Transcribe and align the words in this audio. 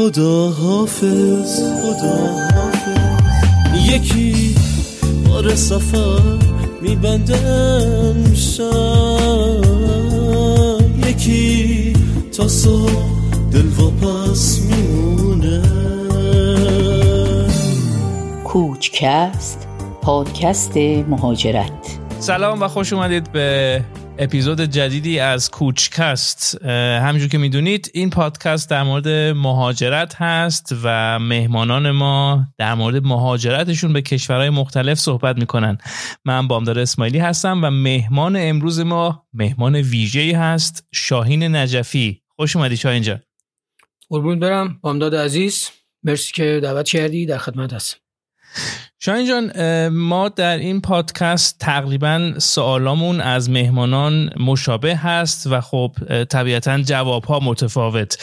خدا 0.00 0.48
حافظ 0.48 1.60
خدا 1.60 2.16
حافظ. 2.54 3.88
یکی 3.88 4.54
بار 5.28 5.54
سفر 5.54 6.38
میبندم 6.82 8.34
شم 8.34 9.60
یکی 11.08 11.92
تا 12.36 12.48
صبح 12.48 12.90
دل 13.52 13.68
پس 14.02 14.60
میمونه. 14.60 15.62
کوچکست 18.44 19.68
پادکست 20.02 20.76
مهاجرت. 21.08 21.98
سلام 22.18 22.62
و 22.62 22.68
خوش 22.68 22.92
اومدید 22.92 23.32
به 23.32 23.80
اپیزود 24.22 24.60
جدیدی 24.60 25.18
از 25.18 25.50
کوچکست. 25.50 26.64
همینجور 26.64 27.28
که 27.30 27.38
می‌دونید 27.38 27.90
این 27.94 28.10
پادکست 28.10 28.70
در 28.70 28.82
مورد 28.82 29.08
مهاجرت 29.36 30.14
هست 30.14 30.74
و 30.82 31.18
مهمانان 31.18 31.90
ما 31.90 32.46
در 32.58 32.74
مورد 32.74 33.04
مهاجرتشون 33.04 33.92
به 33.92 34.02
کشورهای 34.02 34.50
مختلف 34.50 34.98
صحبت 34.98 35.36
می‌کنن. 35.36 35.78
من 36.24 36.48
بامدار 36.48 36.78
اسماعیلی 36.78 37.18
هستم 37.18 37.64
و 37.64 37.70
مهمان 37.70 38.36
امروز 38.36 38.80
ما 38.80 39.26
مهمان 39.32 39.76
ویژه‌ای 39.76 40.32
هست 40.32 40.88
شاهین 40.92 41.56
نجفی. 41.56 42.22
خوش 42.36 42.56
اومدی 42.56 42.76
شاهین 42.76 43.02
جان. 43.02 43.20
قربون 44.08 44.38
برم 44.38 44.78
بامداد 44.82 45.14
عزیز. 45.14 45.70
مرسی 46.02 46.32
که 46.32 46.60
دعوت 46.62 46.88
کردی 46.88 47.26
در 47.26 47.38
خدمت 47.38 47.72
هستم. 47.72 47.98
شاین 48.98 49.26
جان 49.28 49.88
ما 49.88 50.28
در 50.28 50.58
این 50.58 50.80
پادکست 50.80 51.58
تقریبا 51.58 52.34
سوالامون 52.38 53.20
از 53.20 53.50
مهمانان 53.50 54.30
مشابه 54.40 54.96
هست 54.96 55.46
و 55.46 55.60
خب 55.60 55.92
طبیعتا 56.24 56.82
جواب 56.82 57.24
ها 57.24 57.40
متفاوت 57.40 58.18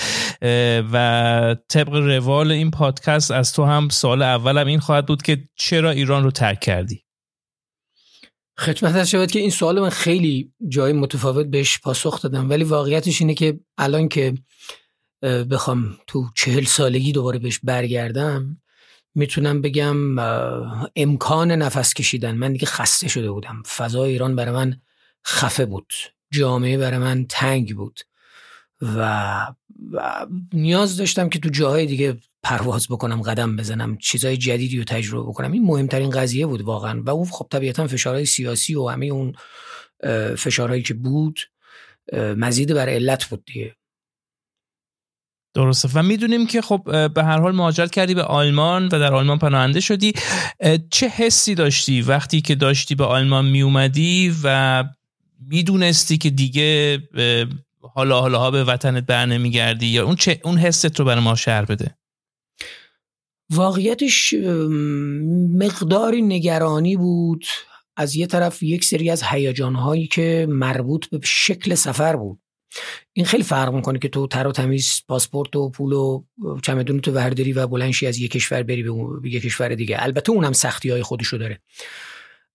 و 0.94 1.56
طبق 1.68 1.94
روال 1.94 2.52
این 2.52 2.72
پادکست 2.72 3.32
از 3.32 3.54
تو 3.54 3.64
هم 3.64 3.90
سوال 3.90 4.22
اولم 4.22 4.68
این 4.68 4.80
خواهد 4.80 5.06
بود 5.06 5.22
که 5.22 5.44
چرا 5.56 5.92
ایران 5.92 6.24
رو 6.24 6.32
ترک 6.32 6.60
کردی؟ 6.60 7.04
خدمت 8.60 9.06
شود 9.06 9.32
که 9.32 9.40
این 9.40 9.50
سوال 9.50 9.80
من 9.80 9.90
خیلی 9.90 10.54
جای 10.68 10.94
متفاوت 10.94 11.46
بهش 11.46 11.80
پاسخ 11.80 12.22
دادم 12.22 12.50
ولی 12.50 12.64
واقعیتش 12.64 13.22
اینه 13.22 13.34
که 13.34 13.60
الان 13.78 14.08
که 14.08 14.34
بخوام 15.52 15.98
تو 16.08 16.26
چهل 16.36 16.64
سالگی 16.64 17.12
دوباره 17.12 17.40
بهش 17.40 17.60
برگردم 17.64 18.58
می‌تونم 19.18 19.62
بگم 19.62 20.20
امکان 20.96 21.52
نفس 21.52 21.94
کشیدن. 21.94 22.36
من 22.36 22.54
دیگه 22.54 22.66
خسته 22.66 23.08
شده 23.08 23.32
بودم. 23.32 23.64
فضای 23.78 24.12
ایران 24.12 24.36
برای 24.36 24.54
من 24.56 24.82
خفه 25.28 25.66
بود. 25.66 25.94
جامعه 26.32 26.78
برای 26.78 26.98
من 26.98 27.26
تنگ 27.30 27.76
بود. 27.76 28.00
و, 28.82 29.54
نیاز 30.54 30.98
داشتم 30.98 31.30
که 31.30 31.40
تو 31.40 31.50
جاهای 31.50 31.86
دیگه 31.86 32.18
پرواز 32.44 32.88
بکنم 32.88 33.22
قدم 33.22 33.56
بزنم 33.56 33.98
چیزای 33.98 34.38
جدیدی 34.38 34.78
رو 34.78 34.84
تجربه 34.84 35.30
بکنم. 35.30 35.52
این 35.52 35.64
مهمترین 35.64 36.10
قضیه 36.10 36.46
بود 36.46 36.62
واقعا. 36.62 37.02
و 37.02 37.10
اون 37.10 37.26
خب 37.26 37.48
طبیعتا 37.52 37.88
فشارهای 37.88 38.26
سیاسی 38.26 38.76
و 38.76 38.88
همه 38.88 39.06
اون 39.06 39.34
فشارهایی 40.36 40.84
که 40.84 40.94
بود 40.94 41.40
مزید 42.14 42.74
بر 42.74 42.90
علت 42.90 43.26
بود 43.26 43.46
دیگه. 43.46 43.76
درسته. 45.58 45.90
و 45.94 46.04
می‌دونیم 46.04 46.48
که 46.48 46.62
خب 46.62 46.82
به 47.14 47.24
هر 47.24 47.40
حال 47.40 47.56
مهاجرت 47.56 47.92
کردی 47.92 48.14
به 48.14 48.24
آلمان 48.24 48.86
و 48.86 48.90
در 48.90 49.14
آلمان 49.14 49.38
پناهنده 49.38 49.80
شدی. 49.80 50.14
چه 50.92 51.08
حسی 51.08 51.56
داشتی 51.56 52.02
وقتی 52.02 52.42
که 52.42 52.56
داشتی 52.56 52.96
به 52.96 53.06
آلمان 53.06 53.46
می 53.46 53.62
اومدی 53.62 54.36
و 54.44 54.84
می‌دونستی 55.48 56.18
که 56.18 56.30
دیگه 56.30 57.00
حالا 57.96 58.22
حالا 58.22 58.40
ها 58.40 58.52
به 58.52 58.64
وطنت 58.64 59.06
بر 59.06 59.26
نمیگردی 59.26 59.86
یا 59.86 60.06
اون 60.06 60.16
چه 60.16 60.42
اون 60.44 60.58
حست 60.58 61.00
رو 61.00 61.06
برای 61.06 61.24
ما 61.24 61.36
شهر 61.36 61.66
بده؟ 61.66 61.98
واقعیتش 63.50 64.34
مقداری 65.58 66.22
نگرانی 66.22 66.98
بود. 66.98 67.46
از 67.96 68.16
یه 68.16 68.28
طرف 68.28 68.64
یک 68.64 68.86
سری 68.86 69.10
از 69.10 69.24
هیجان 69.24 69.76
هایی 69.76 70.08
که 70.08 70.48
مربوط 70.50 71.06
به 71.10 71.20
شکل 71.24 71.76
سفر 71.76 72.16
بود. 72.16 72.40
این 73.14 73.26
خیلی 73.26 73.44
فرق 73.44 73.74
می‌کنه 73.74 74.00
که 74.00 74.08
تو 74.08 74.28
تر 74.28 74.48
و 74.48 74.52
تمیز 74.52 75.02
پاسپورت 75.08 75.56
و 75.56 75.70
پول 75.70 75.94
و 75.94 76.24
چمدون 76.64 77.00
تو 77.00 77.12
ورداری 77.12 77.54
و 77.54 77.68
بلنشی 77.68 78.08
از 78.08 78.18
یک 78.18 78.32
کشور 78.32 78.64
بری 78.64 78.84
به 78.84 79.30
یک 79.30 79.44
کشور 79.44 79.76
دیگه. 79.76 79.98
البته 80.00 80.32
اونم 80.32 80.54
سختی 80.54 80.90
های 80.90 81.04
خودشو 81.04 81.38
داره. 81.38 81.60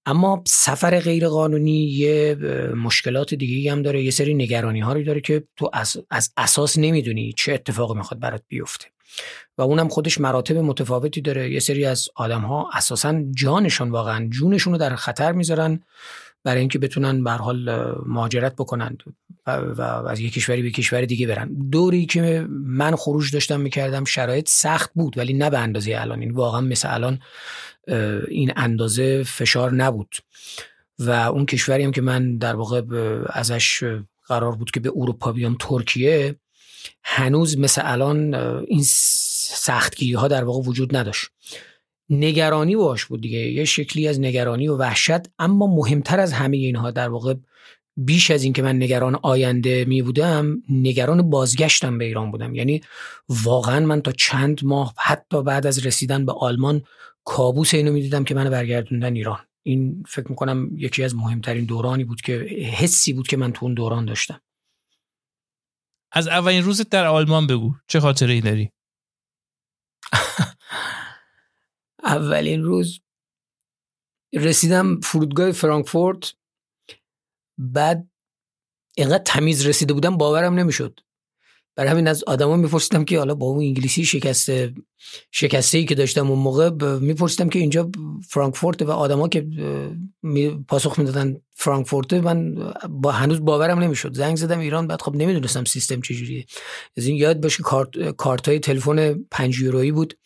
اما 0.06 0.42
سفر 0.46 1.00
غیر 1.00 1.28
قانونی 1.28 1.84
یه 1.84 2.34
مشکلات 2.76 3.34
دیگه 3.34 3.72
هم 3.72 3.82
داره. 3.82 4.02
یه 4.02 4.10
سری 4.10 4.34
نگرانی 4.34 4.80
هایی 4.80 5.04
داره 5.04 5.20
که 5.20 5.44
تو 5.56 5.70
از, 5.72 5.96
از 6.10 6.32
اساس 6.36 6.78
نمی‌دونی 6.78 7.34
چه 7.36 7.52
اتفاقی 7.52 7.94
می‌خواد 7.94 8.20
برات 8.20 8.42
بیفته. 8.48 8.86
و 9.58 9.62
اونم 9.62 9.88
خودش 9.88 10.20
مراتب 10.20 10.56
متفاوتی 10.56 11.20
داره. 11.20 11.50
یه 11.50 11.60
سری 11.60 11.84
از 11.84 12.08
آدم 12.14 12.40
ها 12.40 12.70
اساسا 12.72 13.22
جانشون 13.36 13.90
واقعا 13.90 14.28
جونشون 14.28 14.72
رو 14.72 14.78
در 14.78 14.96
خطر 14.96 15.32
می‌ذارن. 15.32 15.82
برای 16.44 16.60
اینکه 16.60 16.78
بتونن 16.78 17.24
به 17.24 17.30
حال 17.30 17.94
مهاجرت 18.06 18.54
بکنن 18.54 18.98
و, 19.46 19.82
از 19.82 20.20
یک 20.20 20.32
کشوری 20.32 20.62
به 20.62 20.70
کشور 20.70 21.04
دیگه 21.04 21.26
برن. 21.26 21.68
دوری 21.70 22.06
که 22.06 22.46
من 22.50 22.96
خروج 22.96 23.32
داشتم 23.32 23.60
می‌کردم 23.60 24.04
شرایط 24.04 24.48
سخت 24.48 24.90
بود 24.94 25.18
ولی 25.18 25.32
نه 25.32 25.50
به 25.50 25.58
اندازه 25.58 25.96
الان. 25.98 26.20
این 26.20 26.30
واقعا 26.30 26.60
مثل 26.60 26.94
الان 26.94 27.18
این 28.28 28.52
اندازه 28.56 29.22
فشار 29.22 29.72
نبود. 29.72 30.14
و 30.98 31.10
اون 31.10 31.46
کشوری 31.46 31.84
هم 31.84 31.92
که 31.92 32.00
من 32.00 32.38
در 32.38 32.56
واقع 32.56 32.82
ازش 33.26 33.84
قرار 34.26 34.56
بود 34.56 34.70
که 34.70 34.80
به 34.80 34.92
اروپا 34.96 35.32
بیام 35.32 35.56
ترکیه 35.60 36.36
هنوز 37.04 37.58
مثل 37.58 37.82
الان 37.84 38.34
این 38.68 38.82
سختگیری 38.84 40.12
ها 40.12 40.28
در 40.28 40.44
واقع 40.44 40.68
وجود 40.68 40.96
نداشت. 40.96 41.28
نگرانی 42.12 42.76
باش 42.76 43.04
بود 43.04 43.20
دیگه. 43.20 43.38
یه 43.38 43.64
شکلی 43.64 44.08
از 44.08 44.20
نگرانی 44.20 44.68
و 44.68 44.76
وحشت. 44.76 45.20
اما 45.38 45.66
مهمتر 45.66 46.20
از 46.20 46.32
همه 46.32 46.56
اینها 46.56 46.90
در 46.90 47.08
واقع 47.08 47.34
بیش 47.96 48.30
از 48.30 48.42
اینکه 48.42 48.62
من 48.62 48.76
نگران 48.76 49.18
آینده 49.22 49.84
می 49.84 50.02
بودم 50.02 50.62
نگران 50.68 51.30
بازگشتم 51.30 51.98
به 51.98 52.04
ایران 52.04 52.30
بودم. 52.30 52.54
یعنی 52.54 52.80
واقعا 53.28 53.86
من 53.86 54.02
تا 54.02 54.12
چند 54.12 54.64
ماه 54.64 54.94
حتی 54.98 55.42
بعد 55.42 55.66
از 55.66 55.86
رسیدن 55.86 56.26
به 56.26 56.32
آلمان 56.32 56.82
کابوس 57.24 57.74
اینو 57.74 57.92
می‌دیدم 57.92 58.24
که 58.24 58.34
منو 58.34 58.50
برگردوندن 58.50 59.14
ایران. 59.14 59.38
این 59.62 60.04
فکر 60.08 60.28
می‌کنم 60.28 60.70
یکی 60.76 61.04
از 61.04 61.14
مهمترین 61.14 61.64
دورانی 61.64 62.04
بود 62.04 62.20
که 62.20 62.34
حسی 62.78 63.12
بود 63.12 63.26
که 63.26 63.36
من 63.36 63.52
تو 63.52 63.64
اون 63.64 63.74
دوران 63.74 64.04
داشتم. 64.04 64.40
از 66.12 66.28
اولین 66.28 66.62
روزت 66.62 66.88
در 66.88 67.06
آلمان 67.06 67.46
بگو. 67.46 67.74
چه 67.88 68.00
خاطره 68.00 68.32
ای 68.32 68.40
داری؟ 68.40 68.70
اولین 72.02 72.62
روز 72.62 73.00
رسیدم 74.34 75.00
فرودگاه 75.00 75.52
فرانکفورت. 75.52 76.32
بعد 77.58 78.08
اینقدر 78.96 79.22
تمیز 79.22 79.66
رسیده 79.66 79.94
بودم 79.94 80.16
باورم 80.16 80.54
نمی‌شد. 80.54 81.00
برای 81.76 81.90
همین 81.90 82.08
از 82.08 82.24
آدما 82.24 82.56
میپرسیدم 82.56 83.04
که 83.04 83.18
حالا 83.18 83.34
با 83.34 83.46
اون 83.46 83.64
انگلیسی 83.64 84.04
شکسته 84.04 84.74
شکسته 85.30 85.78
ای 85.78 85.84
که 85.84 85.94
داشتم 85.94 86.30
اون 86.30 86.38
موقع 86.38 86.98
میپرسیدم 86.98 87.48
که 87.48 87.58
اینجا 87.58 87.90
فرانکفورت 88.28 88.82
و 88.82 88.90
آدما 88.90 89.28
که 89.28 89.46
پاسخ 90.68 90.98
می‌دادن 90.98 91.36
فرانکفورت 91.54 92.12
من 92.12 92.54
با 92.88 93.12
هنوز 93.12 93.40
باورم 93.40 93.78
نمی‌شد. 93.78 94.14
زنگ 94.14 94.36
زدم 94.36 94.58
ایران 94.58 94.86
بعد 94.86 95.02
خب 95.02 95.16
نمی‌دونستم 95.16 95.64
سیستم 95.64 96.00
چجوریه 96.00 96.46
از 96.96 97.06
این 97.06 97.16
یاد 97.16 97.40
باشه 97.40 97.62
کارت 97.62 98.10
کارت 98.10 98.48
های 98.48 98.58
تلفن 98.58 99.14
5 99.30 99.60
یورویی 99.60 99.92
بود. 99.92 100.18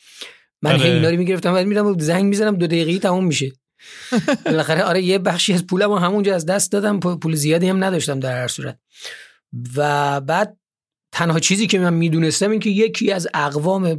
من 0.66 0.80
هی 0.80 0.90
اینا 0.90 1.10
رو 1.10 1.16
می‌گرفتم 1.16 1.52
بعد 1.54 1.66
میرم 1.66 1.98
زنگ 1.98 2.24
می‌زنم 2.24 2.56
دو 2.56 2.66
دقیقه 2.66 2.98
تموم 2.98 3.24
میشه. 3.24 3.52
بالاخره 4.46 4.82
آره 4.82 5.02
یه 5.02 5.18
بخشی 5.18 5.52
از 5.52 5.66
پولم 5.66 5.92
همونجا 5.92 6.34
از 6.34 6.46
دست 6.46 6.72
دادم 6.72 7.00
پول 7.00 7.34
زیادی 7.34 7.68
هم 7.68 7.84
نداشتم 7.84 8.20
در 8.20 8.40
هر 8.40 8.48
صورت. 8.48 8.78
و 9.76 10.20
بعد 10.20 10.56
تنها 11.12 11.38
چیزی 11.38 11.66
که 11.66 11.78
من 11.78 11.94
می‌دونستم 11.94 12.50
این 12.50 12.60
که 12.60 12.70
یکی 12.70 13.12
از 13.12 13.28
اقوام 13.34 13.94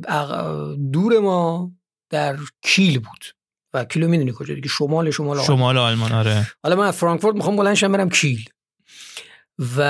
دور 0.92 1.20
ما 1.20 1.72
در 2.10 2.38
کیل 2.62 3.00
بود. 3.00 3.26
و 3.74 3.86
کیلو 3.86 4.08
می‌دونی 4.08 4.34
کجا 4.36 4.54
دیگه؟ 4.54 4.68
شمال 4.68 5.12
شمال 5.12 5.44
شمال 5.44 5.78
آلمان 5.78 6.12
آره. 6.12 6.48
حالا 6.64 6.76
من 6.76 6.92
فرانکفورت 6.92 7.36
می‌خوام 7.36 7.56
بلندشم 7.56 7.92
برم 7.92 8.10
کیل. 8.10 8.50
و 9.76 9.82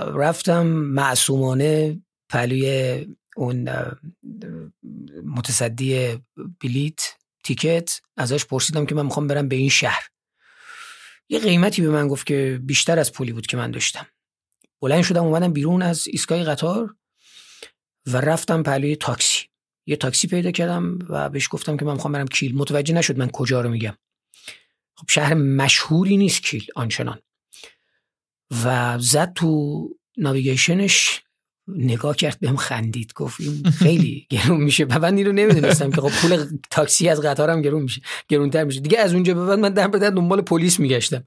رفتم 0.00 0.66
معصومانه 0.66 2.00
پلوی 2.28 3.06
اون 3.36 3.68
متصدی 5.24 6.18
بلیت 6.60 7.00
تیکت 7.44 8.00
ازش 8.16 8.44
پرسیدم 8.44 8.86
که 8.86 8.94
من 8.94 9.04
می‌خوام 9.04 9.26
برم 9.26 9.48
به 9.48 9.56
این 9.56 9.68
شهر. 9.68 10.08
یه 11.28 11.38
قیمتی 11.38 11.82
به 11.82 11.90
من 11.90 12.08
گفت 12.08 12.26
که 12.26 12.60
بیشتر 12.62 12.98
از 12.98 13.12
پولی 13.12 13.32
بود 13.32 13.46
که 13.46 13.56
من 13.56 13.70
داشتم. 13.70 14.06
بلند 14.80 15.02
شدم 15.02 15.24
اومدم 15.24 15.52
بیرون 15.52 15.82
از 15.82 16.06
ایستگاه 16.06 16.44
قطار 16.44 16.96
و 18.06 18.16
رفتم 18.16 18.62
پهلوی 18.62 18.96
تاکسی. 18.96 19.46
یه 19.86 19.96
تاکسی 19.96 20.28
پیدا 20.28 20.50
کردم 20.50 20.98
و 21.08 21.28
بهش 21.28 21.48
گفتم 21.50 21.76
که 21.76 21.84
من 21.84 21.92
می‌خوام 21.92 22.12
برم 22.12 22.28
کیل. 22.28 22.56
متوجه 22.56 22.94
نشد 22.94 23.18
من 23.18 23.30
کجا 23.30 23.60
رو 23.60 23.70
میگم. 23.70 23.96
خب 24.94 25.10
شهر 25.10 25.34
مشهوری 25.34 26.16
نیست 26.16 26.42
کیل 26.42 26.66
آنچنان. 26.74 27.18
و 28.64 28.98
زد 28.98 29.32
تو 29.32 29.88
ناویگیشنش 30.16 31.22
نگاه 31.68 32.16
کرد 32.16 32.36
بهم 32.40 32.56
خندید. 32.56 33.12
گفت 33.14 33.40
این 33.40 33.62
خیلی 33.70 34.26
گرون 34.30 34.60
میشه. 34.60 34.84
و 34.84 34.98
من 34.98 35.18
رو 35.18 35.32
نمی‌دونستم 35.32 35.90
که 35.90 36.00
خب 36.00 36.10
پول 36.20 36.46
تاکسی 36.70 37.08
از 37.08 37.20
قطارم 37.20 37.62
گرون 37.62 37.82
میشه 37.82 38.00
گرونتر 38.28 38.64
میشه. 38.64 38.80
دیگه 38.80 38.98
از 38.98 39.14
اونجا 39.14 39.34
به 39.34 39.46
بعد 39.46 39.58
من 39.58 39.72
در 39.72 39.86
در 39.86 40.10
دنبال 40.10 40.40
پلیس 40.40 40.80
میگشتم. 40.80 41.24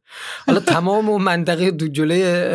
حالا 0.47 0.59
تمام 0.59 1.23
منطقه 1.23 1.71
جلوی 1.71 2.49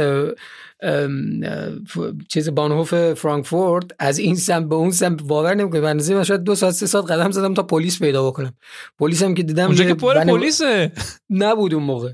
چیز 2.28 2.50
بانهوف 2.50 3.12
فرانکفورت 3.12 3.84
از 3.98 4.18
این 4.18 4.36
سمت 4.36 4.68
به 4.68 4.74
اون 4.74 4.90
سمت 4.90 5.22
باور 5.22 5.54
نمی‌کنه 5.54 5.80
من 5.80 6.22
شاید 6.24 6.40
دو 6.40 6.54
ساعت 6.54 6.74
سه 6.74 6.86
ساعت 6.86 7.10
قدم 7.10 7.30
زدم 7.30 7.54
تا 7.54 7.62
پلیس 7.62 7.98
پیدا 7.98 8.26
بکنم. 8.26 8.54
پلیس 8.98 9.22
هم 9.22 9.34
که 9.34 9.42
دیدم 9.42 9.66
اونجا 9.66 9.84
که 9.84 9.94
پر 9.94 10.24
پلیسه. 10.24 10.92
نبود 11.30 11.74
اون 11.74 11.82
موقع. 11.82 12.12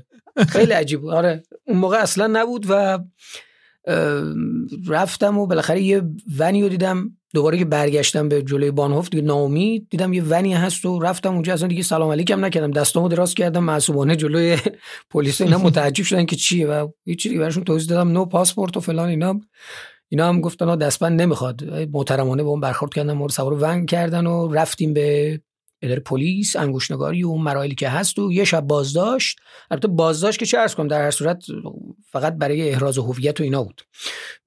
خیلی 0.49 0.71
عجیب 0.71 1.05
آره. 1.05 1.43
اون 1.67 1.77
موقع 1.77 1.97
اصلا 1.97 2.27
نبود 2.27 2.65
و 2.69 2.99
رفتم 4.87 5.37
و 5.37 5.47
بالاخره 5.47 5.81
یه 5.81 6.01
ونی 6.37 6.63
رو 6.63 6.69
دیدم. 6.69 7.17
دوباره 7.33 7.57
که 7.57 7.65
برگشتم 7.65 8.29
به 8.29 8.41
جلوی 8.41 8.71
بانهوف 8.71 9.09
دیگه 9.09 9.23
ناامید 9.23 9.87
دیدم 9.89 10.13
یه 10.13 10.23
ونی 10.23 10.53
هست 10.53 10.85
و 10.85 10.99
رفتم 10.99 11.33
اونجا. 11.33 11.53
اصلا 11.53 11.67
دیگه 11.67 11.83
سلام 11.83 12.11
علیکم 12.11 12.45
نکردم. 12.45 12.71
دستامو 12.71 13.07
دراز 13.07 13.33
کردم. 13.33 13.63
معصومانه 13.63 14.15
جلوی 14.15 14.57
پلیس 15.11 15.41
اینا 15.41 15.57
متعجب 15.57 16.03
شدن 16.03 16.25
که 16.25 16.35
چیه 16.35 16.67
و 16.67 16.87
هیچ 17.05 17.23
چیزی 17.23 17.37
براشون 17.37 17.63
توضیح 17.63 17.89
دادم. 17.89 18.11
نو 18.11 18.25
پاسپورت 18.25 18.77
و 18.77 18.79
فلان 18.79 19.09
اینا. 19.09 19.39
اینا 20.09 20.29
هم 20.29 20.41
گفتن 20.41 20.75
دستبند 20.75 21.21
نمی‌خواد. 21.21 21.63
محترمانه 21.93 22.43
به 22.43 22.49
اون 22.49 22.59
برخورد 22.59 22.93
کردن 22.93 23.13
مورد 23.13 23.31
سوار 23.31 23.53
ون 23.53 23.85
کردن 23.85 24.25
و 24.25 24.53
رفتیم 24.53 24.93
به 24.93 25.39
اداره 25.81 25.99
پلیس 25.99 26.55
انگشتنگاری 26.55 27.23
و 27.23 27.27
اون 27.27 27.41
مراحلی 27.41 27.75
که 27.75 27.89
هست 27.89 28.19
و 28.19 28.31
یه 28.31 28.43
شب 28.43 28.61
بازداشت. 28.61 29.39
البته 29.71 29.87
بازداشت 29.87 30.39
که 30.39 30.45
چه 30.45 30.59
ارز 30.59 30.75
کنم 30.75 30.87
در 30.87 31.01
هر 31.01 31.11
صورت 31.11 31.43
فقط 32.11 32.33
برای 32.33 32.69
احراز 32.69 32.97
هویت 32.97 33.39
و 33.39 33.43
اینا 33.43 33.63
بود. 33.63 33.81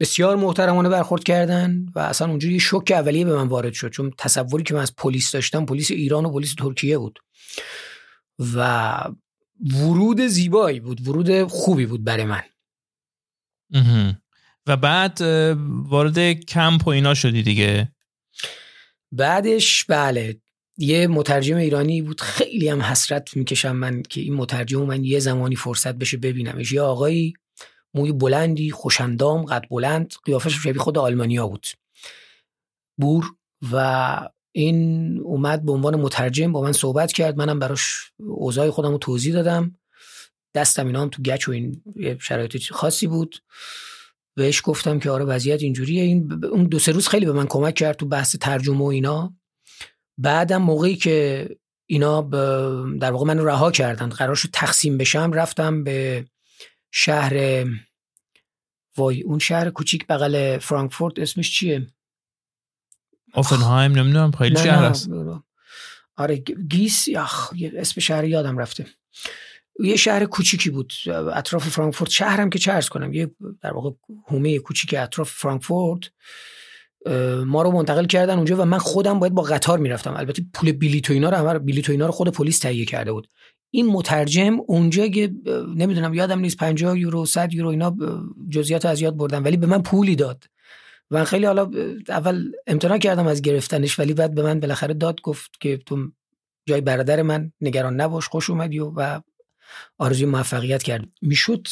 بسیار 0.01 0.37
محترمانه 0.37 0.89
برخورد 0.89 1.25
کردن 1.25 1.87
و 1.95 1.99
اصلا 1.99 2.29
اونجا 2.29 2.49
یه 2.49 2.59
شوک 2.59 2.91
اولیه 2.91 3.25
به 3.25 3.35
من 3.37 3.49
وارد 3.49 3.73
شد 3.73 3.91
چون 3.91 4.13
تصوری 4.19 4.65
که 4.65 4.75
من 4.75 4.81
از 4.81 4.97
پلیس 4.97 5.33
داشتم 5.33 5.67
پلیس 5.67 5.91
ایران 5.91 6.25
و 6.25 6.33
پلیس 6.33 6.55
ترکیه 6.55 6.99
بود. 6.99 7.19
و 8.55 8.99
ورود 9.75 10.21
زیبایی 10.21 10.81
بود 10.81 11.09
ورود 11.09 11.43
خوبی 11.43 11.87
بود 11.87 12.05
برای 12.05 12.25
من. 12.25 12.43
و 14.67 14.77
بعد 14.77 15.21
وارد 15.89 16.33
کمپ 16.33 16.87
و 16.87 16.91
اینا 16.91 17.15
شدی 17.15 17.43
دیگه؟ 17.43 17.93
بعدش 19.13 19.85
بله. 19.85 20.41
یه 20.79 21.07
مترجم 21.07 21.57
ایرانی 21.57 22.03
بود 22.03 22.21
خیلی 22.21 22.69
هم 22.69 22.83
حسرت 22.83 23.37
می‌کشم 23.37 23.77
من 23.77 24.03
که 24.03 24.21
این 24.21 24.35
مترجم 24.35 24.83
من 24.83 25.05
یه 25.05 25.19
زمانی 25.19 25.57
فرصت 25.57 25.95
بشه 25.95 26.17
ببینمش. 26.17 26.73
یه 26.73 26.81
آقایی 26.81 27.35
موی 27.95 28.13
بلندی 28.13 28.71
خوشندام 28.71 29.45
قد 29.45 29.65
بلند 29.71 30.15
قیافش 30.25 30.55
شبیه 30.55 30.83
خود 30.83 30.99
آلمانیا 30.99 31.49
بود. 31.49 31.67
بور 33.01 33.25
و 33.73 34.29
این 34.53 35.21
اومد 35.21 35.65
به 35.65 35.73
عنوان 35.73 36.01
مترجم 36.01 36.53
با 36.53 36.63
من 36.63 36.73
صحبت 36.73 37.13
کرد. 37.13 37.37
منم 37.37 37.59
براش 37.59 38.13
اوضاع 38.19 38.71
خودم 38.71 38.91
رو 38.91 38.99
توضیح 38.99 39.35
دادم. 39.35 39.77
دستم 40.55 40.87
اینا 40.87 41.03
هم 41.03 41.09
تو 41.09 41.23
گچ 41.23 41.49
و 41.49 41.53
این 41.53 41.83
شرایط 42.21 42.73
خاصی 42.73 43.07
بود. 43.07 43.43
بهش 44.37 44.63
گفتم 44.65 44.99
که 44.99 45.11
آره 45.11 45.25
وضعیت 45.25 45.63
اینجوریه. 45.63 46.03
این 46.03 46.45
اون 46.45 46.65
دو 46.65 46.79
سه 46.79 46.93
روز 46.93 47.09
خیلی 47.09 47.27
به 47.27 47.33
من 47.33 47.47
کمک 47.47 47.75
کرد 47.75 47.97
تو 47.97 48.07
بحث 48.07 48.37
ترجمه 48.37 48.81
و 48.81 48.85
اینا. 48.85 49.35
بعدم 50.19 50.63
موقعی 50.63 50.97
که 50.97 51.49
اینا 51.87 52.21
در 53.01 53.11
واقع 53.11 53.27
من 53.27 53.45
رها 53.45 53.71
کردن 53.71 54.09
قرار 54.09 54.35
شد 54.35 54.49
تقسیم 54.53 54.99
بشم 54.99 55.33
رفتم 55.33 55.85
به 55.85 56.27
شهر 56.91 57.65
وای 58.97 59.23
اون 59.23 59.39
شهر 59.39 59.71
کوچیک 59.71 60.07
بغل 60.07 60.59
فرانکفورت 60.59 61.19
اسمش 61.19 61.59
چیه؟ 61.59 61.87
اوفنهایم 63.35 63.93
نمی‌دونم 63.93 64.31
خیلی 64.31 64.57
شهر 64.57 64.85
است. 64.85 65.09
آره 66.17 66.37
گیس 66.69 67.09
یخ 67.09 67.51
اسم 67.77 68.01
شهر 68.01 68.25
یادم 68.25 68.59
رفته. 68.59 68.87
یه 69.81 69.97
شهر 69.97 70.25
کوچیکی 70.25 70.71
بود 70.71 70.93
اطراف 71.35 71.69
فرانکفورت. 71.69 72.11
شهرم 72.11 72.51
که 72.51 72.59
چه 72.59 72.81
کنم 72.91 73.13
یه 73.13 73.31
در 73.61 73.73
واقع 73.73 73.91
هومه 74.27 74.59
کوچیک 74.59 74.95
اطراف 74.99 75.31
فرانکفورت. 75.31 76.03
ما 77.47 77.63
رو 77.63 77.71
منتقل 77.71 78.07
کردن 78.07 78.37
اونجا 78.37 78.57
و 78.57 78.65
من 78.65 78.79
خودم 78.79 79.19
باید 79.19 79.35
با 79.35 79.43
قطار 79.43 79.79
می‌رفتم. 79.79 80.15
البته 80.17 80.43
پول 80.55 80.73
بلیط 80.73 81.11
و 81.11 81.13
اینا 81.13 81.53
رو 81.53 81.59
بلیط 81.59 81.89
و 81.89 81.93
اینا 81.93 82.07
رو 82.07 82.13
خود 82.13 82.29
پلیس 82.29 82.59
تهیه 82.59 82.85
کرده 82.85 83.13
بود. 83.13 83.29
این 83.71 83.87
مترجم 83.87 84.57
اونجا 84.67 85.09
که 85.09 85.33
نمی‌دونم 85.77 86.15
یادم 86.15 86.41
نیست 86.41 86.57
50 86.57 86.99
یورو 86.99 87.27
100 87.27 87.55
یورو 87.55 87.69
اینا 87.69 87.97
جزئیات 88.51 88.87
از 88.87 89.01
یاد 89.01 89.17
بردم 89.17 89.45
ولی 89.45 89.57
به 89.57 89.67
من 89.67 89.83
پولی 89.83 90.17
داد. 90.17 90.45
و 91.11 91.25
خیلی 91.25 91.47
حالا 91.47 91.71
اول 92.09 92.53
امتناع 92.67 92.99
کردم 92.99 93.27
از 93.27 93.43
گرفتنش 93.43 93.99
ولی 93.99 94.15
بعد 94.15 94.35
به 94.35 94.43
من 94.43 94.61
بالاخره 94.61 94.95
داد 94.95 95.21
گفت 95.21 95.51
که 95.61 95.77
تو 95.77 96.09
جای 96.69 96.81
برادر 96.81 97.23
من 97.23 97.53
نگران 97.61 98.01
نباش 98.01 98.29
خوش 98.29 98.51
اومدی 98.51 98.79
و, 98.79 98.93
و 98.97 99.21
آرزوی 99.99 100.27
موفقیت 100.27 100.83
کرد. 100.83 101.09
می‌شد 101.23 101.67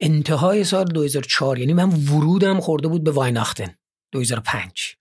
انتهای 0.00 0.64
سال 0.64 0.84
2004 0.84 1.58
یعنی 1.58 1.72
من 1.72 1.88
ورودم 1.88 2.60
خورده 2.60 2.88
بود 2.88 3.04
به 3.04 3.10
وایناختن 3.10 3.74
2005 4.12 4.96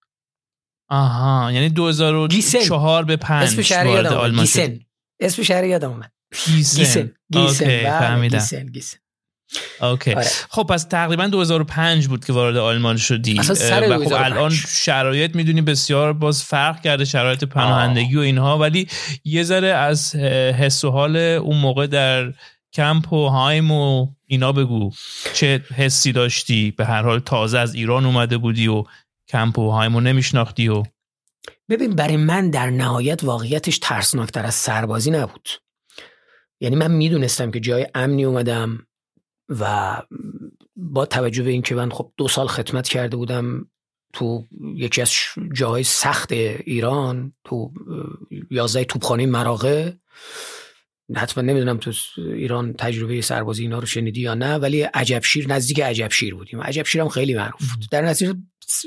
آها 0.89 1.51
یعنی 1.51 1.69
2004 1.69 3.05
به 3.05 3.17
5 3.17 3.43
اسم 3.43 3.61
شهر 3.61 3.85
یادم 3.85 4.31
گیسن. 4.31 4.79
اسم 5.19 5.43
شهر 5.43 5.63
یادم 5.63 5.89
اومد. 5.89 6.11
گیسن. 6.45 6.79
گیسن. 6.79 7.11
گیسن. 7.31 7.65
بله، 7.65 8.27
گیسن 8.27 8.65
گیسن. 8.65 8.97
اوکی. 9.81 10.13
آره. 10.13 10.27
خب 10.49 10.63
پس 10.63 10.83
تقریبا 10.83 11.27
2005 11.27 12.07
بود 12.07 12.25
که 12.25 12.33
وارد 12.33 12.57
آلمان 12.57 12.97
شدی. 12.97 13.39
و 13.39 13.43
خب 14.03 14.13
الان 14.13 14.49
شرایط 14.67 15.35
می‌دونی 15.35 15.61
بسیار 15.61 16.13
باز 16.13 16.43
فرق 16.43 16.81
کرده 16.81 17.05
شرایط 17.05 17.43
پناهندگی 17.43 18.15
و 18.15 18.19
اینها. 18.19 18.57
ولی 18.57 18.87
یه 19.23 19.43
ذره 19.43 19.67
از 19.67 20.15
حس 20.15 20.83
و 20.83 20.91
حال 20.91 21.17
اون 21.17 21.57
موقع 21.57 21.87
در 21.87 22.33
کمپ 22.73 23.13
و 23.13 23.27
هایم 23.27 23.71
و 23.71 24.07
اینا 24.25 24.51
بگو. 24.51 24.91
چه 25.33 25.63
حسی 25.75 26.11
داشتی؟ 26.11 26.71
به 26.71 26.85
هر 26.85 27.01
حال 27.01 27.19
تازه 27.19 27.59
از 27.59 27.75
ایران 27.75 28.05
اومده 28.05 28.37
بودی 28.37 28.67
و 28.67 28.83
کمپ 29.27 29.59
و 29.59 29.69
هایم 29.69 29.93
رو 29.93 30.01
نمیشناختی 30.01 30.67
و 30.67 30.83
ببین 31.69 31.95
برای 31.95 32.17
من 32.17 32.49
در 32.49 32.69
نهایت 32.69 33.23
واقعیتش 33.23 33.79
ترسناکتر 33.79 34.45
از 34.45 34.55
سربازی 34.55 35.11
نبود. 35.11 35.49
یعنی 36.59 36.75
من 36.75 36.91
می‌دونستم 36.91 37.51
که 37.51 37.59
جای 37.59 37.87
امنی 37.95 38.23
اومدم 38.23 38.87
و 39.49 39.95
با 40.75 41.05
توجه 41.05 41.43
به 41.43 41.49
اینکه 41.49 41.75
من 41.75 41.89
خب 41.89 42.11
دو 42.17 42.27
سال 42.27 42.47
خدمت 42.47 42.87
کرده 42.87 43.17
بودم 43.17 43.65
تو 44.13 44.45
یکی 44.75 45.01
از 45.01 45.11
جاهای 45.53 45.83
سخت 45.83 46.31
ایران 46.31 47.33
تو 47.43 47.71
یازده 48.51 48.83
توپخانه 48.83 49.25
مراغه 49.25 49.99
حتما 51.15 51.43
نمی‌دونم 51.43 51.77
تو 51.77 51.91
ایران 52.17 52.73
تجربه 52.73 53.21
سربازی 53.21 53.61
اینا 53.63 53.79
رو 53.79 53.85
شنیدی 53.85 54.21
یا 54.21 54.33
نه 54.33 54.55
ولی 54.55 54.81
عجبشیر 54.81 55.47
نزدیک 55.47 55.81
عجبشیر 55.81 56.35
بودیم. 56.35 56.61
عجبشیر 56.61 57.01
هم 57.01 57.09
خیلی 57.09 57.35
معروف 57.35 57.73
بود. 57.73 57.85
در 57.91 58.01
نتیجه 58.01 58.35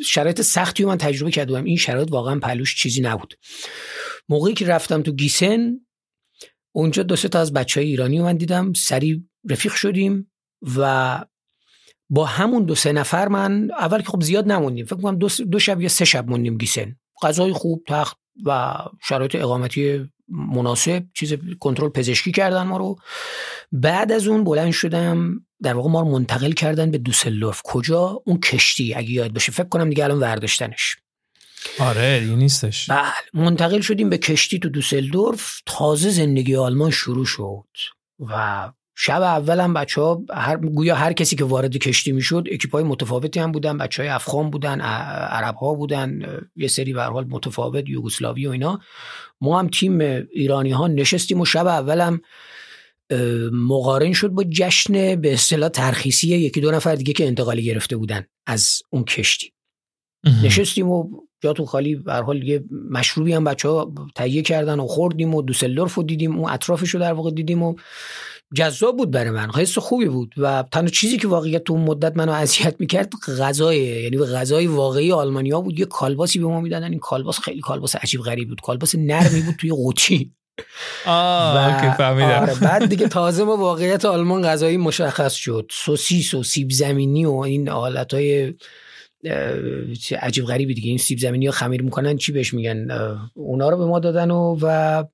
شرایط 0.06 0.40
سختی 0.40 0.84
من 0.84 0.98
تجربه 0.98 1.30
کردم 1.30 1.64
این 1.64 1.76
شرایط 1.76 2.12
واقعا 2.12 2.38
پلوش 2.38 2.76
چیزی 2.76 3.00
نبود. 3.00 3.34
موقعی 4.28 4.54
که 4.54 4.66
رفتم 4.66 5.02
تو 5.02 5.12
گیسن 5.12 5.72
اونجا 6.74 7.02
دو 7.02 7.16
سه 7.16 7.28
تا 7.28 7.40
از 7.40 7.52
بچه 7.52 7.80
های 7.80 7.88
ایرانی 7.88 8.20
من 8.20 8.36
دیدم. 8.36 8.72
سری 8.72 9.28
رفیق 9.50 9.74
شدیم 9.74 10.32
و 10.76 11.24
با 12.10 12.24
همون 12.24 12.64
دو 12.64 12.74
سه 12.74 12.92
نفر 12.92 13.28
من 13.28 13.70
اول 13.78 14.00
که 14.00 14.08
خب 14.08 14.22
زیاد 14.22 14.52
نموندیم. 14.52 14.84
فکر 14.84 14.96
کنم 14.96 15.18
دو, 15.18 15.28
دو 15.28 15.58
شب 15.58 15.80
یا 15.80 15.88
سه 15.88 16.04
شب 16.04 16.28
موندیم 16.28 16.58
گیسن. 16.58 16.96
غذای 17.22 17.52
خوب 17.52 17.84
تخت 17.88 18.16
و 18.46 18.74
شرایط 19.02 19.34
اقامتی 19.34 20.08
مناسب 20.32 21.04
چیز 21.14 21.34
کنترل 21.60 21.88
پزشکی 21.88 22.32
کردن 22.32 22.62
ما 22.62 22.76
رو. 22.76 22.96
بعد 23.72 24.12
از 24.12 24.26
اون 24.26 24.44
بلند 24.44 24.72
شدم 24.72 25.46
در 25.62 25.74
واقع 25.74 25.90
ما 25.90 26.00
رو 26.00 26.08
منتقل 26.08 26.52
کردن 26.52 26.90
به 26.90 26.98
دوسلدورف. 26.98 27.60
کجا؟ 27.64 28.22
اون 28.26 28.40
کشتی 28.40 28.94
اگه 28.94 29.10
یاد 29.10 29.32
باشه. 29.32 29.52
فکر 29.52 29.68
کنم 29.68 29.88
دیگه 29.88 30.04
الان 30.04 30.18
ورداشتنش. 30.18 30.96
آره 31.78 32.20
دیگه 32.20 32.36
نیستش. 32.36 32.90
بله 32.90 33.12
منتقل 33.34 33.80
شدیم 33.80 34.10
به 34.10 34.18
کشتی 34.18 34.58
تو 34.58 34.68
دوسلدورف. 34.68 35.60
تازه 35.66 36.10
زندگی 36.10 36.56
آلمان 36.56 36.90
شروع 36.90 37.26
شد 37.26 37.68
و 38.20 38.72
شب 38.96 39.22
اولم 39.22 39.74
بچه 39.74 40.00
ها 40.00 40.22
هر 40.30 40.56
گویا 40.56 40.94
هر 40.94 41.12
کسی 41.12 41.36
که 41.36 41.44
وارد 41.44 41.76
کشتی 41.76 42.12
می‌شد 42.12 42.44
اکیپای 42.52 42.84
متفاوتی 42.84 43.40
هم 43.40 43.52
بودن 43.52 43.78
بچه 43.78 44.02
های 44.02 44.10
افغان 44.10 44.50
بودن 44.50 44.80
عرب 44.80 45.54
ها 45.54 45.74
بودن 45.74 46.20
یه 46.56 46.68
سری 46.68 46.92
به 46.92 47.02
حال 47.02 47.24
متفاوت 47.24 47.88
یوگسلاوی 47.88 48.46
و 48.46 48.50
اینا. 48.50 48.80
ما 49.40 49.58
هم 49.58 49.68
تیم 49.68 50.00
ایرانی 50.30 50.70
ها 50.70 50.86
نشستیم 50.86 51.40
و 51.40 51.44
شب 51.44 51.66
اولم 51.66 52.20
مقارن 53.52 54.12
شد 54.12 54.28
با 54.28 54.44
جشن 54.44 55.20
به 55.20 55.32
اصطلاح 55.32 55.68
ترخیصی 55.68 56.28
یکی 56.28 56.60
دو 56.60 56.70
نفر 56.70 56.94
دیگه 56.94 57.12
که 57.12 57.26
انتقالی 57.26 57.64
گرفته 57.64 57.96
بودن 57.96 58.26
از 58.46 58.82
اون 58.90 59.04
کشتی. 59.04 59.52
نشستیم 60.42 60.88
و 60.88 61.10
جاتون 61.40 61.66
خالی 61.66 61.94
به 61.94 62.14
حال 62.14 62.42
یه 62.42 62.64
مشروبی 62.90 63.32
هم 63.32 63.44
بچه 63.44 63.68
ها 63.68 63.94
تهیه 64.14 64.42
کردن 64.42 64.80
و 64.80 64.86
خوردیم 64.86 65.34
و 65.34 65.42
دوسلدورف 65.42 65.94
رو 65.94 66.02
دیدیم 66.02 66.36
اون 66.36 66.50
اطرافش 66.50 66.90
رو 66.90 67.00
در 67.00 67.12
واقع 67.12 67.30
دیدیم 67.30 67.62
و 67.62 67.74
جذاب 68.54 68.96
بود 68.96 69.10
برای 69.10 69.30
من 69.30 69.50
حس 69.50 69.78
خوبی 69.78 70.06
بود 70.06 70.34
و 70.36 70.64
تنها 70.72 70.88
چیزی 70.88 71.16
که 71.16 71.28
واقعیت 71.28 71.64
تو 71.64 71.72
اون 71.72 71.82
مدت 71.82 72.16
منو 72.16 72.32
اذیت 72.32 72.74
می‌کرد 72.78 73.12
غذای 73.38 73.78
یعنی 73.78 74.18
غذای 74.18 74.66
واقعی 74.66 75.12
آلمانیا 75.12 75.60
بود 75.60 75.78
یه 75.78 75.84
کالباسی 75.84 76.38
به 76.38 76.46
ما 76.46 76.60
می‌دادن. 76.60 76.90
این 76.90 76.98
کالباس 76.98 77.38
خیلی 77.38 77.60
کالباس 77.60 77.96
عجیب 77.96 78.20
غریب 78.20 78.48
بود. 78.48 78.60
کالباس 78.60 78.94
نرمی 78.94 79.40
بود 79.40 79.54
توی 79.54 79.70
قوطی. 79.70 80.32
آه 81.06 81.54
آره 82.40 82.54
بعد 82.54 82.86
دیگه 82.88 83.08
تازه 83.18 83.44
ما 83.44 83.56
واقعیت 83.56 84.04
آلمان 84.04 84.42
غذایی 84.42 84.76
مشخص 84.76 85.34
شد. 85.34 85.70
سوسیس 85.70 86.34
و 86.34 86.42
سیب 86.42 86.70
زمینی 86.70 87.24
و 87.26 87.34
این 87.34 87.68
حالت 87.68 88.14
های 88.14 88.54
عجیب 90.20 90.44
غریبی 90.44 90.74
دیگه. 90.74 90.88
این 90.88 90.98
سیب 90.98 91.18
زمینی 91.18 91.46
ها 91.46 91.52
خمیر 91.52 91.82
می‌کنن 91.82 92.16
چی 92.16 92.32
بهش 92.32 92.54
میگن؟ 92.54 92.90
اونا 93.34 93.68
رو 93.68 93.76
به 93.76 93.86
ما 93.86 93.98
دادن 93.98 94.30
و, 94.30 94.58
و 94.62 95.04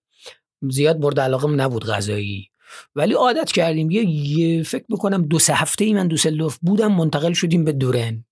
زیاد 0.70 1.00
برد 1.00 1.20
علاقه 1.20 1.48
نبود 1.48 1.84
غذایی. 1.84 2.50
ولی 2.94 3.14
عادت 3.14 3.52
کردیم. 3.52 3.90
یه, 3.90 4.04
یه 4.04 4.62
فکر 4.62 4.84
بکنم 4.90 5.22
دو 5.22 5.38
سه 5.38 5.54
هفته 5.54 5.84
ای 5.84 5.94
من 5.94 6.08
دوسلدورف 6.08 6.58
بودم 6.62 6.92
منتقل 6.92 7.32
شدیم 7.32 7.64
به 7.64 7.72
دورن 7.72 8.24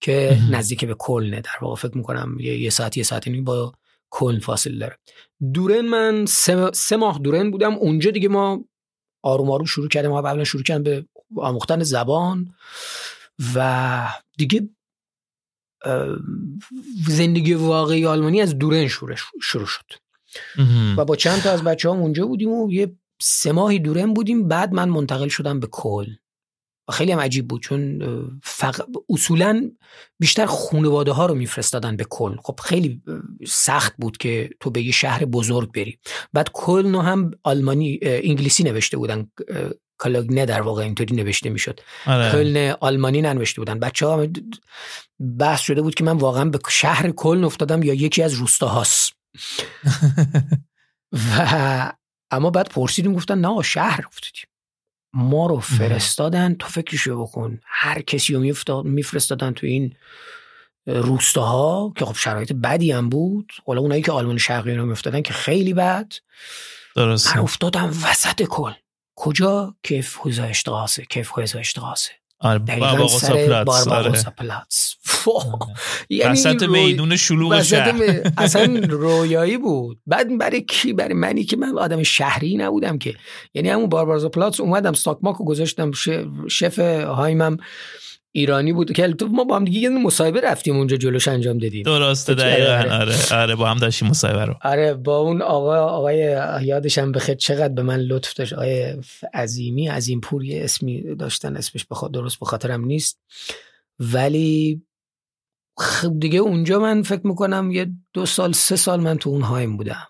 که 0.00 0.38
نزدیک 0.50 0.84
به 0.84 0.94
کلنه. 0.94 1.40
در 1.40 1.56
واقع 1.60 1.88
فکر 1.88 1.96
می‌کنم 1.96 2.36
یه, 2.40 2.58
یه 2.58 2.70
ساعت 2.70 2.96
یه 2.96 3.02
ساعت 3.02 3.28
با 3.28 3.72
کلن 4.10 4.38
فاصله 4.38 4.78
داره. 4.78 4.98
دورن 5.54 5.80
من 5.80 6.26
سه, 6.26 6.70
سه 6.74 6.96
ماه 6.96 7.18
دورن 7.18 7.50
بودم. 7.50 7.74
اونجا 7.74 8.10
دیگه 8.10 8.28
ما 8.28 8.64
آروم 9.22 9.50
آروم 9.50 9.66
شروع 9.66 9.88
کردیم. 9.88 10.10
ما 10.10 10.22
قبلا 10.22 10.44
شروع 10.44 10.62
کردیم 10.62 10.82
به 10.82 11.06
آموختن 11.36 11.82
زبان 11.82 12.54
و 13.54 14.08
دیگه 14.38 14.68
زندگی 17.08 17.54
واقعی 17.54 18.06
آلمانی 18.06 18.40
از 18.40 18.58
دورن 18.58 18.88
شروع 18.88 19.66
شد. 19.66 19.84
و 20.96 21.04
با 21.04 21.16
چند 21.16 21.42
تا 21.42 21.50
از 21.50 21.62
بچه 21.62 21.90
هم 21.90 21.96
اونجا 21.96 22.26
بودیم 22.26 22.52
و 22.52 22.72
یه 22.72 22.92
سه 23.20 23.52
ماهی 23.52 23.78
دورن 23.78 24.14
بودیم 24.14 24.48
بعد 24.48 24.72
من 24.72 24.88
منتقل 24.88 25.28
شدم 25.28 25.60
به 25.60 25.66
کل. 25.66 26.06
و 26.88 26.92
خیلی 26.92 27.12
هم 27.12 27.18
عجیب 27.18 27.48
بود 27.48 27.62
چون 27.62 28.02
فق... 28.42 28.80
اصولا 29.08 29.70
بیشتر 30.18 30.46
خانواده 30.46 31.12
ها 31.12 31.26
رو 31.26 31.34
میفرستادن 31.34 31.96
به 31.96 32.04
کل. 32.10 32.36
خب 32.42 32.60
خیلی 32.64 33.02
سخت 33.46 33.94
بود 33.98 34.16
که 34.16 34.50
تو 34.60 34.70
به 34.70 34.82
یه 34.82 34.92
شهر 34.92 35.24
بزرگ 35.24 35.72
بری. 35.72 35.98
بعد 36.32 36.48
کل 36.52 36.94
هم 36.94 37.30
آلمانی 37.42 37.98
انگلیسی 38.02 38.64
نوشته 38.64 38.96
بودن 38.96 39.30
کالاگنه 39.98 40.46
در 40.46 40.62
واقع 40.62 40.82
اینطوری 40.82 41.16
نوشته 41.16 41.50
می‌شد. 41.50 41.80
آره. 42.06 42.32
کلن 42.32 42.76
آلمانی 42.80 43.22
ننوشته 43.22 43.60
بودن. 43.60 43.78
بچه 43.78 44.06
ها 44.06 44.26
بحث 45.38 45.60
شده 45.60 45.82
بود 45.82 45.94
که 45.94 46.04
من 46.04 46.16
واقعا 46.16 46.44
به 46.44 46.58
شهر 46.68 47.10
کلن 47.10 47.44
افتادم 47.44 47.82
یا 47.82 47.94
یکی 47.94 48.22
از 48.22 48.34
روستاهاست. 48.34 49.12
و 51.12 51.92
اما 52.36 52.50
بعد 52.50 52.68
پرسیدیم 52.68 53.14
گفتن 53.14 53.38
نه 53.38 53.62
شهر 53.62 54.04
افتادیم. 54.06 54.44
ما 55.12 55.46
رو 55.46 55.60
فرستادن 55.60 56.54
تو 56.54 56.68
فکرشو 56.68 57.22
بکن. 57.22 57.60
هر 57.64 58.02
کسی 58.02 58.34
رو 58.34 58.40
میفرستادن 58.84 59.52
تو 59.52 59.66
این 59.66 59.94
روستاها 60.86 61.92
که 61.96 62.04
خب 62.04 62.16
شرایط 62.16 62.52
بدی 62.52 62.92
هم 62.92 63.08
بود. 63.08 63.52
حالا 63.66 63.80
اونایی 63.80 64.02
که 64.02 64.12
آلمان 64.12 64.38
شرقی 64.38 64.74
رو 64.74 64.86
میفتادن 64.86 65.22
که 65.22 65.32
خیلی 65.32 65.74
بد. 65.74 66.12
درست 66.96 67.36
من 67.36 67.42
افتادم 67.42 67.88
وسط 67.88 68.42
کل. 68.42 68.72
کجا؟ 69.16 69.76
کیف 69.82 70.16
هوزا 70.16 70.44
اشتغاسه 70.44 71.04
کیف 71.04 71.30
هوزا 71.38 71.58
اشتغاسه 71.58 72.10
آره 72.38 72.58
بارباغوسا 72.58 73.34
پلاتس 73.34 73.88
آره. 73.88 74.22
پلاتس 74.38 74.96
یعنی 76.08 76.32
وسط 76.32 76.62
میدون 76.62 77.16
شلوغ 77.16 77.62
شهر. 77.62 78.22
اصلا 78.38 78.80
رویایی 78.88 79.58
بود. 79.58 79.98
بعد 80.06 80.38
برای 80.38 80.62
کی؟ 80.62 80.92
برای 80.92 81.14
منی 81.14 81.44
که 81.44 81.56
من 81.56 81.78
آدم 81.78 82.02
شهری 82.02 82.56
نبودم 82.56 82.98
که. 82.98 83.14
یعنی 83.54 83.68
همون 83.68 83.88
بارباروسا 83.88 84.28
پلاتس 84.28 84.60
اومدم 84.60 84.92
ستاکماکو 84.92 85.44
گذاشتم 85.44 85.90
شف 86.48 86.78
هایمم. 86.78 87.56
ایرانی 88.36 88.72
بود. 88.72 88.92
که 88.92 89.14
ما 89.30 89.44
با 89.44 89.56
هم 89.56 89.64
دیگه 89.64 89.78
یه 89.78 89.88
مصاحبه 89.88 90.40
رفتیم 90.40 90.76
اونجا 90.76 90.96
جلوش 90.96 91.28
انجام 91.28 91.58
دادیم. 91.58 91.82
درسته 91.82 92.34
دقیقا. 92.34 92.72
آره. 92.72 92.94
آره 92.94 93.42
آره 93.42 93.54
با 93.54 93.68
هم 93.68 93.78
داشتیم 93.78 94.08
مصاحبه 94.08 94.44
رو. 94.44 94.54
آره 94.62 94.94
با 94.94 95.18
اون 95.18 95.42
آقا 95.42 95.76
آقای 95.76 96.18
یادشم 96.62 97.12
بخیر 97.12 97.34
چقدر 97.34 97.74
به 97.74 97.82
من 97.82 98.00
لطف 98.00 98.34
داشت. 98.34 98.52
آقای 98.52 98.96
عظیمی 99.34 99.88
عظیم 99.88 100.20
پور 100.20 100.44
یه 100.44 100.64
اسمی 100.64 101.14
داشتن 101.14 101.56
اسمش 101.56 101.86
بخواد 101.90 102.12
درست 102.12 102.40
به 102.40 102.46
خاطرم 102.46 102.84
نیست. 102.84 103.20
ولی 103.98 104.82
خب 105.78 106.20
دیگه 106.20 106.38
اونجا 106.38 106.78
من 106.78 107.02
فکر 107.02 107.26
می‌کنم 107.26 107.70
یه 107.70 107.86
دو 108.12 108.26
سال 108.26 108.52
سه 108.52 108.76
سال 108.76 109.00
من 109.00 109.18
تو 109.18 109.30
اون 109.30 109.42
هایم 109.42 109.76
بودم. 109.76 110.06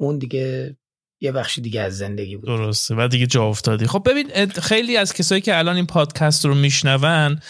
اون 0.00 0.18
دیگه 0.18 0.76
یه 1.20 1.32
بخش 1.32 1.58
دیگه 1.58 1.80
از 1.80 1.98
زندگی 1.98 2.36
بود. 2.36 2.46
درسته. 2.46 2.94
و 2.94 3.08
دیگه 3.08 3.26
جا 3.26 3.44
افتادی. 3.44 3.86
خب 3.86 4.02
ببین 4.06 4.46
خیلی 4.46 4.96
از 4.96 5.12
کسایی 5.12 5.40
که 5.40 5.58
الان 5.58 5.76
این 5.76 5.86
پادکست 5.86 6.44
رو 6.44 6.54
میشنون 6.54 7.40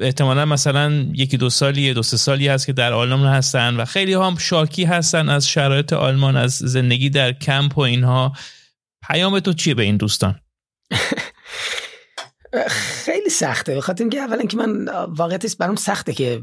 احتمالا 0.00 0.44
مثلا 0.44 1.06
یکی 1.14 1.36
دو 1.36 1.50
سالی 1.50 1.94
دو 1.94 2.02
سه 2.02 2.16
سالی 2.16 2.48
هست 2.48 2.66
که 2.66 2.72
در 2.72 2.92
آلمان 2.92 3.28
هستن 3.28 3.76
و 3.76 3.84
خیلی 3.84 4.14
هم 4.14 4.36
شاکی 4.38 4.84
هستن 4.84 5.28
از 5.28 5.48
شرایط 5.48 5.92
آلمان 5.92 6.36
از 6.36 6.52
زندگی 6.52 7.10
در 7.10 7.32
کمپ 7.32 7.78
و 7.78 7.80
اینها. 7.80 8.32
پیام 9.08 9.40
تو 9.40 9.52
چیه 9.52 9.74
به 9.74 9.82
این 9.82 9.96
دوستان؟ 9.96 10.40
خیلی 13.04 13.30
سخته. 13.30 13.76
بخاطر 13.76 14.04
اینکه 14.04 14.20
اولا 14.20 14.42
که 14.42 14.56
من 14.56 14.88
واقعیتش 15.08 15.56
برام 15.56 15.76
سخته 15.76 16.12
که 16.12 16.42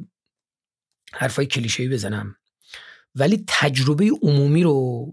حرفای 1.14 1.46
کلیشه‌ای 1.46 1.90
بزنم. 1.90 2.36
ولی 3.16 3.44
تجربه 3.48 4.12
عمومی 4.22 4.64
رو 4.64 5.06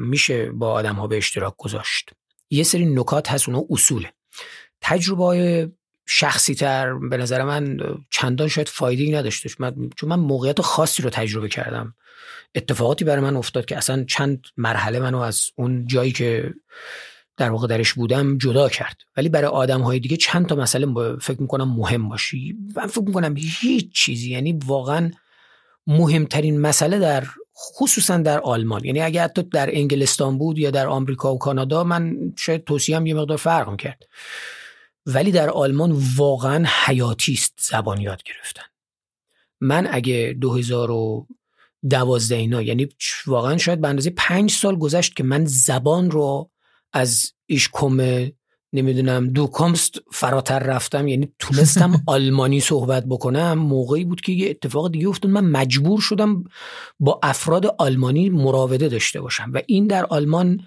میشه 0.00 0.50
با 0.50 0.72
آدم 0.72 0.94
ها 0.94 1.06
به 1.06 1.16
اشتراک 1.16 1.54
گذاشت. 1.56 2.10
یه 2.50 2.62
سری 2.62 2.86
نکات 2.86 3.30
هست 3.30 3.48
اونا 3.48 3.64
اصوله. 3.70 4.12
تجربه 4.80 5.72
شخصی 6.06 6.54
تر 6.54 6.94
به 6.94 7.16
نظر 7.16 7.44
من 7.44 7.78
چندان 8.10 8.48
شاید 8.48 8.68
فایده 8.68 9.18
نداشته 9.18 9.48
چون 9.96 10.08
من 10.08 10.20
موقعیت 10.20 10.60
خاصی 10.60 11.02
رو 11.02 11.10
تجربه 11.10 11.48
کردم. 11.48 11.94
اتفاقاتی 12.54 13.04
برای 13.04 13.22
من 13.22 13.36
افتاد 13.36 13.64
که 13.64 13.76
اصلا 13.76 14.04
چند 14.04 14.46
مرحله 14.56 15.00
منو 15.00 15.18
از 15.18 15.50
اون 15.56 15.86
جایی 15.86 16.12
که 16.12 16.54
در 17.36 17.50
واقع 17.50 17.66
درش 17.66 17.92
بودم 17.92 18.38
جدا 18.38 18.68
کرد. 18.68 18.96
ولی 19.16 19.28
برای 19.28 19.50
آدم 19.50 19.80
های 19.80 20.00
دیگه 20.00 20.16
چند 20.16 20.46
تا 20.46 20.54
مسئله 20.54 21.16
فکر 21.16 21.42
می‌کنم 21.42 21.76
مهم 21.76 22.08
باشی 22.08 22.56
من 22.76 22.86
فکر 22.86 23.04
می‌کنم 23.04 23.34
هیچ 23.36 23.92
چیزی 23.92 24.30
یعنی 24.30 24.52
واقعا 24.52 25.10
مهمترین 25.88 26.60
مسئله 26.60 26.98
در 26.98 27.26
خصوصا 27.56 28.16
در 28.18 28.40
آلمان. 28.40 28.84
یعنی 28.84 29.00
اگر 29.00 29.24
حتی 29.24 29.42
در 29.42 29.70
انگلستان 29.72 30.38
بود 30.38 30.58
یا 30.58 30.70
در 30.70 30.86
آمریکا 30.86 31.34
و 31.34 31.38
کانادا 31.38 31.84
من 31.84 32.16
شاید 32.36 32.64
توصیه 32.64 32.96
هم 32.96 33.06
یه 33.06 33.14
مقدار 33.14 33.36
فرق 33.36 33.76
کرد. 33.76 34.02
ولی 35.06 35.32
در 35.32 35.50
آلمان 35.50 36.02
واقعا 36.16 36.64
حیاتی 36.84 37.32
است 37.32 37.54
زبان 37.60 38.00
یاد 38.00 38.22
گرفتن. 38.22 38.62
من 39.60 39.88
اگه 39.90 40.36
2012 40.40 42.34
اینا 42.36 42.62
یعنی 42.62 42.88
واقعا 43.26 43.56
شاید 43.56 43.80
به 43.80 43.88
اندازه 43.88 44.10
پنج 44.10 44.50
سال 44.50 44.76
گذشت 44.76 45.16
که 45.16 45.24
من 45.24 45.44
زبان 45.44 46.10
رو 46.10 46.50
از 46.92 47.32
ایشکوم 47.46 48.28
نمی‌دونم 48.72 49.28
دو 49.28 49.46
کامست 49.46 49.98
فراتر 50.12 50.58
رفتم 50.58 51.08
یعنی 51.08 51.32
تونستم 51.38 52.02
آلمانی 52.06 52.60
صحبت 52.60 53.04
بکنم. 53.06 53.52
موقعی 53.52 54.04
بود 54.04 54.20
که 54.20 54.32
یه 54.32 54.50
اتفاق 54.50 54.92
دیگه 54.92 55.08
افتاد. 55.08 55.30
من 55.30 55.44
مجبور 55.44 56.00
شدم 56.00 56.44
با 57.00 57.20
افراد 57.22 57.66
آلمانی 57.66 58.30
مراوده 58.30 58.88
داشته 58.88 59.20
باشم 59.20 59.50
و 59.54 59.62
این 59.66 59.86
در 59.86 60.04
آلمان 60.04 60.60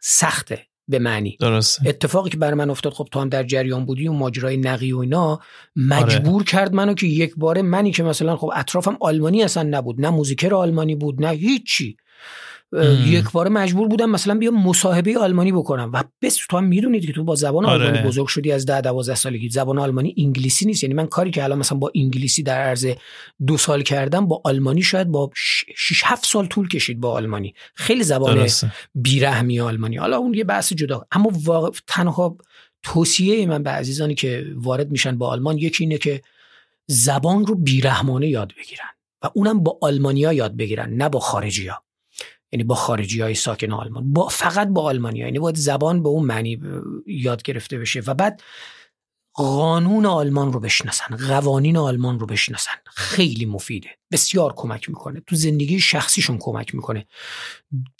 سخته 0.00 0.66
به 0.88 0.98
معنی. 0.98 1.36
درسته. 1.40 1.88
اتفاقی 1.88 2.30
که 2.30 2.36
برای 2.36 2.54
من 2.54 2.70
افتاد 2.70 2.92
خب 2.92 3.08
تو 3.12 3.20
هم 3.20 3.28
در 3.28 3.42
جریان 3.42 3.84
بودی 3.84 4.08
و 4.08 4.12
ماجرای 4.12 4.56
نقی 4.56 4.92
و 4.92 4.98
اینا. 4.98 5.40
مجبور 5.76 6.34
آره. 6.34 6.44
کرد 6.44 6.74
منو 6.74 6.94
که 6.94 7.06
یک 7.06 7.34
باره 7.36 7.62
منی 7.62 7.92
که 7.92 8.02
مثلا 8.02 8.36
خب 8.36 8.50
اطرافم 8.54 8.96
آلمانی 9.00 9.42
اصلا 9.42 9.62
نبود 9.62 10.00
نه 10.00 10.10
موزیکر 10.10 10.54
آلمانی 10.54 10.94
بود 10.94 11.22
نه 11.22 11.28
هیچی. 11.30 11.96
یک 13.06 13.30
بار 13.32 13.48
مجبور 13.48 13.88
بودم 13.88 14.10
مثلا 14.10 14.34
بیام 14.34 14.62
مصاحبه 14.62 15.18
آلمانی 15.18 15.52
بکنم. 15.52 15.90
و 15.92 16.04
بس 16.22 16.38
تو 16.50 16.56
هم 16.56 16.64
می‌دونید 16.64 17.06
که 17.06 17.12
تو 17.12 17.24
با 17.24 17.34
زبان 17.34 17.64
آره. 17.64 17.84
آلمانی 17.84 18.08
بزرگ 18.08 18.26
شدی 18.26 18.52
از 18.52 18.66
ده 18.66 18.80
12 18.80 19.14
سالگی. 19.14 19.48
زبان 19.48 19.78
آلمانی 19.78 20.14
انگلیسی 20.18 20.66
نیست. 20.66 20.82
یعنی 20.82 20.94
من 20.94 21.06
کاری 21.06 21.30
که 21.30 21.44
الان 21.44 21.58
مثلا 21.58 21.78
با 21.78 21.92
انگلیسی 21.94 22.42
در 22.42 22.58
عرض 22.58 22.86
دو 23.46 23.56
سال 23.56 23.82
کردم 23.82 24.26
با 24.26 24.40
آلمانی 24.44 24.82
شاید 24.82 25.08
با 25.08 25.30
6 25.34 26.02
7 26.04 26.26
سال 26.26 26.46
طول 26.46 26.68
کشید 26.68 27.00
با 27.00 27.12
آلمانی. 27.12 27.54
خیلی 27.74 28.02
زبان 28.02 28.48
بیرحمی 28.94 29.60
آلمانی. 29.60 29.96
حالا 29.96 30.16
اون 30.16 30.34
یه 30.34 30.44
بحث 30.44 30.72
جدا. 30.72 31.06
اما 31.12 31.30
واقع 31.44 31.70
تنها 31.86 32.36
توصیه 32.82 33.46
من 33.46 33.62
به 33.62 33.70
عزیزانی 33.70 34.14
که 34.14 34.46
وارد 34.54 34.90
میشن 34.90 35.18
با 35.18 35.28
آلمان 35.28 35.58
یکی 35.58 35.84
اینه 35.84 35.98
که 35.98 36.22
زبان 36.86 37.46
رو 37.46 37.54
بیرحمانه 37.54 38.28
یاد 38.28 38.52
بگیرن. 38.58 38.88
و 39.22 39.30
اونم 39.34 39.62
با 39.62 39.78
آلمانیا 39.82 40.32
یاد 40.32 40.56
بگیرن 40.56 40.92
نه 40.94 41.08
با 41.08 41.20
خارجی 41.20 41.66
ها 41.66 41.83
یعنی 42.54 42.64
با 42.64 42.74
خارجی 42.74 43.20
های 43.20 43.34
ساکن 43.34 43.72
آلمان. 43.72 44.12
با 44.12 44.28
فقط 44.28 44.68
با 44.68 44.82
آلمانی. 44.82 45.18
یعنی 45.18 45.38
باید 45.38 45.56
زبان 45.56 46.02
به 46.02 46.08
اون 46.08 46.24
معنی 46.24 46.60
یاد 47.06 47.42
گرفته 47.42 47.78
بشه 47.78 48.00
و 48.06 48.14
بعد 48.14 48.42
قانون 49.32 50.06
آلمان 50.06 50.52
رو 50.52 50.60
بشناسن 50.60 51.16
قوانین 51.16 51.76
آلمان 51.76 52.20
رو 52.20 52.26
بشناسن. 52.26 52.72
خیلی 52.94 53.44
مفیده. 53.44 53.88
بسیار 54.12 54.52
کمک 54.56 54.88
می‌کنه. 54.88 55.22
تو 55.26 55.36
زندگی 55.36 55.80
شخصیشون 55.80 56.38
کمک 56.38 56.74
می‌کنه. 56.74 57.06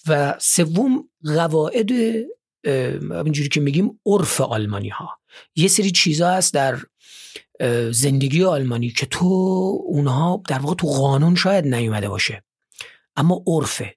و 0.06 0.34
سوم 0.40 1.08
قواعد 1.24 1.90
اینجوری 3.24 3.48
که 3.48 3.60
میگیم 3.60 4.00
عرف 4.06 4.40
آلمانی 4.40 4.88
ها 4.88 5.18
یه 5.56 5.68
سری 5.68 5.90
چیزا 5.90 6.30
هست 6.30 6.54
در 6.54 6.78
زندگی 7.90 8.44
آلمانی 8.44 8.90
که 8.90 9.06
تو 9.06 9.26
اونها 9.86 10.42
در 10.48 10.58
واقع 10.58 10.74
تو 10.74 10.86
قانون 10.86 11.34
شاید 11.34 11.66
نیومده 11.66 12.08
باشه. 12.08 12.44
اما 13.16 13.42
عرفه. 13.46 13.96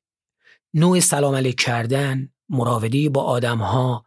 نوع 0.77 1.00
سلام 1.00 1.36
علیک 1.36 1.55
کردن 1.62 2.29
مراودی 2.50 3.10
با 3.10 3.24
آدم 3.24 3.57
ها 3.57 4.05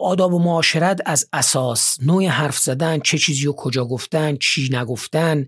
آداب 0.00 0.34
و 0.34 0.38
معاشرت 0.38 1.00
از 1.06 1.28
اساس 1.32 1.96
نوع 2.02 2.26
حرف 2.26 2.58
زدن 2.58 2.98
چه 2.98 3.18
چیزی 3.18 3.46
رو 3.46 3.52
کجا 3.52 3.84
گفتن 3.84 4.36
چی 4.36 4.68
نگفتن 4.72 5.46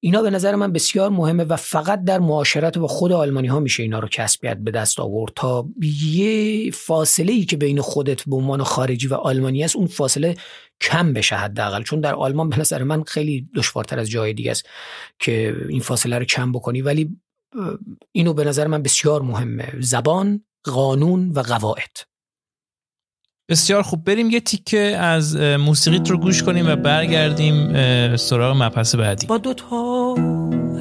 اینا 0.00 0.22
به 0.22 0.30
نظر 0.30 0.54
من 0.54 0.72
بسیار 0.72 1.10
مهمه 1.10 1.44
و 1.44 1.56
فقط 1.56 2.04
در 2.04 2.18
معاشرت 2.18 2.78
با 2.78 2.86
خود 2.86 3.12
آلمانی 3.12 3.48
ها 3.48 3.60
میشه 3.60 3.82
اینا 3.82 3.98
رو 3.98 4.08
کسبیت 4.08 4.56
به 4.56 4.70
دست 4.70 5.00
آورد. 5.00 5.32
تا 5.36 5.68
یه 6.02 6.70
فاصله 6.70 7.32
ای 7.32 7.44
که 7.44 7.56
بین 7.56 7.80
خودت 7.80 8.22
به 8.22 8.36
عنوان 8.36 8.62
خارجی 8.62 9.06
و 9.06 9.14
آلمانی 9.14 9.64
است 9.64 9.76
اون 9.76 9.86
فاصله 9.86 10.36
کم 10.80 11.12
بشه 11.12 11.36
حداقل. 11.36 11.82
چون 11.82 12.00
در 12.00 12.14
آلمان 12.14 12.48
به 12.48 12.60
نظر 12.60 12.82
من 12.82 13.02
خیلی 13.02 13.48
دشوارتر 13.54 13.98
از 13.98 14.10
جای 14.10 14.32
دیگه 14.32 14.50
است 14.50 14.66
که 15.18 15.56
این 15.68 15.80
فاصله 15.80 16.18
رو 16.18 16.24
کم 16.24 16.52
بکنی. 16.52 16.82
ولی 16.82 17.16
اینو 18.12 18.32
به 18.32 18.44
نظر 18.44 18.66
من 18.66 18.82
بسیار 18.82 19.22
مهمه. 19.22 19.72
زبان 19.80 20.44
قانون 20.64 21.30
و 21.30 21.40
قواعد. 21.40 21.96
بسیار 23.50 23.82
خوب. 23.82 24.04
بریم 24.04 24.30
یه 24.30 24.40
تیکه 24.40 24.78
از 24.96 25.36
موسیقیت 25.36 26.10
رو 26.10 26.18
گوش 26.18 26.42
کنیم 26.42 26.68
و 26.68 26.76
برگردیم 26.76 28.16
سراغ 28.16 28.62
مبحث 28.62 28.94
بعدی. 28.94 29.26
با 29.26 29.38
دوتا 29.38 30.14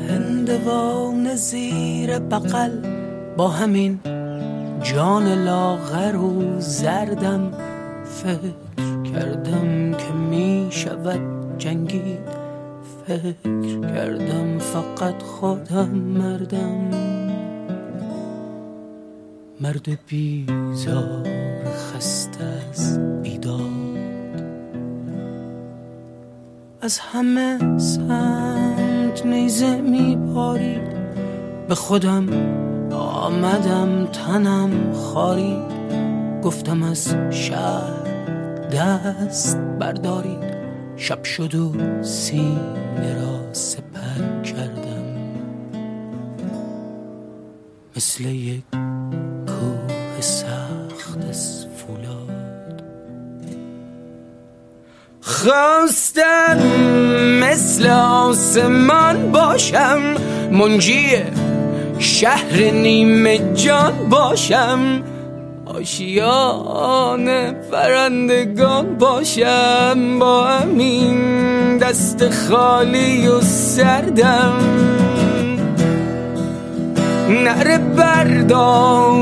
هندوان 0.09 1.35
زیر 1.35 2.19
بقل 2.19 2.95
با 3.37 3.47
همین 3.47 3.99
جان 4.83 5.43
لاغر 5.43 6.15
و 6.15 6.59
زردم 6.59 7.51
فکر 8.05 9.03
کردم 9.13 9.97
که 9.97 10.13
می 10.13 10.67
شود 10.71 11.19
جنگید 11.57 12.44
فکر 13.07 13.81
کردم 13.81 14.57
فقط 14.59 15.23
خودم 15.23 15.89
مردم. 15.89 16.89
مرد 19.61 19.87
بیزار 20.07 21.27
خسته 21.65 22.43
از 22.69 22.99
بیداد 23.21 23.59
از 26.81 26.99
همه 26.99 27.77
سمت 27.77 29.25
نیزه 29.25 29.81
می 29.81 30.15
بارید 30.15 30.95
به 31.67 31.75
خودم 31.75 32.27
آمدم 32.91 34.05
تنم 34.05 34.93
خارید. 34.93 35.75
گفتم 36.43 36.83
از 36.83 37.15
شهر 37.29 38.05
دست 38.73 39.57
بردارید. 39.57 40.55
شب 40.97 41.23
شد 41.23 41.55
و 41.55 41.71
سینه 42.03 42.84
را 43.03 43.53
سپر 43.53 44.41
کردم. 44.43 45.05
مثل 47.97 48.25
یک 48.25 48.63
کوه 49.47 50.21
سخت 50.21 51.17
از 51.29 51.65
فولاد. 51.77 52.81
خواستم 55.21 56.57
مثل 57.41 57.87
آسمان 57.89 59.31
باشم 59.31 59.99
منجی 60.51 61.07
شهر 61.99 62.71
نیمه 62.71 63.53
جان 63.53 64.09
باشم. 64.09 65.03
آشیان 65.85 67.51
پرندگان 67.51 68.97
باشم 68.97 70.19
با 70.19 70.43
همین 70.43 71.77
دست 71.77 72.29
خالی 72.29 73.27
و 73.27 73.41
سردم. 73.41 74.53
نره 77.29 77.77
برداشتم 77.77 79.15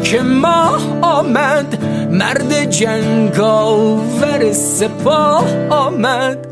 که 0.00 0.22
ماه 0.22 0.98
آمد 1.02 1.84
مرد 2.10 2.70
جنگاور 2.70 4.52
سپاه 4.52 5.44
آمد. 5.70 6.46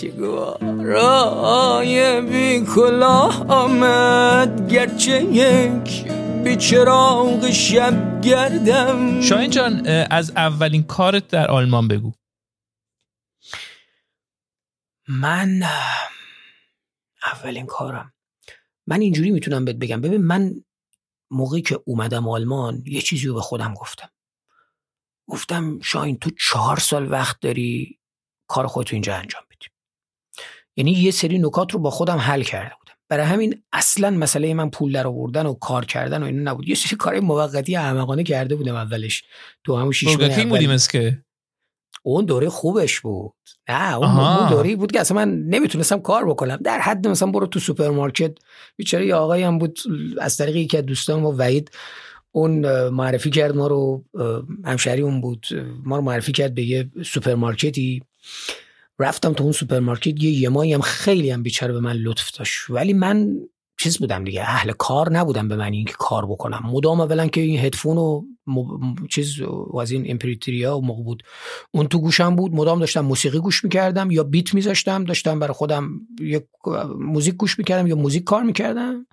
چگوارای 0.00 1.40
بی 2.20 2.66
کلاه 2.74 3.44
آمد 3.48 4.68
گرچه 4.68 5.22
یک 5.22 6.06
به 6.46 6.56
چراغ 6.56 7.50
شب 7.50 8.20
گردم. 8.20 9.20
شاین 9.20 9.50
جان 9.50 9.86
از 9.86 10.30
اولین 10.30 10.82
کارت 10.82 11.28
در 11.28 11.50
آلمان 11.50 11.88
بگو. 11.88 12.12
من 15.08 15.62
اولین 17.32 17.66
کارم. 17.66 18.14
من 18.86 19.00
اینجوری 19.00 19.30
می‌تونم 19.30 19.64
بهت 19.64 19.76
بگم. 19.76 20.00
ببین 20.00 20.22
من 20.22 20.64
موقعی 21.30 21.62
که 21.62 21.80
اومدم 21.84 22.28
آلمان 22.28 22.82
یه 22.86 23.00
چیزی 23.00 23.26
رو 23.26 23.34
به 23.34 23.40
خودم 23.40 23.74
گفتم. 23.74 24.10
گفتم 25.28 25.80
شاین 25.80 26.18
تو 26.18 26.30
چهار 26.30 26.78
سال 26.78 27.12
وقت 27.12 27.40
داری 27.40 27.98
کار 28.46 28.66
خودتو 28.66 28.94
اینجا 28.94 29.16
انجام 29.16 29.42
بدی. 29.50 29.66
یعنی 30.76 30.92
یه 30.92 31.10
سری 31.10 31.38
نکات 31.38 31.72
رو 31.72 31.78
با 31.78 31.90
خودم 31.90 32.18
حل 32.18 32.42
کرده 32.42 32.74
برای 33.08 33.26
همین 33.26 33.62
اصلا 33.72 34.10
مسئله 34.10 34.54
من 34.54 34.70
پول 34.70 34.92
در 34.92 35.06
آوردن 35.06 35.46
و 35.46 35.54
کار 35.54 35.84
کردن 35.84 36.22
و 36.22 36.26
اینا 36.26 36.52
نبود. 36.52 36.68
یه 36.68 36.74
سری 36.74 36.96
کار 36.96 37.20
موقتی 37.20 37.76
احمقانه 37.76 38.24
کرده 38.24 38.56
بودم 38.56 38.74
اولش. 38.74 39.24
تو 39.64 39.76
همون 39.76 39.92
شیش 39.92 40.18
ماه 40.18 40.44
بودیم 40.44 40.76
که 40.92 41.22
اون 42.02 42.24
دوره 42.24 42.48
خوبش 42.48 43.00
بود. 43.00 43.32
نه 43.68 43.96
اون, 43.96 44.08
اون 44.08 44.48
دوره 44.48 44.76
بود 44.76 44.92
که 44.92 45.00
اصلا 45.00 45.16
من 45.16 45.42
نمی‌تونستم 45.42 46.00
کار 46.00 46.28
بکنم. 46.28 46.56
در 46.56 46.78
حد 46.78 47.08
مثلا 47.08 47.30
برو 47.30 47.46
تو 47.46 47.60
سوپرمارکت. 47.60 48.34
بیچاره 48.76 49.06
یه 49.06 49.14
آقایی 49.14 49.42
هم 49.42 49.58
بود 49.58 49.78
از 50.20 50.36
طریق 50.36 50.56
یکی 50.56 50.76
از 50.76 50.86
دوستان 50.86 51.20
ما 51.20 51.34
وحید 51.38 51.70
اون 52.32 52.88
معرفی 52.88 53.30
کرد 53.30 53.56
ما 53.56 53.66
رو 53.66 54.04
همشهری 54.64 55.02
اون 55.02 55.20
بود. 55.20 55.46
ما 55.84 55.96
رو 55.96 56.02
معرفی 56.02 56.32
کرد 56.32 56.54
به 56.54 56.62
یه 56.62 56.90
سوپرمارکتی. 57.04 58.02
رفتم 58.98 59.32
تو 59.32 59.42
اون 59.42 59.52
سوپرمارکت 59.52 60.22
یه 60.22 60.30
یه 60.30 60.48
ماهی 60.48 60.72
هم 60.72 60.80
خیلی 60.80 61.30
هم 61.30 61.42
بیچاره 61.42 61.72
به 61.72 61.80
من 61.80 61.96
لطف 61.96 62.38
داشت. 62.38 62.70
ولی 62.70 62.92
من 62.92 63.36
چیز 63.78 63.98
بودم 63.98 64.24
دیگه 64.24 64.40
اهل 64.40 64.72
کار 64.72 65.12
نبودم 65.12 65.48
به 65.48 65.56
من 65.56 65.72
اینکه 65.72 65.94
کار 65.98 66.26
بکنم. 66.26 66.62
مدام 66.64 67.00
اولا 67.00 67.26
که 67.26 67.40
این 67.40 67.60
هدفون 67.60 67.98
و 67.98 68.22
چیز 69.10 69.40
و 69.40 69.78
از 69.78 69.90
این 69.90 70.10
امپریتریا 70.10 70.78
و 70.78 70.84
موقع 70.84 71.02
بود 71.02 71.22
اون 71.70 71.86
تو 71.88 72.00
گوشم 72.00 72.36
بود. 72.36 72.54
مدام 72.54 72.80
داشتم 72.80 73.00
موسیقی 73.00 73.38
گوش 73.38 73.64
می‌کردم 73.64 74.10
یا 74.10 74.24
beat 74.24 74.54
میذاشتم. 74.54 75.04
داشتم 75.04 75.38
برای 75.38 75.54
خودم 75.54 75.90
یک 76.20 76.44
موزیک 76.98 77.34
گوش 77.34 77.58
می‌کردم 77.58 77.86
یا 77.86 77.96
موزیک 77.96 78.24
کار 78.24 78.42
می‌کردم. 78.42 79.06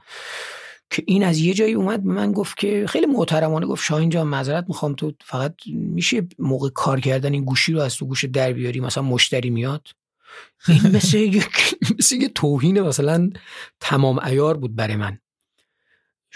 که 0.94 1.04
این 1.08 1.24
از 1.24 1.40
یه 1.40 1.54
جایی 1.54 1.74
اومد 1.74 2.04
به 2.04 2.10
من 2.10 2.32
گفت 2.32 2.58
که 2.58 2.86
خیلی 2.88 3.06
محترمانه 3.06 3.66
گفت 3.66 3.84
شاهین 3.84 4.10
جان 4.10 4.28
معذرت 4.28 4.66
می‌خوام 4.68 4.94
تو 4.94 5.14
فقط 5.26 5.56
میشه 5.68 6.28
موقع 6.40 6.70
کار 6.70 7.00
کردن 7.00 7.34
این 7.34 7.46
گوشی 7.46 7.74
رو 7.74 7.82
از 7.82 7.96
تو 7.96 8.06
گوش 8.06 8.26
در 8.26 8.54
بیاری؟ 8.54 8.80
مثلا 8.80 9.04
مشتری 9.04 9.50
میاد؟ 9.50 9.88
این 10.68 10.82
مثل 10.96 11.18
یک 11.18 11.46
مثل 12.00 12.16
یه 12.16 12.30
توهین 12.30 12.82
مثلا 12.82 13.30
تمام 13.80 14.20
ایار 14.20 14.58
بود 14.58 14.76
برای 14.76 14.96
من. 14.96 15.18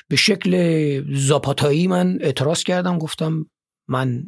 به 0.08 0.16
شکل 0.16 1.04
زاپاتایی 1.16 1.88
من 1.88 2.18
اعتراض 2.22 2.64
کردم 2.64 2.98
گفتم 2.98 3.46
من 3.88 4.24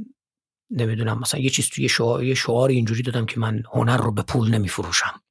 نمی‌دونم 0.71 1.19
مثلا 1.19 1.39
یه 1.39 1.49
چیز 1.49 1.69
توی 1.69 1.89
شعار 1.89 2.23
یه 2.23 2.33
شعار 2.33 2.69
اینجوری 2.69 3.01
دادم 3.01 3.25
که 3.25 3.39
من 3.39 3.63
هنر 3.73 3.97
رو 3.97 4.11
به 4.11 4.21
پول 4.21 4.49
نمیفروشم. 4.49 5.21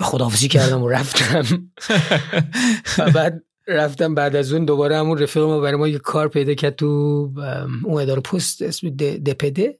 و 0.00 0.04
خداحافظی 0.04 0.48
کردم 0.48 0.82
و 0.82 0.88
رفتم. 0.88 1.70
و 2.98 3.10
بعد 3.10 3.42
رفتم 3.66 4.14
بعد 4.14 4.36
از 4.36 4.52
اون 4.52 4.64
دوباره 4.64 4.98
همون 4.98 5.18
رفیق 5.18 5.42
ما 5.42 5.60
برای 5.60 5.76
ما 5.76 5.88
یه 5.88 5.98
کار 5.98 6.28
پیدا 6.28 6.54
کرد 6.54 6.76
تو 6.76 6.86
اون 7.84 8.02
اداره 8.02 8.20
پست 8.20 8.62
اسم 8.62 8.88
دپده. 8.90 9.78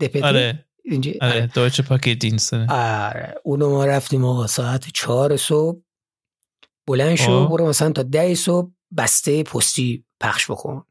دپده؟ 0.00 0.26
آره. 0.26 0.64
اینجا؟ 0.84 1.12
آره 1.20 1.46
دویچ 1.54 1.80
پاکت 1.80 2.18
دینست 2.18 2.54
آره. 2.54 3.34
اونو 3.44 3.70
ما 3.70 3.86
رفتیم 3.86 4.24
آقا 4.24 4.46
ساعت 4.46 4.86
چهار 4.94 5.36
صبح. 5.36 5.80
بلند 6.86 7.14
شو 7.14 7.48
برو 7.48 7.68
مثلا 7.68 7.92
تا 7.92 8.02
ده 8.02 8.34
صبح 8.34 8.70
بسته 8.96 9.42
پستی 9.42 10.04
پخش 10.20 10.50
بکن. 10.50 10.84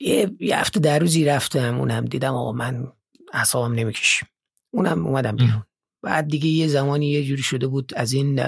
یه, 0.00 0.30
یه 0.40 0.58
هفته 0.58 0.80
در 0.80 0.98
روزی 0.98 1.24
رفتم 1.24 1.78
اونم 1.78 2.04
دیدم 2.04 2.34
آقا 2.34 2.52
من 2.52 2.92
اصابم 3.32 3.74
نمی‌کشیم 3.74 4.28
اونم 4.70 5.06
اومدم 5.06 5.36
بیرون. 5.36 5.62
بعد 6.02 6.28
دیگه 6.28 6.48
یه 6.48 6.68
زمانی 6.68 7.06
یه 7.06 7.24
جوری 7.24 7.42
شده 7.42 7.66
بود 7.66 7.92
از 7.94 8.12
این 8.12 8.40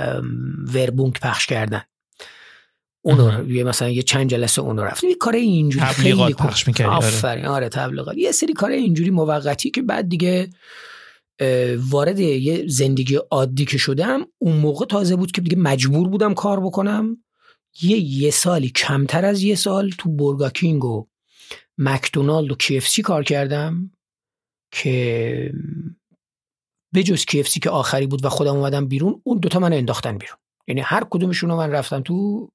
وربونک 0.74 1.20
پخش 1.20 1.46
کردن. 1.46 1.82
اونو 3.08 3.50
یه 3.50 3.64
مثلا 3.64 3.88
یه 3.88 4.02
چند 4.02 4.30
جلسه 4.30 4.62
اونو 4.62 4.84
رفت 4.84 5.04
یه 5.04 5.14
کار 5.14 5.34
اینجوری 5.34 5.86
خیلی 5.86 6.34
پخش 6.34 6.66
می‌کردی 6.66 6.90
آفرین 6.90 7.44
آره 7.44 7.68
تبلیغات. 7.68 8.16
یه 8.16 8.32
سری 8.32 8.52
کار 8.52 8.70
اینجوری 8.70 9.10
موقتی 9.10 9.70
که 9.70 9.82
بعد 9.82 10.08
دیگه 10.08 10.50
وارد 11.76 12.18
یه 12.18 12.64
زندگی 12.68 13.16
عادی 13.30 13.64
که 13.64 13.78
شدم 13.78 14.20
اون 14.38 14.56
موقع 14.56 14.86
تازه 14.86 15.16
بود 15.16 15.32
که 15.32 15.40
دیگه 15.40 15.56
مجبور 15.56 16.08
بودم 16.08 16.34
کار 16.34 16.60
بکنم. 16.60 17.16
یه 17.82 17.98
یه 17.98 18.30
سالی 18.30 18.68
کمتر 18.68 19.24
از 19.24 19.42
یه 19.42 19.54
سال 19.54 19.90
تو 19.98 20.10
بورگا 20.10 20.50
کینگ 20.50 20.84
و 20.84 21.06
مکدونالد 21.78 22.52
و 22.52 22.54
کیفسی 22.54 23.02
کار 23.02 23.24
کردم 23.24 23.90
که 24.72 25.52
بجز 26.94 27.24
کیفسی 27.24 27.60
که 27.60 27.70
آخری 27.70 28.06
بود 28.06 28.24
و 28.24 28.28
خودم 28.28 28.56
اومدم 28.56 28.86
بیرون 28.86 29.20
اون 29.24 29.38
دوتا 29.38 29.58
من 29.58 29.72
انداختن 29.72 30.18
بیرون. 30.18 30.38
یعنی 30.68 30.80
هر 30.80 31.04
کدومشون 31.10 31.50
رو 31.50 31.56
من 31.56 31.70
رفتم 31.70 32.00
تو 32.00 32.48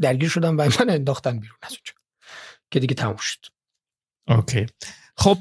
درگیر 0.00 0.28
شدم 0.28 0.58
و 0.58 0.68
من 0.80 0.90
انداختن 0.90 1.40
بیرون 1.40 1.58
از 1.62 1.70
اونجا 1.70 1.92
که 2.70 2.80
دیگه 2.80 2.94
تموم 2.94 3.16
شد. 3.16 3.46
اوکی. 4.28 4.66
خب 5.16 5.38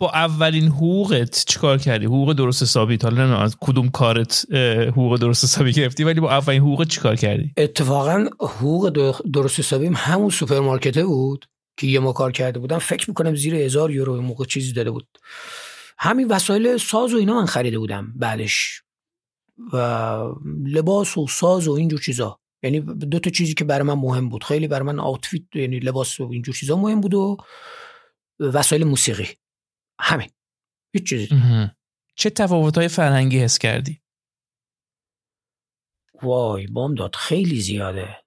با 0.00 0.10
اولین 0.10 0.68
حقوقت 0.68 1.44
چیکار 1.48 1.78
کردی؟ 1.78 2.06
حقوق 2.06 2.32
درست 2.32 2.62
حسابی. 2.62 2.98
حالا 3.02 3.38
از 3.38 3.56
کدوم 3.60 3.88
کارت 3.88 4.46
حقوق 4.88 5.18
درست 5.18 5.44
حسابی 5.44 5.72
گرفتی؟ 5.72 6.04
ولی 6.04 6.20
با 6.20 6.30
اولین 6.30 6.62
حقوق 6.62 6.86
چیکار 6.86 7.16
کردی؟ 7.16 7.52
اتفاقا 7.56 8.26
حقوق 8.40 9.18
درست 9.32 9.58
حسابی 9.58 9.86
همون 9.86 10.30
سوپرمارکته 10.30 11.04
بود 11.04 11.48
که 11.76 11.86
یه 11.86 12.00
ما 12.00 12.12
کار 12.12 12.32
کرده 12.32 12.58
بودم. 12.58 12.78
فکر 12.78 13.10
می‌کنم 13.10 13.34
زیر 13.34 13.54
هزار 13.54 13.90
یورو 13.90 14.20
موقع 14.20 14.44
چیزی 14.44 14.72
داده 14.72 14.90
بود. 14.90 15.08
همین 15.98 16.28
وسایل 16.28 16.76
ساز 16.76 17.14
و 17.14 17.16
اینا 17.16 17.34
من 17.40 17.46
خریده 17.46 17.78
بودم 17.78 18.12
بعدش. 18.16 18.82
و 19.72 19.76
لباس 20.64 21.18
و 21.18 21.26
ساز 21.26 21.68
و 21.68 21.72
اینجور 21.72 22.00
چیزا. 22.00 22.40
یعنی 22.62 22.80
دو 22.80 23.18
تا 23.18 23.30
چیزی 23.30 23.54
که 23.54 23.64
برای 23.64 23.86
من 23.86 23.94
مهم 23.94 24.28
بود. 24.28 24.44
خیلی 24.44 24.68
برای 24.68 24.86
من 24.86 24.98
آوتفیت 25.00 25.56
یعنی 25.56 25.78
لباس 25.78 26.20
و 26.20 26.28
اینجور 26.32 26.54
چیزا 26.54 26.76
مهم 26.76 27.00
بود 27.00 27.14
و 27.14 27.36
وسایل 28.40 28.84
موسیقی. 28.84 29.28
همین. 30.00 30.30
هیچ 30.92 31.08
چیزی. 31.08 31.28
چه 32.16 32.30
تفاوت 32.30 32.78
های 32.78 32.88
فرهنگی 32.88 33.38
حس 33.38 33.58
کردی؟ 33.58 34.00
وای 36.22 36.66
بام 36.66 36.94
داد. 36.94 37.14
خیلی 37.14 37.60
زیاده. 37.60 38.24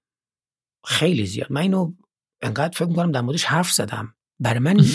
خیلی 0.85 1.25
زیاد. 1.25 1.51
من 1.51 1.61
اینو 1.61 1.93
انقدر 2.41 2.77
فکر 2.77 2.87
می‌کنم 2.87 3.11
در 3.11 3.21
موردش 3.21 3.43
حرف 3.43 3.71
زدم. 3.71 4.15
برای 4.39 4.59
من 4.59 4.77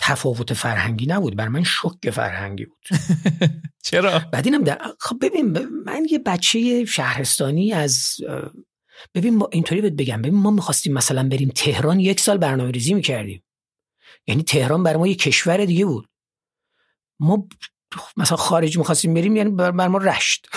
تفاوت 0.00 0.54
فرهنگی 0.54 1.06
نبود. 1.06 1.36
برای 1.36 1.50
من 1.50 1.62
شک 1.62 2.10
فرهنگی 2.10 2.64
بود. 2.64 2.88
چرا؟ 3.82 4.18
بعد 4.32 4.46
اینم 4.46 4.64
در 4.64 4.80
خب 5.00 5.16
ببین 5.20 5.58
من 5.86 6.06
یه 6.10 6.18
بچه 6.18 6.84
شهرستانی 6.84 7.72
از 7.72 8.16
ببین 9.14 9.36
ما 9.36 9.48
اینطوری 9.52 9.80
بهت 9.80 9.92
بگم. 9.92 10.22
ببین 10.22 10.34
ما 10.34 10.50
می‌خواستیم 10.50 10.92
مثلا 10.92 11.28
بریم 11.28 11.48
تهران 11.54 12.00
یک 12.00 12.20
سال 12.20 12.38
برنامه 12.38 12.70
ریزی 12.70 12.94
می‌کردیم. 12.94 13.42
یعنی 14.26 14.42
تهران 14.42 14.82
برای 14.82 14.98
ما 14.98 15.06
یه 15.06 15.14
کشور 15.14 15.64
دیگه 15.64 15.84
بود. 15.84 16.08
ما 17.20 17.48
مثلا 18.16 18.36
خارج 18.36 18.78
می‌خواستیم 18.78 19.14
بریم 19.14 19.36
یعنی 19.36 19.50
بر 19.50 19.88
ما 19.88 19.98
رشت. 19.98 20.48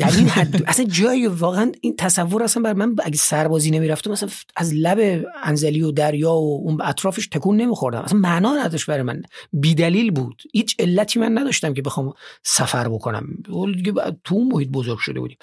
در 0.00 0.16
این 0.16 0.28
حد 0.28 0.62
اصلا 0.66 0.84
جایی 0.84 1.26
واقعا 1.26 1.72
این 1.80 1.96
تصور 1.96 2.42
اصلا 2.42 2.62
بر 2.62 2.72
من 2.72 2.96
اگه 3.04 3.16
سربازی 3.16 3.70
نمی‌رفتم 3.70 4.10
مثلا 4.10 4.28
از 4.56 4.74
لب 4.74 5.26
انزلی 5.42 5.82
و 5.82 5.90
دریا 5.90 6.32
و 6.32 6.60
اون 6.64 6.80
اطرافش 6.82 7.26
تکون 7.26 7.56
نمیخوردم. 7.56 8.00
اصلا 8.00 8.18
معنا 8.18 8.54
نداشت 8.64 8.86
برای 8.86 9.02
من. 9.02 9.22
بیدلیل 9.52 10.10
بود. 10.10 10.42
هیچ 10.52 10.76
علتی 10.78 11.20
من 11.20 11.38
نداشتم 11.38 11.74
که 11.74 11.82
بخوام 11.82 12.12
سفر 12.42 12.88
بکنم. 12.88 13.26
دیگه 13.74 13.92
تو 14.24 14.34
اون 14.34 14.48
محیط 14.52 14.68
بزرگ 14.68 14.98
شده 14.98 15.20
بودیم. 15.20 15.38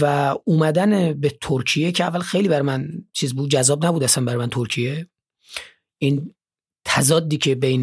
و 0.00 0.34
اومدن 0.44 1.12
به 1.12 1.32
ترکیه 1.40 1.92
که 1.92 2.04
اول 2.04 2.20
خیلی 2.20 2.48
بر 2.48 2.62
من 2.62 2.88
چیز 3.12 3.34
بود 3.34 3.50
جذاب 3.50 3.86
نبود 3.86 4.04
اصلا 4.04 4.24
بر 4.24 4.36
من 4.36 4.48
ترکیه. 4.48 5.06
این 5.98 6.34
تضادی 6.84 7.36
که 7.36 7.54
بین 7.54 7.80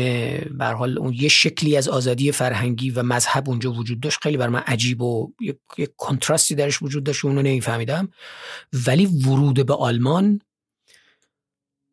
به 0.58 0.66
حال 0.66 0.98
اون 0.98 1.14
یه 1.14 1.28
شکلی 1.28 1.78
از 1.78 1.88
آزادی 1.88 2.32
فرهنگی 2.32 2.92
و 2.92 3.04
مذهب 3.04 3.50
اونجا 3.50 3.72
وجود 3.72 4.00
داشت 4.00 4.20
خیلی 4.22 4.38
بر 4.38 4.50
من 4.50 4.60
عجیب 4.60 5.02
و 5.02 5.34
یه 5.78 5.88
کنتراستی 5.98 6.56
درش 6.56 6.82
وجود 6.82 7.04
داشت 7.04 7.26
اونو 7.26 7.42
نمیفهمیدم. 7.42 8.10
ولی 8.88 9.06
ورود 9.06 9.66
به 9.66 9.74
آلمان 9.74 10.42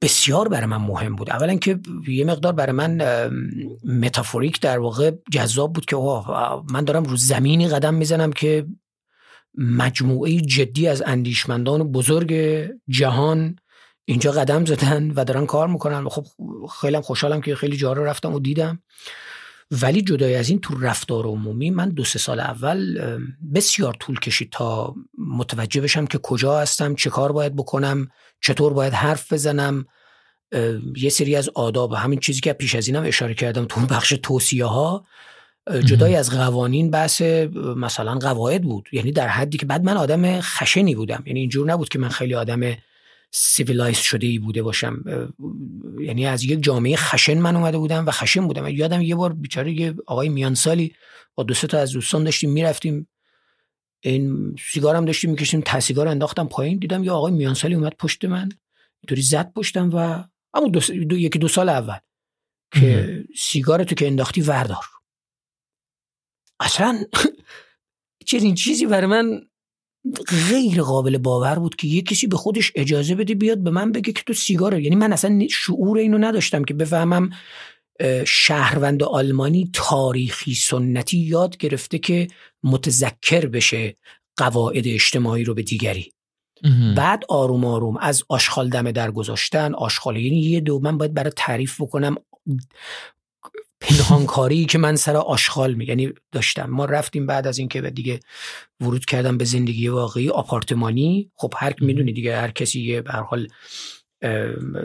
بسیار 0.03 0.49
برای 0.49 0.67
من 0.67 0.77
مهم 0.77 1.17
بود. 1.17 1.31
اولا 1.31 1.57
که 1.57 1.81
یه 2.09 2.25
مقدار 2.25 2.53
برای 2.53 2.73
من 2.73 3.03
متافوریک 3.85 4.61
در 4.61 4.79
واقع 4.79 5.13
جذاب 5.31 5.73
بود 5.73 5.85
که 5.85 5.97
من 6.71 6.85
دارم 6.85 7.05
رو 7.05 7.17
زمینی 7.17 7.69
قدم 7.69 7.95
می‌زنم 7.95 8.33
که 8.33 8.67
مجموعه 9.55 10.41
جدی 10.41 10.89
از 10.89 11.03
اندیشمندان 11.07 11.93
بزرگ 11.93 12.35
جهان 12.89 13.57
اینجا 14.09 14.33
قدم 14.33 14.65
زدن 14.65 15.11
و 15.11 15.25
دارن 15.25 15.47
کار 15.47 15.69
می‌کنن 15.69 16.05
و 16.05 16.09
خب 16.09 16.27
خیلی 16.81 17.01
خوشحالم 17.01 17.41
که 17.41 17.55
خیلی 17.55 17.77
جا 17.77 17.93
رو 17.93 18.05
رفتم 18.05 18.35
و 18.35 18.41
دیدم. 18.41 18.83
ولی 19.71 20.03
جدای 20.03 20.35
از 20.35 20.49
این 20.49 20.61
تو 20.61 20.79
رفتار 20.81 21.27
عمومی 21.27 21.71
من 21.71 21.89
دو 21.89 22.05
سه 22.05 22.19
سال 22.19 22.41
اول 22.41 23.01
بسیار 23.55 23.95
طول 24.01 24.19
کشید 24.19 24.51
تا 24.51 24.95
متوجه 25.19 25.81
بشم 25.81 26.07
که 26.07 26.19
کجا 26.19 26.61
هستم 26.61 26.95
چه 26.95 27.11
کار 27.11 27.33
باید 27.33 27.57
بکنم 27.57 28.09
چطور 28.41 28.73
باید 28.73 28.93
حرف 28.93 29.33
بزنم. 29.33 29.87
یه 30.97 31.11
سری 31.11 31.37
از 31.37 31.51
آداب 31.55 31.93
همین 31.93 32.19
چیزی 32.19 32.41
که 32.41 32.53
پیش 32.53 32.75
از 32.75 32.87
اینم 32.87 33.05
اشاره 33.05 33.35
کردم 33.35 33.65
تو 33.65 33.81
بخش 33.81 34.15
توصیه 34.23 34.65
ها 34.65 35.07
جدای 35.85 36.17
از 36.17 36.31
قوانین 36.31 36.91
بحث 36.91 37.23
مثلا 37.77 38.15
قواعد 38.15 38.63
بود. 38.63 38.89
یعنی 38.93 39.13
در 39.13 39.29
حدی 39.29 39.59
که 39.59 39.67
بعد 39.67 39.85
من 39.85 39.97
آدم 39.97 40.41
خشنی 40.41 40.95
بودم. 40.95 41.23
یعنی 41.27 41.41
اینجور 41.41 41.67
نبود 41.67 41.89
که 41.89 41.99
من 41.99 42.09
خیلی 42.09 42.35
آدم 42.35 42.61
civilize 43.31 43.99
شده 43.99 44.27
ای 44.27 44.39
بوده 44.39 44.63
باشم. 44.63 45.05
یعنی 46.01 46.27
از 46.27 46.45
یک 46.45 46.63
جامعه 46.63 46.97
خشن 46.97 47.39
من 47.39 47.57
اومده 47.57 47.79
بودم 47.79 48.07
و 48.07 48.11
خشن 48.11 48.47
بودم. 48.47 48.69
یادم 48.69 49.03
یه 49.03 49.15
بار 49.15 49.33
بیچاره 49.33 49.73
یه 49.73 49.95
آقای 50.07 50.29
میانسالی 50.29 50.95
با 51.35 51.43
دو 51.43 51.55
تا 51.55 51.79
از 51.79 51.93
دوستان 51.93 52.25
داشتیم 52.25 52.53
می‌رفتیم 52.53 53.09
این 54.01 54.57
سیگارم 54.73 55.05
داشتیم 55.05 55.31
می‌کشیم 55.31 55.61
تا 55.61 55.81
سیگار 55.81 56.09
انداختم 56.09 56.49
پایین. 56.49 56.79
دیدم 56.79 57.05
یه 57.05 57.11
آقای 57.11 57.33
میانسالی 57.33 57.75
اومد 57.75 57.95
پشت 57.99 58.25
من 58.25 58.49
اینطوری 59.01 59.23
زد 59.23 59.53
پشتم 59.53 59.91
و 59.91 60.25
اما 60.55 60.69
دو, 60.69 60.81
دو 60.81 61.19
یکی 61.19 61.39
دو 61.39 61.49
سال 61.49 61.69
اول 61.69 61.99
که 62.73 63.25
سیگار 63.37 63.85
تو 63.85 63.95
که 63.95 64.07
انداختی 64.07 64.41
وردار. 64.41 64.85
اصلا 66.61 67.05
چنین 68.27 68.55
چیزی 68.55 68.87
برای 68.87 69.07
من 69.07 69.41
غیر 70.51 70.83
قابل 70.83 71.19
باور 71.19 71.59
بود 71.59 71.77
که 71.77 71.89
یه 71.89 72.03
کسی 72.03 72.27
به 72.27 72.37
خودش 72.37 72.73
اجازه 72.75 73.15
بده 73.15 73.35
بیاد 73.35 73.59
به 73.59 73.71
من 73.71 73.93
بگه 73.93 74.13
که 74.13 74.23
تو 74.23 74.33
سیگاره 74.33 74.83
یعنی 74.83 74.97
من 74.97 75.13
اصلا 75.13 75.47
شعور 75.51 75.99
اینو 75.99 76.19
نداشتم 76.19 76.65
که 76.65 76.75
بفهمم 76.75 77.31
شهروند 78.27 79.03
آلمانی 79.03 79.71
تاریخی 79.73 80.55
سنتی 80.55 81.19
یاد 81.19 81.57
گرفته 81.57 81.99
که 81.99 82.29
متذکر 82.63 83.47
بشه 83.47 83.97
قواعد 84.37 84.89
اجتماعی 84.89 85.45
رو 85.45 85.55
به 85.55 85.63
دیگری. 85.63 86.13
بعد 86.97 87.25
آروم 87.29 87.65
آروم 87.65 87.97
از 87.97 88.25
آشغال 88.29 88.69
دم 88.69 88.91
در 88.91 89.11
گذاشتن 89.11 89.75
آشغال 89.75 90.17
یعنی 90.17 90.41
یه 90.41 90.61
دو 90.61 90.81
من 90.81 90.99
باید 90.99 91.15
برای 91.15 91.33
تعریف 91.37 91.81
بکنم 91.81 92.17
پنهانکاری 93.81 94.65
که 94.65 94.79
من 94.79 94.97
سر 94.97 95.17
آشغال 95.17 95.75
می 95.75 95.85
یعنی 95.85 96.13
داشتم. 96.33 96.71
ما 96.71 96.85
رفتیم 96.85 97.27
بعد 97.27 97.47
از 97.47 97.59
اینکه 97.59 97.81
دیگه 97.81 98.21
ورود 98.81 99.05
کردم 99.05 99.39
به 99.39 99.45
زندگی 99.45 99.89
واقعی 99.89 100.29
آپارتمانی. 100.29 101.31
خب 101.35 101.55
هر 101.57 101.75
می‌دونی 101.81 102.13
دیگه 102.13 102.37
هر 102.37 102.51
کسی 102.51 102.81
یه 102.81 103.03
به 103.03 103.13
حال 103.13 103.49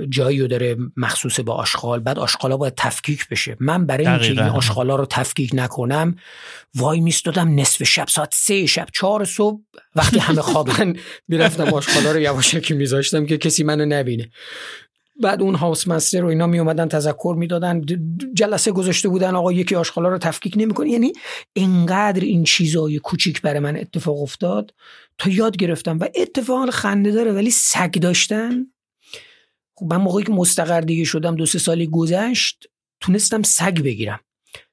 جایی 0.10 0.48
داره 0.48 0.78
مخصوص 0.98 1.40
به 1.40 1.52
آشغال. 1.52 2.00
بعد 2.00 2.20
آشغالا 2.20 2.58
باید 2.58 2.74
تفکیک 2.78 3.28
بشه. 3.30 3.58
من 3.60 3.86
برای 3.86 4.08
اینکه 4.08 4.30
این 4.30 4.40
آشغالا 4.40 4.96
رو 4.96 5.06
تفکیک 5.06 5.52
نکنم 5.54 6.16
وای 6.76 7.00
میستادم 7.00 7.60
نصف 7.60 7.84
شب 7.84 8.08
ساعت 8.08 8.34
سه 8.34 8.66
شب 8.66 8.88
چهار 8.94 9.26
صبح 9.26 9.62
وقتی 9.96 10.20
همه 10.20 10.42
خوابن 10.42 10.94
می‌رفتم 11.28 11.74
آشغالا 11.74 12.12
رو 12.12 12.20
یواشکی 12.20 12.74
میذاشتم 12.74 13.26
که 13.26 13.38
کسی 13.38 13.64
منو 13.64 13.86
نبینه. 13.86 14.30
بعد 15.24 15.42
اون 15.42 15.56
هاوس 15.56 15.88
مستر 15.88 16.26
و 16.26 16.28
اینا 16.28 16.48
می 16.48 16.60
اومدن 16.60 16.88
تذکر 16.88 17.36
می‌دادن. 17.38 17.82
جلسه 18.34 18.72
گذاشته 18.72 19.10
بودن 19.10 19.36
آقا 19.36 19.52
یکی 19.52 19.76
آشغالا 19.76 20.10
رو 20.10 20.18
تفکیک 20.18 20.54
نمی‌کنه. 20.58 20.90
یعنی 20.90 21.14
انقدر 21.56 22.22
این 22.22 22.44
چیزای 22.44 23.00
کوچیک 23.00 23.42
برای 23.42 23.60
من 23.60 23.78
اتفاق 23.78 24.22
افتاد 24.22 24.74
تا 25.18 25.30
یاد 25.30 25.58
گرفتم 25.58 26.00
و 26.00 26.08
اتفاقا 26.16 26.72
خنده 26.72 27.12
داره 27.12 27.32
ولی 27.32 27.52
سگ 27.52 27.92
داشتن. 27.92 28.68
خب 29.76 29.86
من 29.86 29.98
موقعی 29.98 30.24
که 30.24 30.32
مستقر 30.32 30.82
دیگه 30.82 31.04
شدم 31.04 31.36
دو 31.36 31.46
سه 31.46 31.60
سالی 31.60 31.88
گذشت 31.88 32.68
تونستم 33.00 33.42
سگ 33.44 33.82
بگیرم. 33.82 34.20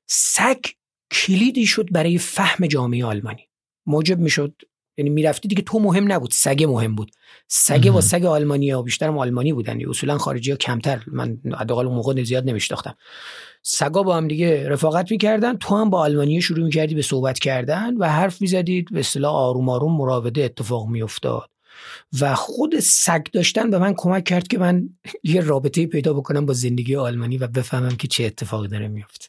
سگ 0.06 0.64
کلیدی 1.12 1.66
شد 1.66 1.88
برای 1.92 2.18
فهم 2.18 2.66
جامعه 2.66 3.04
آلمانی. 3.04 3.48
موجب 3.86 4.18
می‌شد 4.18 4.54
یعنی 5.00 5.10
می‌رفتی 5.10 5.48
دیگه 5.48 5.62
تو 5.62 5.78
مهم 5.78 6.12
نبود 6.12 6.30
سگ 6.32 6.64
مهم 6.64 6.94
بود. 6.94 7.10
سگ 7.48 7.90
با 7.90 8.00
سگ 8.00 8.24
آلمانی 8.24 8.70
ها 8.70 8.82
بیشترم 8.82 9.18
آلمانی 9.18 9.52
بودن 9.52 9.88
اصولا 9.88 10.18
خارجی 10.18 10.50
ها 10.50 10.56
کمتر. 10.56 11.02
من 11.06 11.38
حداقل 11.58 11.86
اون 11.86 11.94
موقع 11.94 12.22
زیاد 12.22 12.48
نمیشناختم. 12.48 12.94
سگا 13.62 14.02
با 14.02 14.16
هم 14.16 14.28
دیگه 14.28 14.68
رفاقت 14.68 15.10
می‌کردن. 15.10 15.56
تو 15.56 15.76
هم 15.76 15.90
با 15.90 16.00
آلمانی 16.00 16.42
شروع 16.42 16.64
می‌کردی 16.64 16.94
به 16.94 17.02
صحبت 17.02 17.38
کردن 17.38 17.96
و 17.96 18.08
حرف 18.08 18.40
می‌زدید. 18.40 18.88
به 18.92 19.00
اصطلاح 19.00 19.34
آروم 19.34 19.68
آروم 19.68 19.96
مراوده 19.96 20.44
اتفاق 20.44 20.88
میافتاد. 20.88 21.50
و 22.20 22.34
خود 22.34 22.80
سگ 22.80 23.26
داشتن 23.32 23.70
به 23.70 23.78
من 23.78 23.94
کمک 23.96 24.24
کرد 24.24 24.48
که 24.48 24.58
من 24.58 24.88
یه 25.24 25.40
رابطه 25.40 25.86
پیدا 25.86 26.12
بکنم 26.14 26.46
با 26.46 26.52
زندگی 26.52 26.96
آلمانی 26.96 27.38
و 27.38 27.46
بفهمم 27.46 27.96
که 27.96 28.08
چه 28.08 28.24
اتفاقی 28.24 28.68
داره 28.68 28.88
میفته 28.88 29.28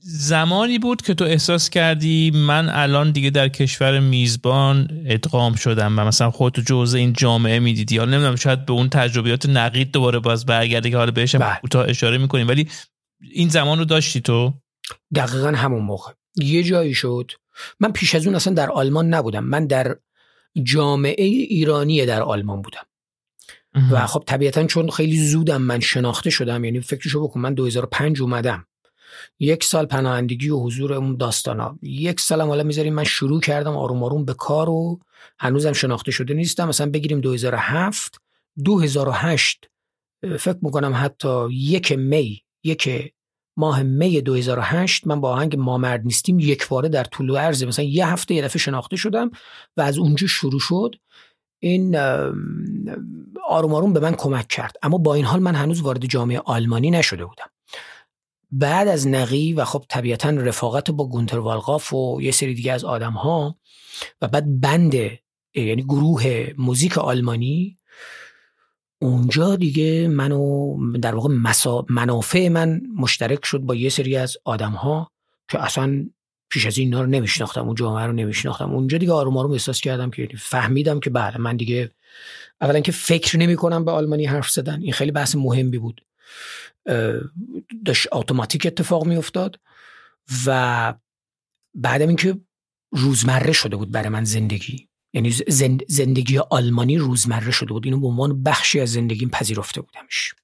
زمانی 0.00 0.78
بود 0.78 1.02
که 1.02 1.14
تو 1.14 1.24
احساس 1.24 1.70
کردی 1.70 2.30
من 2.34 2.68
الان 2.68 3.10
دیگه 3.10 3.30
در 3.30 3.48
کشور 3.48 4.00
میزبان 4.00 5.02
ادغام 5.06 5.54
شدم 5.54 5.98
و 5.98 6.04
مثلا 6.04 6.30
خودتو 6.30 6.62
جزء 6.62 6.98
این 6.98 7.12
جامعه 7.12 7.58
می‌دیدی؟ 7.58 7.94
یا 7.94 8.04
نمی‌دونم 8.04 8.36
شاید 8.36 8.66
به 8.66 8.72
اون 8.72 8.88
تجربیات 8.88 9.46
نقید 9.46 9.92
دوباره 9.92 10.18
باز 10.18 10.46
برگرده 10.46 10.90
که 10.90 10.96
حالا 10.96 11.10
بهش 11.10 11.36
بله. 11.36 11.58
کوتاه 11.60 11.88
اشاره 11.88 12.18
می‌کنیم. 12.18 12.48
ولی 12.48 12.68
این 13.30 13.48
زمان 13.48 13.78
رو 13.78 13.84
داشتی 13.84 14.20
تو؟ 14.20 14.54
دقیقا 15.14 15.48
همون 15.48 15.82
موقع. 15.82 16.12
یه 16.36 16.62
جایی 16.62 16.94
شد. 16.94 17.30
من 17.80 17.92
پیش 17.92 18.14
از 18.14 18.26
اون 18.26 18.34
اصلا 18.34 18.54
در 18.54 18.70
آلمان 18.70 19.14
نبودم. 19.14 19.44
من 19.44 19.66
در 19.66 19.96
جامعه 20.62 21.24
ایرانی 21.24 22.06
در 22.06 22.22
آلمان 22.22 22.62
بودم. 22.62 22.82
و 23.92 24.06
خب 24.06 24.22
طبیعتا 24.26 24.66
چون 24.66 24.90
خیلی 24.90 25.26
زودم 25.26 25.62
من 25.62 25.80
شناخته 25.80 26.30
شدم 26.30 26.64
یعنی 26.64 26.80
فکرشو 26.80 27.22
بکن 27.22 27.40
من 27.40 27.54
2005 27.54 28.20
اومدم. 28.20 28.66
یک 29.38 29.64
سال 29.64 29.86
پناهندگی 29.86 30.50
و 30.50 30.56
حضور 30.56 30.92
اون 30.92 31.16
داستانا. 31.16 31.78
یک 31.82 32.20
سالم 32.20 32.48
حالا 32.48 32.62
می‌ذاریم 32.62 32.94
من 32.94 33.04
شروع 33.04 33.40
کردم 33.40 33.76
آروم 33.76 34.02
آروم 34.02 34.24
به 34.24 34.34
کار 34.34 34.68
و 34.68 35.00
هنوزم 35.38 35.72
شناخته 35.72 36.10
شده 36.10 36.34
نیستم. 36.34 36.68
مثلا 36.68 36.90
بگیریم 36.90 37.20
2007 37.20 38.20
2008 38.64 39.70
فکر 40.38 40.58
می‌کنم 40.62 40.92
حتی 40.94 41.52
یک 41.52 41.92
می 41.92 42.42
یک 42.64 43.12
ماه 43.56 43.82
می 43.82 44.20
2008 44.20 45.06
من 45.06 45.20
با 45.20 45.30
آهنگ 45.30 45.56
ما 45.56 45.78
مرد 45.78 46.04
نیستیم 46.04 46.38
یک 46.38 46.68
باره 46.68 46.88
در 46.88 47.04
طول 47.04 47.30
و 47.30 47.36
عرض 47.36 47.64
مثلا 47.64 47.84
یه 47.84 48.06
هفته 48.06 48.34
یه 48.34 48.42
دفعه 48.42 48.58
شناخته 48.58 48.96
شدم 48.96 49.30
و 49.76 49.80
از 49.80 49.98
اونجا 49.98 50.26
شروع 50.26 50.60
شد. 50.60 50.94
این 51.60 51.96
آروم 53.48 53.74
آروم 53.74 53.92
به 53.92 54.00
من 54.00 54.14
کمک 54.14 54.48
کرد. 54.48 54.76
اما 54.82 54.98
با 54.98 55.14
این 55.14 55.24
حال 55.24 55.40
من 55.40 55.54
هنوز 55.54 55.80
وارد 55.80 56.04
جامعه 56.04 56.38
آلمانی 56.38 56.90
نشده 56.90 57.24
بودم. 57.24 57.50
بعد 58.52 58.88
از 58.88 59.08
نقی 59.08 59.52
و 59.52 59.64
خب 59.64 59.84
طبیعتا 59.88 60.30
رفاقت 60.30 60.90
با 60.90 61.08
گونتر 61.08 61.38
والقاف 61.38 61.92
و 61.92 62.18
یه 62.22 62.30
سری 62.30 62.54
دیگه 62.54 62.72
از 62.72 62.84
آدم 62.84 63.12
ها 63.12 63.56
و 64.22 64.28
بعد 64.28 64.60
بند 64.60 64.94
یعنی 65.54 65.82
گروه 65.82 66.52
موزیک 66.58 66.98
آلمانی 66.98 67.78
اونجا 69.02 69.56
دیگه 69.56 70.08
منو 70.08 70.76
در 70.98 71.14
واقع 71.14 71.34
منافع 71.88 72.48
من 72.48 72.80
مشترک 72.96 73.44
شد 73.44 73.58
با 73.58 73.74
یه 73.74 73.88
سری 73.88 74.16
از 74.16 74.36
آدم 74.44 74.72
ها 74.72 75.10
که 75.48 75.62
اصلا 75.62 76.06
پیش 76.50 76.66
از 76.66 76.78
اینا 76.78 77.00
رو 77.00 77.06
نمیشناختم 77.06 77.66
اون 77.66 77.74
جامعه 77.74 78.06
رو 78.06 78.12
نمیشناختم. 78.12 78.70
اونجا 78.70 78.98
دیگه 78.98 79.12
آروم 79.12 79.36
آروم 79.36 79.52
احساس 79.52 79.80
کردم 79.80 80.10
که 80.10 80.28
فهمیدم 80.38 81.00
که 81.00 81.10
بله 81.10 81.38
من 81.38 81.56
دیگه 81.56 81.90
اولا 82.60 82.80
که 82.80 82.92
فکر 82.92 83.38
نمی 83.38 83.56
کنم 83.56 83.84
به 83.84 83.90
آلمانی 83.90 84.24
حرف 84.26 84.50
زدن 84.50 84.82
این 84.82 84.92
خیلی 84.92 85.10
بحث 85.10 85.34
مهمی 85.34 85.78
بود. 85.78 86.04
داشت 87.84 88.08
اتوماتیک 88.12 88.66
اتفاق 88.66 89.06
می 89.06 89.16
افتاد 89.16 89.60
و 90.46 90.94
بعدم 91.74 92.08
اینکه 92.08 92.36
روزمره 92.92 93.52
شده 93.52 93.76
بود 93.76 93.90
برای 93.90 94.08
من 94.08 94.24
زندگی. 94.24 94.88
یعنی 95.12 95.34
زندگی 95.88 96.38
آلمانی 96.38 96.98
روزمره 96.98 97.50
شده 97.50 97.72
بود. 97.72 97.84
اینو 97.84 98.00
به 98.00 98.06
عنوان 98.06 98.42
بخشی 98.42 98.80
از 98.80 98.92
زندگیم 98.92 99.28
پذیرفته 99.30 99.80
بودمش. 99.80 100.34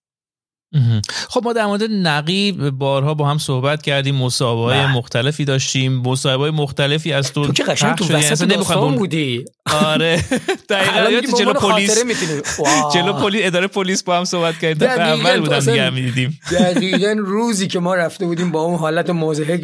خب 1.28 1.44
ما 1.44 1.52
در 1.52 1.66
مورد 1.66 1.82
نقی 1.82 2.52
بارها 2.52 3.14
با 3.14 3.28
هم 3.28 3.38
صحبت 3.38 3.82
کردیم 3.82 4.14
مصاحبه 4.14 4.60
های 4.60 4.78
بله. 4.78 4.92
مختلفی 4.92 5.44
داشتیم. 5.44 5.92
مصاحبه 5.92 6.42
های 6.42 6.50
مختلفی 6.50 7.12
از 7.12 7.32
تو 7.32 7.46
تو 7.46 7.52
که 7.52 7.64
قشنگ 7.64 7.94
تو 7.94 8.14
وسط 8.14 8.44
داستان 8.44 8.96
بودی. 8.96 9.44
آره. 9.84 10.24
دقیقاً 10.70 11.38
جلو 11.38 11.52
پلیس 11.52 12.04
جلو 12.94 13.12
پلیس 13.12 13.46
اداره 13.46 13.66
پلیس 13.66 14.02
با 14.02 14.18
هم 14.18 14.24
صحبت 14.24 14.58
کردیم. 14.58 14.88
اول 14.88 15.40
بودم 15.40 15.58
دیگه 15.58 15.90
می‌دیدیم. 15.90 16.40
دقیقاً 16.52 17.14
روزی 17.18 17.66
که 17.66 17.78
ما 17.78 17.94
رفته 17.94 18.26
بودیم 18.26 18.50
با 18.50 18.60
اون 18.60 18.78
حالت 18.78 19.10
موضحک 19.10 19.60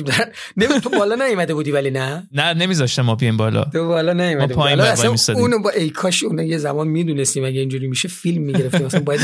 نمی 0.57 0.81
تو 0.81 0.91
بالا 0.91 1.15
نیومده 1.15 1.55
بودی 1.55 1.71
ولی 1.71 1.91
نه؟ 1.91 2.29
نه 2.33 2.55
نمیذاشتم 2.55 3.03
ما 3.03 3.15
بیایم 3.15 3.37
بالا. 3.37 3.65
تو 3.65 3.88
بالا 3.88 4.12
نیومده 4.12 4.55
پایین 4.55 4.81
اونو 5.35 5.59
با 5.59 5.71
ای 5.71 5.91
کاش 5.91 6.23
اون 6.23 6.38
یه 6.38 6.59
زمان 6.59 6.88
می‌دونستیم 6.88 7.45
اگه 7.45 7.61
اینجوری 7.61 7.87
میشه 7.87 8.09
فیلم 8.09 8.43
می‌گرفتیم. 8.43 8.87
مثلا 8.87 9.01
باید 9.01 9.21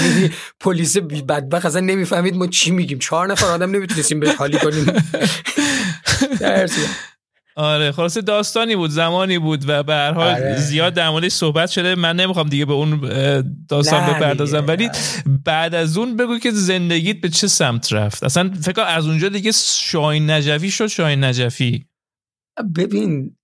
پلیس 0.60 0.96
بدبخت 0.98 1.67
اصلا 1.68 1.80
نمی‌فهمید 1.80 2.36
ما 2.36 2.46
چی 2.46 2.70
میگیم. 2.70 2.98
چهار 2.98 3.32
نفر 3.32 3.46
آدم 3.46 3.70
نمی‌تونستیم 3.70 4.20
بهش 4.20 4.34
حالی 4.34 4.58
کنیم. 4.58 4.86
آره 7.56 7.92
خلاصه 7.92 8.20
داستانی 8.20 8.76
بود 8.76 8.90
زمانی 8.90 9.38
بود 9.38 9.64
و 9.68 9.82
به 9.82 9.94
هر 9.94 10.12
حال 10.12 10.34
آره. 10.34 10.56
زیاد 10.56 10.94
در 10.94 11.10
موردش 11.10 11.32
صحبت 11.32 11.70
شده. 11.70 11.94
من 11.94 12.16
نمی‌خوام 12.16 12.48
دیگه 12.48 12.64
به 12.64 12.72
اون 12.72 13.00
داستان 13.68 14.14
بپردازم. 14.14 14.66
ولی 14.66 14.90
بعد 15.44 15.74
از 15.74 15.98
اون 15.98 16.16
بگو 16.16 16.38
که 16.38 16.50
زندگیت 16.50 17.20
به 17.20 17.28
چه 17.28 17.46
سمت 17.46 17.92
رفت. 17.92 18.24
اصلا 18.24 18.50
فکر 18.62 18.80
از 18.80 19.06
اونجا 19.06 19.28
دیگه 19.28 19.52
شاین 19.64 20.30
نجفی 20.30 20.70
شد 20.70 20.86
شاین 20.86 21.24
نجفی. 21.24 21.86
ببین 22.76 23.36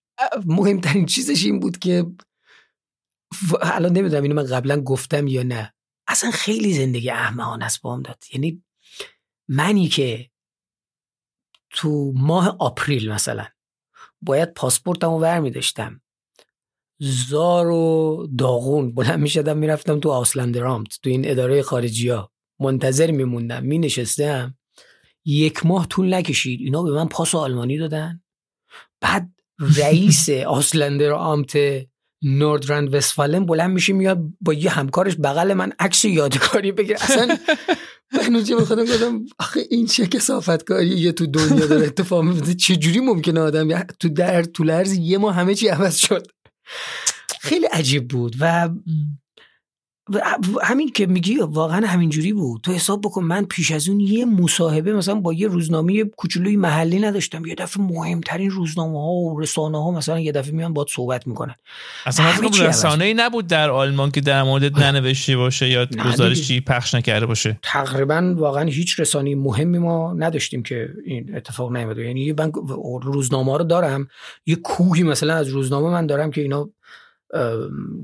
مهمترین 0.47 1.07
چیزش 1.07 1.45
این 1.45 1.61
بود 1.61 1.79
که 1.79 2.07
الان 3.63 3.93
نمی‌دونم 3.93 4.23
اینو 4.23 4.35
من 4.35 4.47
قبلا 4.47 4.81
گفتم 4.81 5.27
یا 5.27 5.43
نه. 5.43 5.74
اصلا 6.07 6.31
خیلی 6.31 6.75
زندگی 6.75 7.11
احمقانه 7.11 7.65
است 7.65 7.83
با 7.83 8.01
داد 8.05 8.25
یعنی 8.33 8.63
منی 9.49 9.89
که 9.89 10.31
تو 11.71 12.13
ماه 12.17 12.57
آپریل 12.59 13.13
مثلا 13.13 13.47
باید 14.23 14.55
پاسپورتمو 14.55 15.19
ور 15.19 15.41
می 15.41 15.51
داشتم 15.51 16.01
زار 16.99 17.71
و 17.71 18.29
داغون 18.39 18.95
بلند 18.95 19.21
می 19.21 19.29
شدم 19.29 19.59
می 19.59 19.67
رفتم 19.67 20.01
تو 20.01 20.11
آسلند 20.11 20.59
رامت 20.59 20.99
تو 21.03 21.11
این 21.11 21.31
اداره 21.31 21.63
خارجی 21.63 22.09
ها 22.09 22.33
منتظر 22.61 23.11
می 23.11 23.25
موندم 23.25 23.65
می 23.65 23.79
نشستم 23.79 24.59
یک 25.25 25.67
ماه 25.67 25.89
طول 25.89 26.15
نکشید. 26.15 26.61
اینا 26.61 26.83
به 26.83 26.91
من 26.91 27.09
پاس 27.09 27.35
آلمانی 27.35 27.79
دادن. 27.79 28.23
بعد 29.01 29.31
رئیس 29.77 30.29
آسلندر 30.59 31.13
آمت 31.13 31.57
نوردرند 32.25 32.95
وستفالن 32.95 33.47
بلند 33.47 33.71
میشه 33.71 33.93
میاد 33.93 34.19
با 34.41 34.55
یه 34.55 34.71
همکارش 34.71 35.17
بغل 35.17 35.55
من 35.55 35.73
عکس 35.79 36.05
یادگاری 36.05 36.73
بگیره. 36.73 37.03
اصلا 37.03 37.39
من 38.13 38.35
اونجا 38.35 38.57
بخودم 38.57 38.85
گفتم 38.85 39.25
آخه 39.39 39.61
این 39.71 39.87
چه 39.87 40.07
کسافت 40.07 40.71
یه 40.71 41.13
تو 41.13 41.27
دنیا 41.27 41.67
داره 41.67 41.87
اتفاق 41.87 42.25
میفته. 42.25 42.55
چه 42.55 42.77
جوری 42.77 43.01
ممکنه 43.01 43.41
آدم 43.41 43.83
تو 43.83 44.09
در 44.09 44.43
طول 44.43 44.71
عرض 44.71 44.93
یه 44.93 45.19
ما 45.19 45.33
همه 45.33 45.55
چی 45.55 45.69
عوض 45.69 45.97
شد. 45.97 46.27
خیلی 47.41 47.67
عجیب 47.67 48.09
بود 48.09 48.37
و 48.41 48.71
همین 50.63 50.93
که 50.93 51.07
میگی 51.07 51.37
واقعا 51.41 51.87
همینجوری 51.87 52.33
بود. 52.33 52.61
تو 52.61 52.73
حساب 52.73 53.01
بکن 53.01 53.25
من 53.25 53.45
پیش 53.45 53.71
از 53.71 53.89
اون 53.89 54.01
یه 54.01 54.25
مصاحبه 54.25 54.93
مثلا 54.93 55.15
با 55.15 55.33
یه 55.33 55.49
روزنامه 55.49 56.05
کوچولوی 56.05 56.57
محلی 56.57 56.99
نداشتم. 56.99 57.47
یه 57.47 57.55
دفعه 57.55 57.83
مهمترین 57.83 58.51
روزنامه 58.51 58.99
ها 58.99 59.13
و 59.13 59.41
رسانه 59.41 59.85
ها 59.85 59.91
مثلا 59.91 60.21
یه 60.21 60.33
دفعه 60.33 60.53
میان 60.53 60.73
باید 60.73 60.89
صحبت 60.91 61.27
می‌کنن. 61.27 61.55
اصلا 62.07 62.27
رسانه 62.61 63.05
ای 63.05 63.15
نبود 63.15 63.47
در 63.47 63.71
آلمان 63.71 64.11
که 64.11 64.21
در 64.21 64.43
مورد 64.43 64.79
ننوشته 64.79 65.37
باشه 65.37 65.69
یا 65.69 65.87
گزارشی 66.05 66.61
پخش 66.61 66.95
نکرده 66.95 67.27
باشه. 67.27 67.59
تقریبا 67.63 68.35
واقعا 68.37 68.65
هیچ 68.65 69.01
رسانه 69.01 69.35
مهمی 69.35 69.79
ما 69.79 70.13
نداشتیم 70.13 70.63
که 70.63 70.89
این 71.07 71.37
اتفاق 71.37 71.73
نیامده. 71.73 72.07
یعنی 72.07 72.33
من 72.33 72.53
روزنامه 73.03 73.59
رو 73.59 73.65
دارم. 73.65 74.09
یه 74.47 74.57
کوهی 74.57 75.03
مثلا 75.03 75.35
از 75.35 75.49
روزنامه 75.49 75.91
من 75.91 76.07
دارم 76.07 76.31
که 76.31 76.41
اینا 76.41 76.71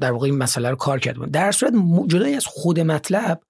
در 0.01 0.13
واقع 0.13 0.27
این 0.27 0.39
مسئله 0.39 0.71
رو 0.71 0.77
کار 0.77 0.99
کرده 0.99 1.27
در 1.27 1.53
صورت 1.53 1.73
جدای 2.07 2.35
از 2.35 2.47
خود 2.47 2.81
مطلب 2.81 3.41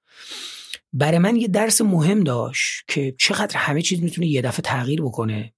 برای 0.92 1.18
من 1.18 1.36
یه 1.36 1.48
درس 1.48 1.80
مهم 1.80 2.24
داشت 2.24 2.84
که 2.88 3.14
چقدر 3.18 3.56
همه 3.56 3.82
چیز 3.82 4.02
می‌تونه 4.02 4.26
یه 4.26 4.42
دفعه 4.42 4.62
تغییر 4.62 5.02
بکنه 5.02 5.52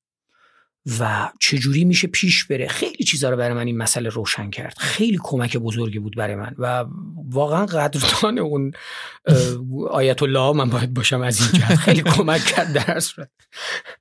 و 1.01 1.33
چجوری 1.41 1.85
میشه 1.85 2.09
پیش 2.09 2.45
بره. 2.45 2.69
خیلی 2.69 3.05
چیزا 3.05 3.31
رو 3.31 3.37
برای 3.37 3.55
من 3.55 3.67
این 3.67 3.77
مسئله 3.77 4.09
روشن 4.09 4.51
کرد. 4.51 4.75
خیلی 4.79 5.19
کمک 5.23 5.57
بزرگی 5.57 5.99
بود 5.99 6.17
برای 6.17 6.37
من 6.37 6.55
و 6.59 6.85
واقعا 7.31 7.67
قدردان 7.67 8.39
اون 8.39 8.73
آیت 9.91 10.23
الله 10.23 10.53
من 10.53 10.71
باید 10.71 10.95
باشم 10.95 11.21
از 11.21 11.41
این 11.41 11.61
جهت. 11.61 11.75
خیلی 11.75 12.03
کمک 12.03 12.45
کرد 12.45 12.73
در 12.73 13.01
صورت. 13.01 13.31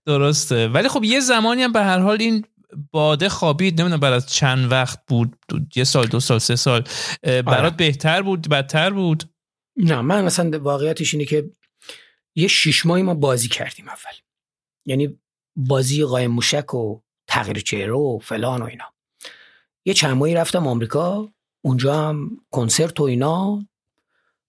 درسته. 0.06 0.68
ولی 0.68 0.88
خب 0.88 1.04
یه 1.04 1.20
زمانی 1.20 1.64
هم 1.64 1.72
به 1.72 1.84
هر 1.84 2.00
حال 2.00 2.18
این 2.20 2.46
باده 2.92 3.30
خوابید 3.30 3.82
نمی‌دونم 3.82 4.00
بعد 4.00 4.14
از 4.14 4.34
چند 4.34 4.72
وقت 4.72 5.06
بود 5.08 5.36
یه 5.76 5.84
سال 5.84 6.08
دو 6.08 6.20
سال 6.20 6.40
سه 6.40 6.56
سال. 6.56 6.84
برات 7.24 7.48
آره. 7.48 7.70
بهتر 7.70 8.22
بود 8.22 8.50
بدتر 8.50 8.90
بود؟ 8.90 9.24
نه 9.78 10.02
من 10.02 10.26
مثلا 10.26 10.60
واقعیتش 10.60 11.14
اینه 11.14 11.26
که 11.26 11.52
یه 12.36 12.48
شیش 12.48 12.86
ماهی 12.86 13.04
ما 13.04 13.14
بازی 13.14 13.48
کردیم 13.48 13.90
اول. 13.90 14.14
یعنی 14.86 15.20
بازی 15.56 16.04
قایم 16.04 16.32
موشک 16.32 16.74
و 16.74 17.00
تغییر 17.28 17.60
چهره 17.60 17.94
و 17.94 18.20
فلان 18.20 18.62
و 18.62 18.66
اینا. 18.66 18.94
یه 19.86 19.94
چند 19.94 20.18
ماهی 20.18 20.34
رفتم 20.34 20.68
آمریکا 20.68 21.30
اونجا 21.62 22.08
هم 22.08 22.38
کنسرت 22.52 23.00
و 23.00 23.04
اینا. 23.04 23.68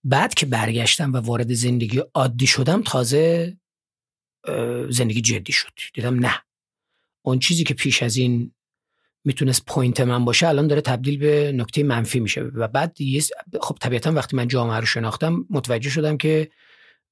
بعد 0.03 0.33
که 0.33 0.45
برگشتم 0.45 1.13
و 1.13 1.17
وارد 1.17 1.53
زندگی 1.53 2.01
عادی 2.13 2.47
شدم 2.47 2.81
تازه 2.81 3.57
زندگی 4.89 5.21
جدی 5.21 5.53
شد. 5.53 5.71
دیدم 5.93 6.19
نه. 6.19 6.33
اون 7.25 7.39
چیزی 7.39 7.63
که 7.63 7.73
پیش 7.73 8.03
از 8.03 8.17
این 8.17 8.51
می‌تونست 9.25 9.65
پوینت 9.65 10.01
من 10.01 10.25
باشه 10.25 10.47
الان 10.47 10.67
داره 10.67 10.81
تبدیل 10.81 11.17
به 11.17 11.51
نکته 11.51 11.83
منفی 11.83 12.19
میشه. 12.19 12.41
و 12.41 12.67
بعد 12.67 12.97
خب 13.61 13.77
طبیعتا 13.81 14.11
وقتی 14.11 14.35
من 14.37 14.47
جامعه 14.47 14.79
رو 14.79 14.85
شناختم 14.85 15.45
متوجه 15.49 15.89
شدم 15.89 16.17
که 16.17 16.49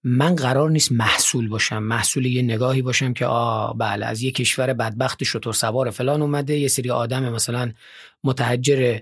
من 0.04 0.36
قرار 0.36 0.72
نیست 0.72 0.92
محصول 0.92 1.50
باشم 1.50 1.84
محصول 1.84 2.26
یه 2.26 2.42
نگاهی 2.42 2.82
باشم 2.82 3.14
که 3.14 3.26
آ 3.26 3.74
بله 3.74 4.06
از 4.06 4.22
یه 4.22 4.32
کشور 4.32 4.74
بدبخت 4.74 5.24
شطور 5.24 5.54
سوار 5.54 5.90
فلان 5.90 6.22
اومده 6.22 6.58
یه 6.58 6.68
سری 6.68 6.90
آدم 6.90 7.30
مثلا 7.30 7.72
متحجر 8.24 9.00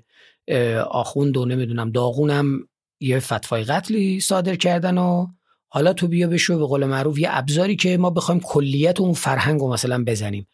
آخوند 0.90 1.38
و 1.38 1.46
نمی‌دونم 1.46 1.92
داغونم 1.92 2.68
یه 3.00 3.20
فتوای 3.20 3.64
قتلی 3.64 4.20
صادر 4.20 4.56
کردن 4.56 4.98
و 4.98 5.28
حالا 5.72 5.94
تو 5.94 6.08
بیا 6.08 6.28
بشو 6.28 6.58
به 6.58 6.66
قول 6.66 6.86
معروف 6.86 7.20
یه 7.20 7.28
ابزاری 7.32 7.76
که 7.76 7.98
ما 7.98 8.10
بخوایم 8.10 8.42
کلیت 8.42 9.00
اون 9.00 9.14
فرهنگ 9.14 9.60
رو 9.60 9.74
مثلا 9.74 10.04
بزنیم. 10.04 10.48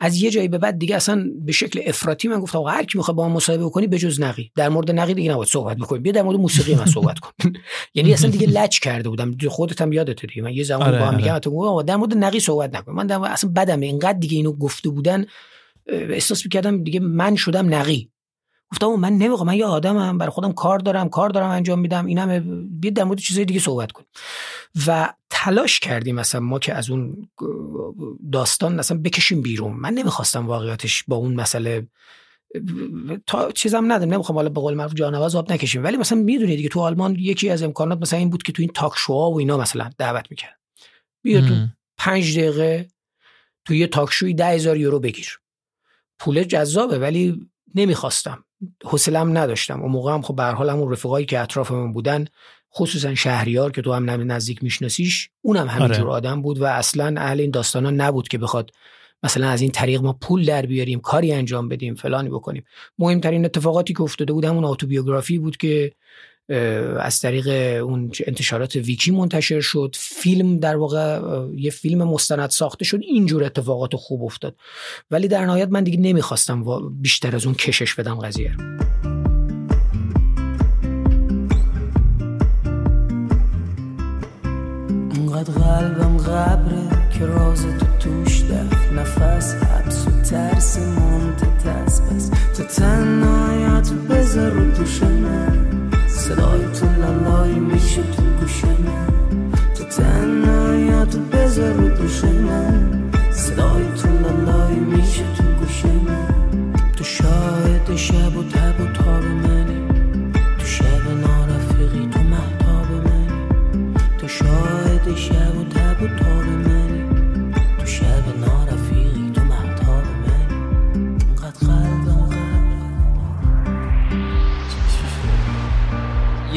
از 0.00 0.22
یه 0.22 0.30
جایی 0.30 0.48
به 0.48 0.58
بعد 0.58 0.78
دیگه 0.78 0.96
اصلا 0.96 1.30
به 1.40 1.52
شکل 1.52 1.80
افراطی 1.86 2.28
من 2.28 2.40
گفتم 2.40 2.62
هر 2.62 2.84
کی 2.84 2.98
می‌خواد 2.98 3.16
با 3.16 3.28
من 3.28 3.34
مصاحبه 3.34 3.64
بکنی 3.64 3.86
بجز 3.86 4.20
نقی. 4.20 4.52
در 4.56 4.68
مورد 4.68 4.90
نقی 4.90 5.14
دیگه 5.14 5.32
نباید 5.32 5.48
صحبت 5.48 5.76
بکنی 5.76 5.98
بیا 5.98 6.12
در 6.12 6.22
مورد 6.22 6.36
موسیقی 6.36 6.74
من 6.74 6.86
صحبت 6.86 7.18
کن. 7.18 7.30
یعنی 7.94 8.12
اصلا 8.12 8.30
دیگه 8.30 8.46
لچ 8.46 8.78
کرده 8.78 9.08
بودم. 9.08 9.36
خودت 9.48 9.82
هم 9.82 9.92
یادت 9.92 10.26
دیگه. 10.26 10.42
من 10.42 10.52
یه 10.52 10.64
زمان 10.64 10.88
آره، 10.88 10.98
با 10.98 11.04
هم 11.04 11.16
میگم 11.16 11.40
آره. 11.64 11.84
در 11.84 11.96
مورد 11.96 12.16
نقی 12.16 12.40
صحبت 12.40 12.76
نکن. 12.76 12.92
من 12.92 13.10
اصلا 13.10 13.50
بدم 13.56 13.80
اینقدر 13.80 14.18
دیگه 14.18 14.36
اینو 14.36 14.52
گفته 14.52 14.88
بودن 14.88 15.26
احساس 15.86 16.44
می‌کردم 16.44 16.84
دیگه 16.84 17.00
من 17.00 17.36
شدم 17.36 17.74
نقی. 17.74 18.10
گفتم 18.72 18.86
من 18.86 19.12
نمی‌خوام 19.12 19.46
من 19.46 19.56
یه 19.56 19.64
آدمم 19.64 20.18
برای 20.18 20.30
خودم 20.30 20.52
کار 20.52 20.78
دارم 20.78 21.08
کار 21.08 21.30
دارم 21.30 21.50
انجام 21.50 21.78
میدم 21.78 22.06
اینم 22.06 22.68
بیا 22.80 22.90
در 22.90 23.04
مورد 23.04 23.18
چیزای 23.18 23.44
دیگه 23.44 23.60
صحبت 23.60 23.92
کنیم. 23.92 24.08
و 24.86 25.14
تلاش 25.30 25.80
کردیم 25.80 26.14
مثلا 26.14 26.40
ما 26.40 26.58
که 26.58 26.74
از 26.74 26.90
اون 26.90 27.28
داستان 28.32 28.74
مثلا 28.74 28.98
بکشیم 28.98 29.42
بیرون. 29.42 29.72
من 29.72 29.94
نمی‌خواستم 29.94 30.46
واقعیتش 30.46 31.04
با 31.08 31.16
اون 31.16 31.34
مسئله 31.34 31.86
تا 33.26 33.52
چیزم 33.52 33.92
ندارم. 33.92 34.12
نمی‌خوام 34.12 34.36
حالا 34.36 34.48
به 34.48 34.60
قول 34.60 34.74
معروف 34.74 34.94
جانواز 34.94 35.36
آب 35.36 35.52
نکشیم. 35.52 35.84
ولی 35.84 35.96
مثلا 35.96 36.18
می‌دونی 36.18 36.56
دیگه 36.56 36.68
تو 36.68 36.80
آلمان 36.80 37.16
یکی 37.18 37.50
از 37.50 37.62
امکانات 37.62 38.00
مثلا 38.00 38.18
این 38.18 38.30
بود 38.30 38.42
که 38.42 38.52
تو 38.52 38.62
این 38.62 38.70
تاک 38.74 38.92
شوها 38.96 39.30
و 39.30 39.38
اینا 39.38 39.56
مثلا 39.56 39.90
دعوت 39.98 40.26
می‌کرد. 40.30 40.60
بیا 41.22 41.40
تو 41.40 41.54
پنج 41.96 42.38
دقیقه 42.38 42.88
تو 43.64 43.74
یه 43.74 43.86
تاک 43.86 44.12
شوی 44.12 44.34
ده 44.34 44.46
هزار 44.46 44.76
یورو 44.76 45.00
بگیر. 45.00 45.40
پول 46.18 46.44
جذابه 46.44 46.98
ولی 46.98 47.50
نمی‌خواستم. 47.74 48.44
حوصلم 48.84 49.38
نداشتم 49.38 49.80
اون 49.80 49.92
موقع 49.92 50.12
هم 50.12 50.22
خب 50.22 50.36
به 50.36 50.44
حال 50.44 50.70
همون 50.70 50.92
رفقایی 50.92 51.26
که 51.26 51.40
اطرافمون 51.40 51.92
بودن 51.92 52.24
خصوصا 52.74 53.14
شهریار 53.14 53.72
که 53.72 53.82
تو 53.82 53.92
هم 53.92 54.32
نزدیک 54.32 54.62
میشناسیش 54.62 55.30
اونم 55.42 55.68
همینجور 55.68 56.06
آره. 56.06 56.16
آدم 56.16 56.42
بود 56.42 56.60
و 56.60 56.64
اصلا 56.64 57.14
اهل 57.16 57.40
این 57.40 57.50
داستانا 57.50 57.90
نبود 57.90 58.28
که 58.28 58.38
بخواد 58.38 58.70
مثلا 59.22 59.48
از 59.48 59.60
این 59.60 59.70
طریق 59.70 60.00
ما 60.00 60.12
پول 60.12 60.44
در 60.44 60.66
بیاریم 60.66 61.00
کاری 61.00 61.32
انجام 61.32 61.68
بدیم 61.68 61.94
فلانی 61.94 62.28
بکنیم 62.28 62.64
مهمترین 62.98 63.44
اتفاقاتی 63.44 63.94
که 63.94 64.02
افتاده 64.02 64.32
بود 64.32 64.44
همون 64.44 64.64
اتوبیوگرافی 64.64 65.38
بود 65.38 65.56
که 65.56 65.92
از 67.00 67.20
طریق 67.20 67.48
اون 67.84 68.10
انتشارات 68.26 68.76
ویکی 68.76 69.10
منتشر 69.10 69.60
شد. 69.60 69.96
فیلم 69.98 70.56
در 70.56 70.76
واقع 70.76 71.20
یه 71.56 71.70
فیلم 71.70 72.04
مستند 72.04 72.50
ساخته 72.50 72.84
شد. 72.84 72.98
اینجور 73.02 73.44
اتفاقات 73.44 73.96
خوب 73.96 74.22
افتاد. 74.22 74.54
ولی 75.10 75.28
در 75.28 75.46
نهایت 75.46 75.68
من 75.68 75.84
دیگه 75.84 75.98
نمی‌خواستم 75.98 76.64
بیشتر 76.90 77.36
از 77.36 77.46
اون 77.46 77.54
کشش 77.54 77.94
بدم 77.94 78.14
قضیه 78.14 78.52
رو. 78.52 78.70
قلبم 85.44 86.16
غبره 86.18 87.08
که 87.18 87.26
راز 87.26 87.62
تو 87.62 87.86
توش 88.00 88.42
دف 88.42 88.92
نفس 88.92 89.54
حبس 89.54 90.06
و 90.06 90.22
ترس 90.22 90.78
مونده 90.78 91.46
پس 91.46 92.30
تو 92.56 92.64
تنهایت 92.64 93.90
بذار 93.92 94.50
رو 94.50 94.70
دوش 94.70 95.02
تنهایت 101.60 102.00
بذار 102.00 102.99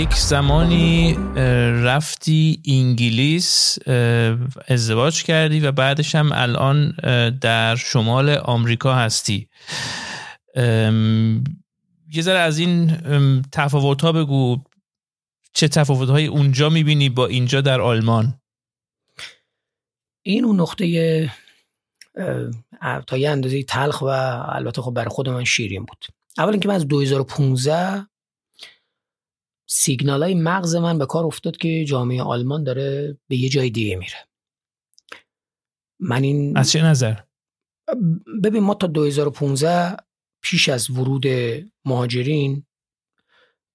یک 0.04 0.16
زمانی 0.16 1.14
رفتی 1.84 2.62
انگلیس 2.68 3.78
ازدواج 4.68 5.24
کردی 5.24 5.60
و 5.60 5.72
بعدش 5.72 6.16
هم 6.16 6.32
الان 6.34 6.92
در 7.42 7.76
شمال 7.76 8.30
آمریکا 8.30 8.94
هستی. 8.96 9.50
یه 10.56 12.22
ذره 12.22 12.40
از 12.40 12.58
این 12.58 12.98
تفاوت 13.52 14.02
ها 14.02 14.12
بگو. 14.12 14.64
چه 15.54 15.68
تفاوت 15.68 16.10
های 16.10 16.26
اونجا 16.26 16.70
می‌بینی 16.70 17.10
با 17.10 17.28
اینجا 17.28 17.62
در 17.62 17.82
آلمان؟ 17.82 18.42
این 20.26 20.46
اون 20.46 20.60
نقطه 20.60 21.32
تا 23.08 23.18
یه 23.18 23.30
اندازه 23.30 23.64
تلخ 23.64 24.02
و 24.02 24.06
البته 24.06 24.82
خب 24.82 24.92
برای 24.92 25.10
خود 25.10 25.30
من 25.30 25.44
شیرین 25.44 25.86
بود. 25.86 26.06
اول 26.38 26.52
اینکه 26.52 26.68
من 26.68 26.76
از 26.76 26.88
2015 26.88 28.13
سیگنال 29.76 30.24
های 30.24 30.36
مغز 30.36 30.76
من 30.76 30.98
به 30.98 31.06
کار 31.06 31.26
افتاد 31.26 31.58
که 31.58 31.86
جامعه 31.86 32.22
آلمان 32.22 32.64
داره 32.64 33.18
به 33.28 33.36
یه 33.36 33.50
جای 33.50 33.70
دیگه 33.70 33.96
میره. 33.96 34.28
من 36.00 36.24
این 36.24 36.58
از 36.58 36.72
چه 36.72 36.84
نظر؟ 36.84 37.16
ببین 38.44 38.64
ما 38.64 38.74
تا 38.74 38.88
2015 38.88 39.98
پیش 40.42 40.70
از 40.70 40.90
ورود 40.90 41.26
مهاجرین 41.86 42.66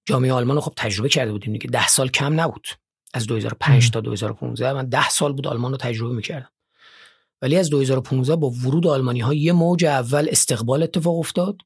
جامعه 0.08 0.32
آلمان 0.32 0.56
رو 0.56 0.60
خب 0.60 0.72
تجربه 0.76 1.08
کرده 1.08 1.32
بودیم 1.32 1.52
دیگه. 1.52 1.66
ده 1.66 1.88
سال 1.88 2.08
کم 2.08 2.40
نبود. 2.40 2.66
از 3.14 3.26
2005 3.26 3.90
تا 3.90 4.00
2015 4.00 4.72
من 4.72 4.88
ده 4.88 5.08
سال 5.08 5.32
بود 5.32 5.46
آلمان 5.46 5.70
رو 5.70 5.76
تجربه 5.76 6.14
می‌کردم. 6.14 6.50
ولی 7.42 7.56
از 7.56 7.70
2015 7.70 8.36
با 8.36 8.50
ورود 8.50 8.86
آلمانی 8.86 9.20
ها 9.20 9.34
یه 9.34 9.52
موج 9.52 9.84
اول 9.84 10.28
استقبال 10.30 10.82
اتفاق 10.82 11.18
افتاد. 11.18 11.56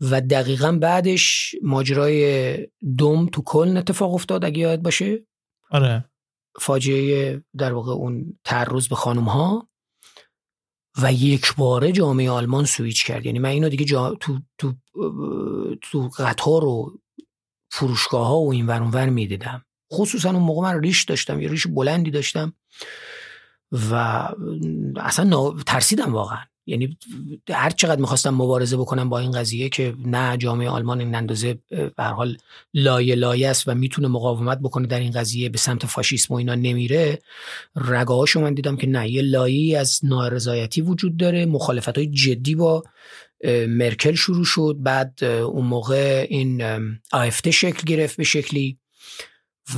و 0.00 0.20
دقیقا 0.20 0.72
بعدش 0.72 1.54
ماجرای 1.62 2.56
دوم 2.96 3.26
تو 3.26 3.42
کلن 3.42 3.76
اتفاق 3.76 4.14
افتاد 4.14 4.44
اگه 4.44 4.58
یاد 4.58 4.82
باشه. 4.82 5.26
آره. 5.70 6.10
فاجعه 6.60 7.42
در 7.58 7.72
واقع 7.72 7.92
اون 7.92 8.38
تعرض 8.44 8.88
به 8.88 8.94
خانم 8.94 9.24
ها 9.24 9.68
و 11.02 11.12
یک 11.12 11.54
باره 11.56 11.92
جامعه 11.92 12.30
آلمان 12.30 12.64
سویچ 12.64 13.04
کرد. 13.04 13.26
یعنی 13.26 13.38
من 13.38 13.48
اینو 13.48 13.68
دیگه 13.68 13.84
جا... 13.84 14.14
تو 14.20 14.38
تو 14.58 14.74
تو 15.82 16.08
قطار 16.18 16.64
و 16.64 17.00
فروشگاه 17.70 18.26
ها 18.26 18.40
و 18.40 18.52
این 18.52 18.66
ور 18.66 18.82
ور 18.82 19.08
می‌دیدم. 19.08 19.64
خصوصا 19.92 20.30
اون 20.30 20.42
موقع 20.42 20.62
من 20.62 20.80
ریش 20.80 21.04
داشتم 21.04 21.40
یه 21.40 21.48
ریش 21.48 21.66
بلندی 21.66 22.10
داشتم 22.10 22.54
و 23.72 23.94
اصلا 24.96 25.50
ترسیدم 25.66 26.12
واقعا. 26.12 26.44
یعنی 26.66 26.98
هر 27.50 27.70
چقدر 27.70 28.00
می‌خواستم 28.00 28.34
مبارزه 28.34 28.76
بکنم 28.76 29.08
با 29.08 29.18
این 29.18 29.30
قضیه 29.30 29.68
که 29.68 29.94
نه 30.04 30.36
جامعه 30.36 30.68
آلمان 30.68 31.00
این 31.00 31.14
اندازه 31.14 31.58
به 31.68 32.04
حال 32.04 32.36
لایه 32.74 33.14
لایه 33.14 33.48
است 33.48 33.68
و 33.68 33.74
می‌تونه 33.74 34.08
مقاومت 34.08 34.58
بکنه 34.58 34.86
در 34.86 35.00
این 35.00 35.10
قضیه 35.10 35.48
به 35.48 35.58
سمت 35.58 35.86
فاشیسم 35.86 36.34
و 36.34 36.36
اینا 36.36 36.54
نمیره. 36.54 37.18
رگاهاشو 37.76 38.40
من 38.40 38.54
دیدم 38.54 38.76
که 38.76 38.86
نه 38.86 39.10
یه 39.10 39.22
لایه 39.22 39.78
از 39.78 40.00
نارضایتی 40.02 40.80
وجود 40.80 41.16
داره 41.16 41.46
مخالفت 41.46 41.98
های 41.98 42.06
جدی 42.06 42.54
با 42.54 42.82
مرکل 43.68 44.14
شروع 44.14 44.44
شد 44.44 44.76
بعد 44.78 45.24
اون 45.24 45.66
موقع 45.66 46.26
این 46.30 46.62
آفته 47.12 47.50
شکل 47.50 47.82
گرفت 47.86 48.16
به 48.16 48.24
شکلی. 48.24 48.78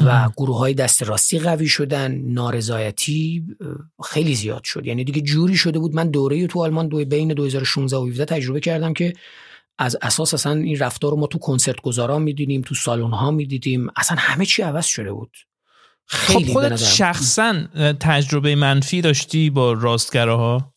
و 0.04 0.28
گروه 0.36 0.58
های 0.58 0.74
دست 0.74 1.02
راستی 1.02 1.38
قوی 1.38 1.68
شدن 1.68 2.12
نارضایتی 2.14 3.44
خیلی 4.04 4.34
زیاد 4.34 4.64
شد. 4.64 4.86
یعنی 4.86 5.04
دیگه 5.04 5.20
جوری 5.20 5.56
شده 5.56 5.78
بود. 5.78 5.94
من 5.94 6.10
دوره 6.10 6.46
تو 6.46 6.62
آلمان 6.62 6.88
دو 6.88 7.04
بین 7.04 7.34
2016 7.34 7.96
و 7.96 8.06
17 8.06 8.24
تجربه 8.24 8.60
کردم 8.60 8.92
که 8.92 9.12
از 9.78 9.96
اساس 10.02 10.34
اصلا 10.34 10.52
این 10.52 10.78
رفتار 10.78 11.10
رو 11.10 11.16
ما 11.16 11.26
تو 11.26 11.38
کنسرت 11.38 11.80
گذاران 11.80 12.22
می‌دیدیم 12.22 12.62
تو 12.62 12.74
سالن 12.74 13.10
ها 13.10 13.30
می‌دیدیم. 13.30 13.88
اصلا 13.96 14.16
همه 14.20 14.44
چی 14.46 14.62
عوض 14.62 14.86
شده 14.86 15.12
بود. 15.12 15.36
خیلی 16.06 16.44
خب 16.44 16.52
خودت 16.52 16.76
شخصا 16.76 17.66
تجربه 18.00 18.54
منفی 18.54 19.00
داشتی 19.00 19.50
با 19.50 19.72
راستگراها؟ 19.72 20.74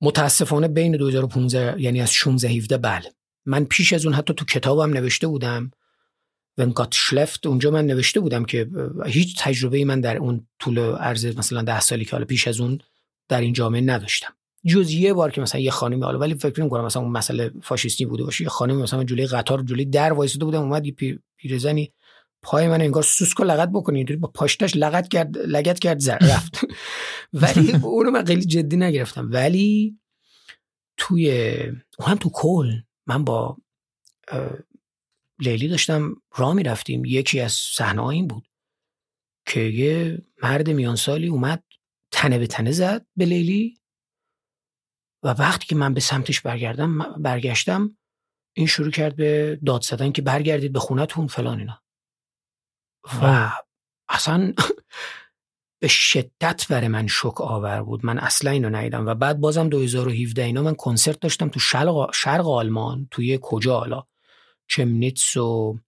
متاسفانه 0.00 0.68
بین 0.68 0.96
2015 0.96 1.80
یعنی 1.80 2.00
از 2.00 2.12
16 2.12 2.48
17 2.48 2.78
بله. 2.78 3.12
من 3.46 3.64
پیش 3.64 3.92
از 3.92 4.06
اون 4.06 4.14
حتی 4.14 4.34
تو 4.34 4.44
کتابم 4.44 4.92
نوشته 4.92 5.26
بودم 5.26 5.70
ونگات 6.58 6.92
شلفت. 6.92 7.46
اونجا 7.46 7.70
من 7.70 7.86
نوشته 7.86 8.20
بودم 8.20 8.44
که 8.44 8.68
هیچ 9.06 9.36
تجربه 9.38 9.84
من 9.84 10.00
در 10.00 10.16
اون 10.16 10.46
طول 10.58 10.78
عرض 10.78 11.26
مثلا 11.26 11.62
ده 11.62 11.80
سالی 11.80 12.04
که 12.04 12.10
حالا 12.10 12.24
پیش 12.24 12.48
از 12.48 12.60
اون 12.60 12.78
در 13.28 13.40
این 13.40 13.52
جامعه 13.52 13.80
نداشتم. 13.80 14.34
جز 14.66 14.90
یه 14.90 15.12
بار 15.12 15.30
که 15.30 15.40
مثلا 15.40 15.60
یه 15.60 15.70
خانمی 15.70 16.02
حالا 16.02 16.18
ولی 16.18 16.34
فکر 16.34 16.68
کنم 16.68 16.84
مثلا 16.84 17.02
اون 17.02 17.12
مسئله 17.12 17.50
فاشیستی 17.62 18.06
بوده 18.06 18.24
باشه. 18.24 18.44
یه 18.44 18.50
خانمی 18.50 18.82
مثلا 18.82 19.04
جلوی 19.04 19.26
قطار 19.26 19.62
جلوی 19.62 19.84
در 19.84 20.12
وایساده 20.12 20.44
بودم 20.44 20.60
اومد 20.60 20.86
یه 20.86 20.96
پیرزنی 21.36 21.92
پای 22.42 22.68
من 22.68 22.80
انگار 22.80 23.02
سوسک 23.02 23.40
و 23.40 23.44
لغت 23.44 23.68
بکنی 23.68 23.96
اینطوری 23.96 24.18
با 24.18 24.28
پاشتاش 24.28 24.76
لغت 24.76 25.08
کرد 25.08 25.38
لگت 25.38 25.78
کرد 25.78 25.98
زر 25.98 26.18
رفت. 26.18 26.60
ولی 27.42 27.72
اونو 27.82 28.10
من 28.10 28.24
خیلی 28.24 28.44
جدی 28.44 28.76
نگرفتم. 28.76 29.28
ولی 29.32 29.98
توی 30.96 31.54
هم 32.00 32.16
تو 32.20 32.30
کل 32.32 32.72
من 33.06 33.24
با 33.24 33.56
لیلی 35.42 35.68
داشتم 35.68 36.14
راه 36.36 36.54
می‌رفتیم. 36.54 37.04
یکی 37.04 37.40
از 37.40 37.52
صحنه 37.52 38.06
این 38.06 38.28
بود 38.28 38.48
که 39.46 39.60
یه 39.60 40.22
مرد 40.42 40.70
میانسالی 40.70 41.28
اومد 41.28 41.64
تنه 42.12 42.38
به 42.38 42.46
تنه 42.46 42.72
زد 42.72 43.06
به 43.16 43.24
لیلی 43.24 43.78
و 45.24 45.28
وقتی 45.28 45.66
که 45.66 45.74
من 45.76 45.94
به 45.94 46.00
سمتش 46.00 46.40
برگردم 46.40 46.98
برگشتم 46.98 47.98
این 48.56 48.66
شروع 48.66 48.90
کرد 48.90 49.16
به 49.16 49.60
داد 49.66 49.82
زدن 49.82 50.12
که 50.12 50.22
برگردید 50.22 50.72
به 50.72 50.78
خونتون 50.78 51.26
فلان 51.26 51.58
اینا. 51.58 51.82
و 53.22 53.52
اصلا 54.08 54.52
به 55.82 55.88
شدت 55.88 56.66
برای 56.68 56.88
من 56.88 57.06
شک 57.06 57.40
آور 57.40 57.82
بود. 57.82 58.06
من 58.06 58.18
اصلا 58.18 58.50
اینو 58.50 58.70
ندیدم. 58.70 59.06
و 59.06 59.14
بعد 59.14 59.40
بازم 59.40 59.68
2017 59.68 60.42
اینا 60.42 60.62
من 60.62 60.74
کنسرت 60.74 61.20
داشتم 61.20 61.48
تو 61.48 61.60
شرق, 61.60 62.10
شرق 62.14 62.48
آلمان. 62.48 63.08
توی 63.10 63.38
کجا 63.42 63.78
حالا؟ 63.78 64.06
چمنیتس 64.72 65.36
و 65.36 65.78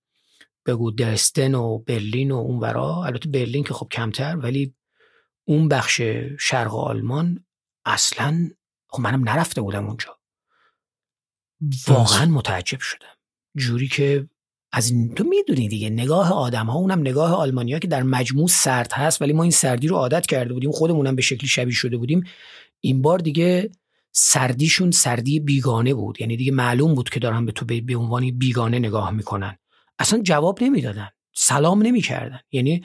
بگو 0.67 0.91
درستن 0.91 1.55
و 1.55 1.79
برلین 1.79 2.31
و 2.31 2.37
اون 2.37 2.61
ورا 2.61 3.05
البته 3.05 3.29
برلین 3.29 3.65
که 3.65 3.75
خب 3.75 3.89
کمتر 3.91 4.37
ولی 4.37 4.75
اون 5.45 5.69
بخش 5.69 6.03
شرق 6.41 6.75
آلمان 6.75 7.45
اصلا 7.85 8.51
خب 8.89 9.01
منم 9.01 9.29
نرفته 9.29 9.61
بودم 9.61 9.87
اونجا. 9.87 10.19
واقعا 11.89 12.27
متعجب 12.27 12.81
شدم. 12.81 13.17
جوری 13.57 13.89
که 13.89 14.29
از 14.73 14.91
این 14.91 15.15
تو 15.15 15.25
می‌دونی 15.25 15.69
دیگه 15.69 15.91
نگاه 15.91 16.33
آدم 16.33 16.67
ها 16.67 16.79
اونم 16.79 17.01
نگاه 17.01 17.35
آلمانیا 17.35 17.79
که 17.79 17.89
در 17.89 18.03
مجموع 18.03 18.49
سرد 18.49 18.93
هست 18.93 19.23
ولی 19.23 19.33
ما 19.33 19.43
این 19.43 19.53
سردی 19.53 19.89
رو 19.89 19.97
عادت 19.97 20.27
کرده 20.27 20.55
بودیم 20.55 20.71
خودمونم 20.71 21.17
به 21.17 21.23
شکلی 21.23 21.49
شبیه 21.49 21.75
شده 21.75 21.97
بودیم. 21.97 22.25
این 22.81 23.03
بار 23.03 23.19
دیگه 23.19 23.71
سردیشون 24.17 24.91
سردی 24.91 25.41
بیگانه 25.41 25.95
بود. 25.95 26.21
یعنی 26.21 26.37
دیگه 26.37 26.53
معلوم 26.53 26.95
بود 26.95 27.11
که 27.11 27.21
دارن 27.21 27.47
به 27.47 27.53
تو 27.53 27.65
به 27.65 27.97
عنوان 27.97 28.31
بیگانه 28.31 28.79
نگاه 28.79 29.11
می‌کنن. 29.11 29.59
اصلا 29.99 30.23
جواب 30.23 30.63
نمی‌دادن. 30.63 31.09
سلام 31.35 31.83
نمی‌کردن. 31.83 32.41
یعنی 32.53 32.85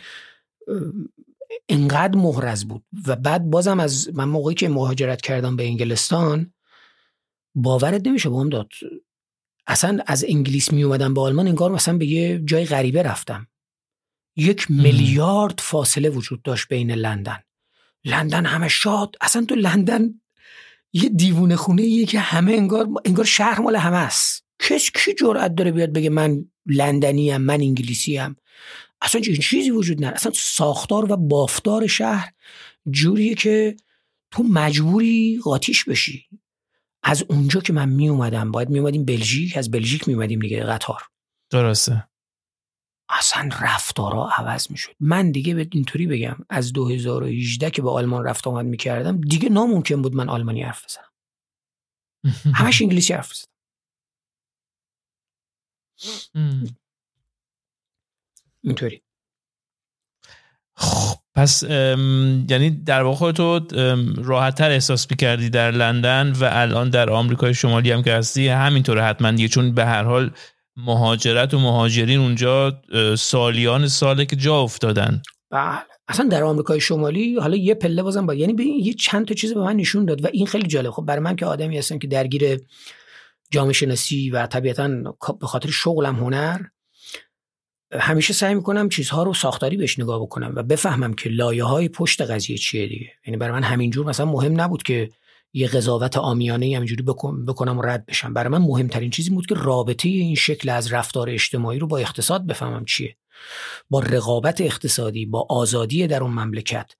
انقدر 1.69 2.17
محرز 2.17 2.65
بود. 2.65 2.83
و 3.07 3.15
بعد 3.15 3.49
بازم 3.49 3.79
از 3.79 4.09
من 4.13 4.25
موقعی 4.25 4.55
که 4.55 4.69
مهاجرت 4.69 5.21
کردم 5.21 5.55
به 5.55 5.65
انگلستان 5.65 6.53
باورت 7.55 8.07
نمیشه 8.07 8.29
با 8.29 8.41
هم 8.41 8.49
داد 8.49 8.69
اصلا 9.67 9.99
از 10.07 10.25
انگلیس 10.27 10.71
می 10.71 10.83
اومدم 10.83 11.13
به 11.13 11.21
آلمان 11.21 11.47
انگار 11.47 11.71
مثلا 11.71 11.97
به 11.97 12.05
یه 12.05 12.41
جای 12.45 12.65
غریبه 12.65 13.03
رفتم. 13.03 13.47
یک 14.35 14.71
میلیارد 14.71 15.59
فاصله 15.59 16.09
وجود 16.09 16.41
داشت 16.41 16.67
بین 16.67 16.91
لندن. 16.91 17.39
لندن 18.05 18.45
همه 18.45 18.67
شاد. 18.67 19.15
اصلا 19.21 19.45
تو 19.45 19.55
لندن 19.55 20.21
یه 20.93 21.09
دیوونه 21.09 21.55
خونه 21.55 21.83
یه 21.83 22.05
که 22.05 22.19
همه 22.19 22.53
انگار 22.53 22.87
انگار 23.05 23.25
شهر 23.25 23.61
مال 23.61 23.75
همه 23.75 23.97
است. 23.97 24.45
کس 24.59 24.91
کی 24.91 25.13
جرأت 25.13 25.55
داره 25.55 25.71
بیاد 25.71 25.93
بگه 25.93 26.09
من 26.09 26.45
لندنی 26.65 27.31
ام 27.31 27.41
من 27.41 27.61
انگلیسی 27.61 28.17
ام 28.17 28.35
اصلا 29.01 29.21
این 29.25 29.35
چیزی 29.35 29.71
وجود 29.71 29.97
نداره. 29.97 30.15
اصلا 30.15 30.31
ساختار 30.35 31.11
و 31.11 31.17
بافتار 31.17 31.87
شهر 31.87 32.33
جوریه 32.91 33.35
که 33.35 33.75
تو 34.31 34.43
مجبوری 34.43 35.39
قاتیش 35.43 35.85
بشی. 35.85 36.25
از 37.03 37.23
اونجا 37.29 37.61
که 37.61 37.73
من 37.73 37.89
می 37.89 38.09
اومدم 38.09 38.51
باید 38.51 38.69
می 38.69 38.79
اومدیم 38.79 39.05
بلژیک 39.05 39.57
از 39.57 39.71
بلژیک 39.71 40.07
می 40.07 40.13
اومدیم 40.13 40.39
دیگه 40.39 40.63
قطار. 40.63 41.01
درسته. 41.49 42.08
اصلا 43.09 43.49
رفتارا 43.61 44.29
عوض 44.37 44.71
می 44.71 44.77
شد 44.77 44.95
من 44.99 45.31
دیگه 45.31 45.53
به 45.55 45.67
اینطوری 45.71 46.07
بگم 46.07 46.35
از 46.49 46.73
2018 46.73 47.71
که 47.71 47.81
به 47.81 47.89
آلمان 47.89 48.23
رفت 48.25 48.47
آمد 48.47 48.65
می 48.65 48.77
کردم 48.77 49.21
دیگه 49.21 49.49
ناممکن 49.49 50.01
بود 50.01 50.15
من 50.15 50.29
آلمانی 50.29 50.61
حرف 50.61 50.85
بزنم. 50.85 51.09
همش 52.53 52.81
انگلیسی 52.81 53.13
حرف 53.13 53.31
بزنم. 53.31 53.49
اینطوری. 58.63 59.01
خب 60.75 61.19
پس 61.35 61.63
یعنی 62.49 62.69
در 62.69 63.03
واقع 63.03 63.31
تو 63.31 63.59
راحتتر 64.17 64.71
احساس 64.71 65.11
می‌کردی 65.11 65.49
در 65.49 65.71
لندن 65.71 66.31
و 66.31 66.49
الان 66.51 66.89
در 66.89 67.09
آمریکای 67.09 67.53
شمالی 67.53 67.91
هم 67.91 68.03
که 68.03 68.13
هستی؟ 68.13 68.47
همینطوره 68.47 69.03
حتما 69.03 69.31
دیگه 69.31 69.47
چون 69.47 69.73
به 69.73 69.85
هر 69.85 70.03
حال 70.03 70.31
مهاجرت 70.85 71.53
و 71.53 71.59
مهاجرین 71.59 72.19
اونجا 72.19 72.81
سالیان 73.17 73.87
ساله 73.87 74.25
که 74.25 74.35
جا 74.35 74.61
افتادن. 74.61 75.21
بله. 75.51 75.79
اصلا 76.07 76.27
در 76.27 76.43
آمریکای 76.43 76.79
شمالی 76.79 77.35
حالا 77.35 77.55
یه 77.55 77.73
پله 77.73 78.03
بازم 78.03 78.25
با 78.25 78.33
یعنی 78.33 78.53
ببین 78.53 78.79
یه 78.79 78.93
چند 78.93 79.27
تا 79.27 79.33
چیز 79.33 79.53
به 79.53 79.59
من 79.59 79.75
نشون 79.75 80.05
داد 80.05 80.25
و 80.25 80.27
این 80.33 80.45
خیلی 80.45 80.67
جالب. 80.67 80.91
خب 80.91 81.05
برای 81.05 81.19
من 81.19 81.35
که 81.35 81.45
آدمی 81.45 81.77
هستم 81.77 81.99
که 81.99 82.07
درگیر 82.07 82.59
جامعه 83.51 83.73
شناسی 83.73 84.29
و 84.29 84.47
طبیعتا 84.47 84.87
به 85.39 85.47
خاطر 85.47 85.69
شغلم 85.69 86.15
هنر 86.15 86.59
همیشه 87.93 88.33
سعی 88.33 88.55
می‌کنم 88.55 88.89
چیزها 88.89 89.23
رو 89.23 89.33
ساختاری 89.33 89.77
بهش 89.77 89.99
نگاه 89.99 90.21
بکنم 90.21 90.53
و 90.55 90.63
بفهمم 90.63 91.13
که 91.13 91.29
لایه 91.29 91.63
های 91.63 91.89
پشت 91.89 92.21
قضیه 92.21 92.57
چیه 92.57 92.87
دیگه. 92.87 93.11
یعنی 93.27 93.37
برای 93.37 93.53
من 93.53 93.63
همینجور 93.63 94.05
مثلا 94.05 94.25
مهم 94.25 94.61
نبود 94.61 94.83
که 94.83 95.09
یه 95.53 95.67
قضاوت 95.67 96.17
آمیانه 96.17 96.75
همینجوری 96.75 97.03
بکنم 97.47 97.77
و 97.77 97.81
رد 97.81 98.05
بشم. 98.05 98.33
برای 98.33 98.49
من 98.49 98.61
مهمترین 98.61 99.09
چیزی 99.09 99.29
بود 99.29 99.45
که 99.45 99.55
رابطه 99.55 100.09
این 100.09 100.35
شکل 100.35 100.69
از 100.69 100.93
رفتار 100.93 101.29
اجتماعی 101.29 101.79
رو 101.79 101.87
با 101.87 101.97
اقتصاد 101.97 102.45
بفهمم 102.47 102.85
چیه. 102.85 103.15
با 103.89 103.99
رقابت 103.99 104.61
اقتصادی 104.61 105.25
با 105.25 105.47
آزادی 105.49 106.07
در 106.07 106.23
اون 106.23 106.31
مملکت 106.31 106.91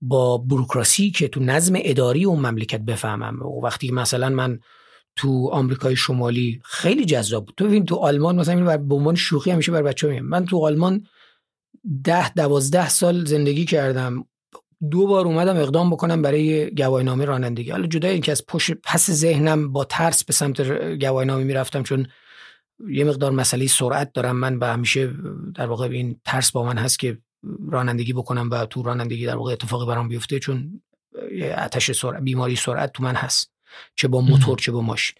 با 0.00 0.38
بروکراسی 0.38 1.10
که 1.10 1.28
تو 1.28 1.40
نظم 1.40 1.74
اداری 1.76 2.24
اون 2.24 2.46
مملکت 2.46 2.80
بفهمم. 2.80 3.42
و 3.42 3.60
وقتی 3.60 3.90
مثلا 3.90 4.28
من 4.28 4.58
تو 5.16 5.48
آمریکای 5.52 5.96
شمالی 5.96 6.60
خیلی 6.64 7.04
جذاب 7.04 7.46
بود. 7.46 7.54
تو 7.56 7.64
ببین 7.64 7.84
تو 7.84 7.96
آلمان 7.96 8.36
مثلا 8.36 8.76
به 8.76 8.94
عنوان 8.94 9.14
شوخی 9.14 9.50
همیشه 9.50 9.72
بر 9.72 9.82
بچه‌ها 9.82 10.12
میگم. 10.12 10.26
من 10.26 10.44
تو 10.44 10.66
آلمان 10.66 11.06
ده 12.04 12.34
دوازده 12.34 12.88
سال 12.88 13.24
زندگی 13.24 13.64
کردم. 13.64 14.24
دو 14.90 15.06
بار 15.06 15.26
اومدم 15.26 15.56
اقدام 15.56 15.90
بکنم 15.90 16.22
برای 16.22 16.70
گواهینامه 16.70 17.24
رانندگی. 17.24 17.70
حالا 17.70 17.86
جدای 17.86 18.12
اینکه 18.12 18.32
از 18.32 18.46
پشت 18.46 18.72
پس 18.72 19.10
ذهنم 19.10 19.72
با 19.72 19.84
ترس 19.84 20.24
به 20.24 20.32
سمت 20.32 20.60
گواهینامه 20.98 21.44
می‌رفتم 21.44 21.82
چون 21.82 22.06
یه 22.88 23.04
مقدار 23.04 23.32
مسئله 23.32 23.66
سرعت 23.66 24.12
دارم. 24.12 24.36
من 24.36 24.56
و 24.56 24.64
همیشه 24.64 25.14
در 25.54 25.66
واقع 25.66 25.88
این 25.88 26.20
ترس 26.24 26.52
با 26.52 26.64
من 26.64 26.78
هست 26.78 26.98
که 26.98 27.18
رانندگی 27.70 28.12
بکنم 28.12 28.50
و 28.50 28.66
تو 28.66 28.82
رانندگی 28.82 29.26
در 29.26 29.36
واقع 29.36 29.52
اتفاقی 29.52 29.86
برام 29.86 30.08
بیفته 30.08 30.38
چون 30.38 30.82
آتش 31.58 31.92
سرعت 31.92 32.22
بیماری 32.22 32.56
سرعت 32.56 32.92
تو 32.92 33.02
من 33.02 33.14
هست. 33.14 33.50
چه 33.96 34.08
با 34.08 34.20
موتور 34.20 34.58
چه 34.58 34.72
با 34.72 34.80
ماشین. 34.80 35.16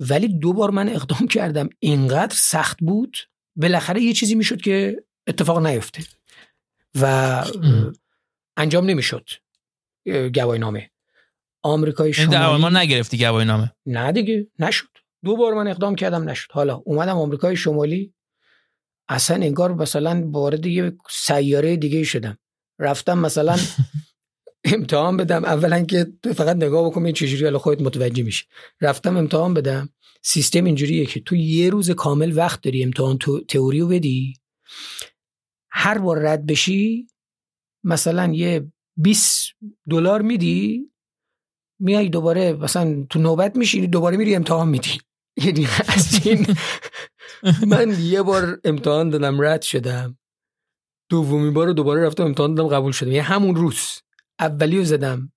ولی 0.00 0.28
دو 0.28 0.52
بار 0.52 0.70
من 0.70 0.88
اقدام 0.88 1.28
کردم 1.28 1.68
اینقدر 1.78 2.34
سخت 2.36 2.78
بود 2.80 3.16
بالاخره 3.56 4.02
یه 4.02 4.12
چیزی 4.12 4.34
می‌شد 4.34 4.60
که 4.60 5.04
اتفاق 5.26 5.66
نیفته. 5.66 6.04
و 7.00 7.44
انجام 8.56 8.84
نمی‌شد. 8.86 9.28
گواهی 10.34 10.58
نامه 10.58 10.90
آمریکای 11.62 12.12
شمالی 12.12 12.30
در 12.30 12.42
آلمان 12.42 12.76
نگرفتی 12.76 13.18
گواهی 13.18 13.46
نامه 13.46 13.72
نه 13.86 14.12
دیگه 14.12 14.46
نشد. 14.58 14.88
دو 15.24 15.36
بار 15.36 15.54
من 15.54 15.68
اقدام 15.68 15.94
کردم 15.94 16.30
نشد. 16.30 16.52
حالا 16.52 16.74
اومدم 16.76 17.16
آمریکای 17.16 17.56
شمالی 17.56 18.14
اصلا 19.08 19.36
انگار 19.36 19.74
مثلا 19.74 20.22
وارد 20.26 20.66
یه 20.66 20.92
سیاره 21.10 21.76
دیگه 21.76 22.04
شدم. 22.04 22.38
رفتم 22.78 23.18
مثلا 23.18 23.56
امتحان 24.74 25.16
بدم. 25.16 25.44
اولا 25.44 25.84
که 25.84 26.06
تو 26.22 26.32
فقط 26.32 26.56
نگاه 26.56 26.90
بکن 26.90 27.04
این 27.04 27.14
چجوری 27.14 27.44
حالا 27.44 27.58
خودت 27.58 27.82
متوجه 27.82 28.22
میشه 28.22 28.44
رفتم 28.80 29.16
امتحان 29.16 29.54
بدم. 29.54 29.88
سیستم 30.22 30.64
اینجوریه 30.64 31.06
که 31.06 31.20
تو 31.20 31.36
یه 31.36 31.70
روز 31.70 31.90
کامل 31.90 32.32
وقت 32.36 32.62
داری 32.62 32.84
امتحان 32.84 33.18
تو 33.18 33.40
تئوری 33.40 33.80
رو 33.80 33.88
بدی. 33.88 34.34
هر 35.70 35.98
بار 35.98 36.18
رد 36.18 36.46
بشی 36.46 37.06
مثلا 37.84 38.32
یه 38.32 38.72
20 38.96 39.54
دلار 39.90 40.22
میدی 40.22 40.90
میای 41.80 42.08
دوباره 42.08 42.52
مثلا 42.52 43.06
تو 43.10 43.18
نوبت 43.18 43.56
میشینی 43.56 43.86
دوباره 43.86 44.16
میری 44.16 44.34
امتحان 44.34 44.68
میدی. 44.68 45.00
یعنی 45.44 45.68
از 45.88 46.26
این 46.26 46.46
من 47.72 47.96
یه 48.00 48.22
بار 48.22 48.60
امتحان 48.64 49.10
دادم 49.10 49.40
رد 49.40 49.62
شدم. 49.62 50.18
دومی 51.10 51.50
بار 51.50 51.72
دوباره 51.72 52.06
رفتم 52.06 52.24
امتحان 52.24 52.54
دادم 52.54 52.68
قبول 52.68 52.92
شدم. 52.92 53.08
یعنی 53.08 53.18
همون 53.18 53.56
روز. 53.56 54.00
اولی 54.38 54.84
زدم. 54.84 55.32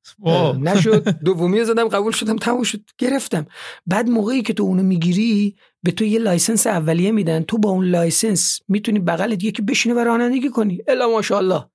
نشد. 0.60 1.10
دومی 1.10 1.64
زدم 1.64 1.88
قبول 1.88 2.12
شدم 2.12 2.36
تموم 2.36 2.64
شد 2.64 2.82
گرفتم. 2.98 3.46
بعد 3.86 4.10
موقعی 4.10 4.42
که 4.42 4.54
تو 4.54 4.64
اونو 4.64 4.84
می‌گیری 4.84 5.56
به 5.84 5.92
تو 5.92 6.06
یه 6.06 6.20
license 6.20 6.68
اولیه 6.68 7.12
میدن. 7.12 7.44
تو 7.44 7.58
با 7.58 7.70
اون 7.70 7.86
license 7.86 8.60
می‌تونی 8.68 9.00
بغلت 9.00 9.44
یکی 9.44 9.62
بشینه 9.62 9.96
و 9.96 10.00
رانندگی 10.00 10.50
کنی. 10.50 10.82
الا 10.88 11.10
ماشاءالله. 11.10 11.66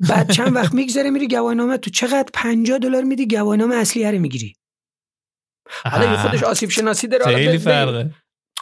بعد 0.00 0.30
چند 0.30 0.54
وقت 0.56 0.74
میگذره 0.74 1.10
میری 1.10 1.28
گواهینامه 1.28 1.78
تو 1.78 1.90
چقدر 1.90 2.30
50 2.34 2.78
دلار 2.78 3.02
میدی 3.02 3.26
گواهینامه 3.26 3.76
اصلی 3.76 4.12
رو 4.12 4.18
می‌گیری؟ 4.18 4.56
حالا 5.84 6.16
خودش 6.16 6.42
آسیب 6.42 6.70
شناسی 6.70 7.08
داره 7.08 7.24
خیلی 7.24 7.58
فرقه. 7.58 8.14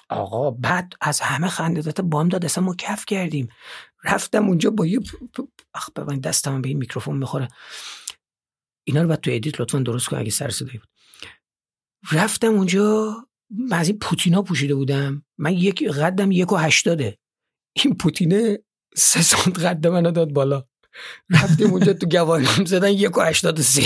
آقا 0.09 0.51
بعد 0.51 0.93
از 1.01 1.20
همه 1.20 1.49
خنددات 1.49 2.01
بام 2.01 2.28
داد 2.28 2.45
اصلا 2.45 2.64
ما 2.64 2.74
کف 2.74 3.07
کردیم. 3.07 3.49
رفتم 4.05 4.49
اونجا 4.49 4.70
با 4.70 4.87
یه 4.87 5.01
اخ 5.74 5.91
ببین 5.91 6.20
دستم 6.20 6.62
به 6.62 6.68
این 6.68 6.78
میکروفون 6.78 7.16
می‌خوره. 7.16 7.49
اینا 8.84 9.03
رو 9.03 9.09
بعد 9.09 9.20
تو 9.20 9.30
edit 9.31 9.61
لطفا 9.61 9.78
درست 9.78 10.09
کن 10.09 10.16
اگه 10.16 10.30
سر 10.30 10.51
صدایی 10.51 10.78
بود. 10.78 10.89
رفتم 12.12 12.55
اونجا 12.55 13.14
از 13.72 13.89
این 13.89 13.99
پوتینا 13.99 14.43
پوشیده 14.43 14.74
بودم. 14.74 15.24
من 15.39 15.53
یک 15.53 15.89
قدم 15.89 16.30
یک 16.30 16.53
و 16.53 16.57
هشتاده. 16.57 17.18
این 17.72 17.95
پوتینه 17.95 18.59
سه 18.97 19.22
سانت 19.22 19.59
قد 19.59 19.87
منو 19.87 20.11
داد 20.11 20.32
بالا. 20.32 20.64
رفتیم 21.31 21.71
اونجا 21.71 21.93
تو 21.93 22.07
گواهیم 22.07 22.65
زدن 22.65 22.91
یک 22.91 23.19
و 23.19 23.21
هشتاد 23.21 23.61
سه. 23.61 23.83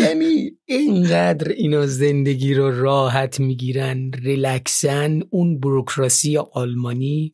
یعنی 0.00 0.50
اینقدر 0.64 1.48
اینا 1.48 1.86
زندگی 1.86 2.54
رو 2.54 2.80
راحت 2.82 3.40
می‌گیرن 3.40 4.10
ریلکسن 4.12 5.20
اون 5.30 5.60
بروکراسی 5.60 6.38
آلمانی 6.38 7.32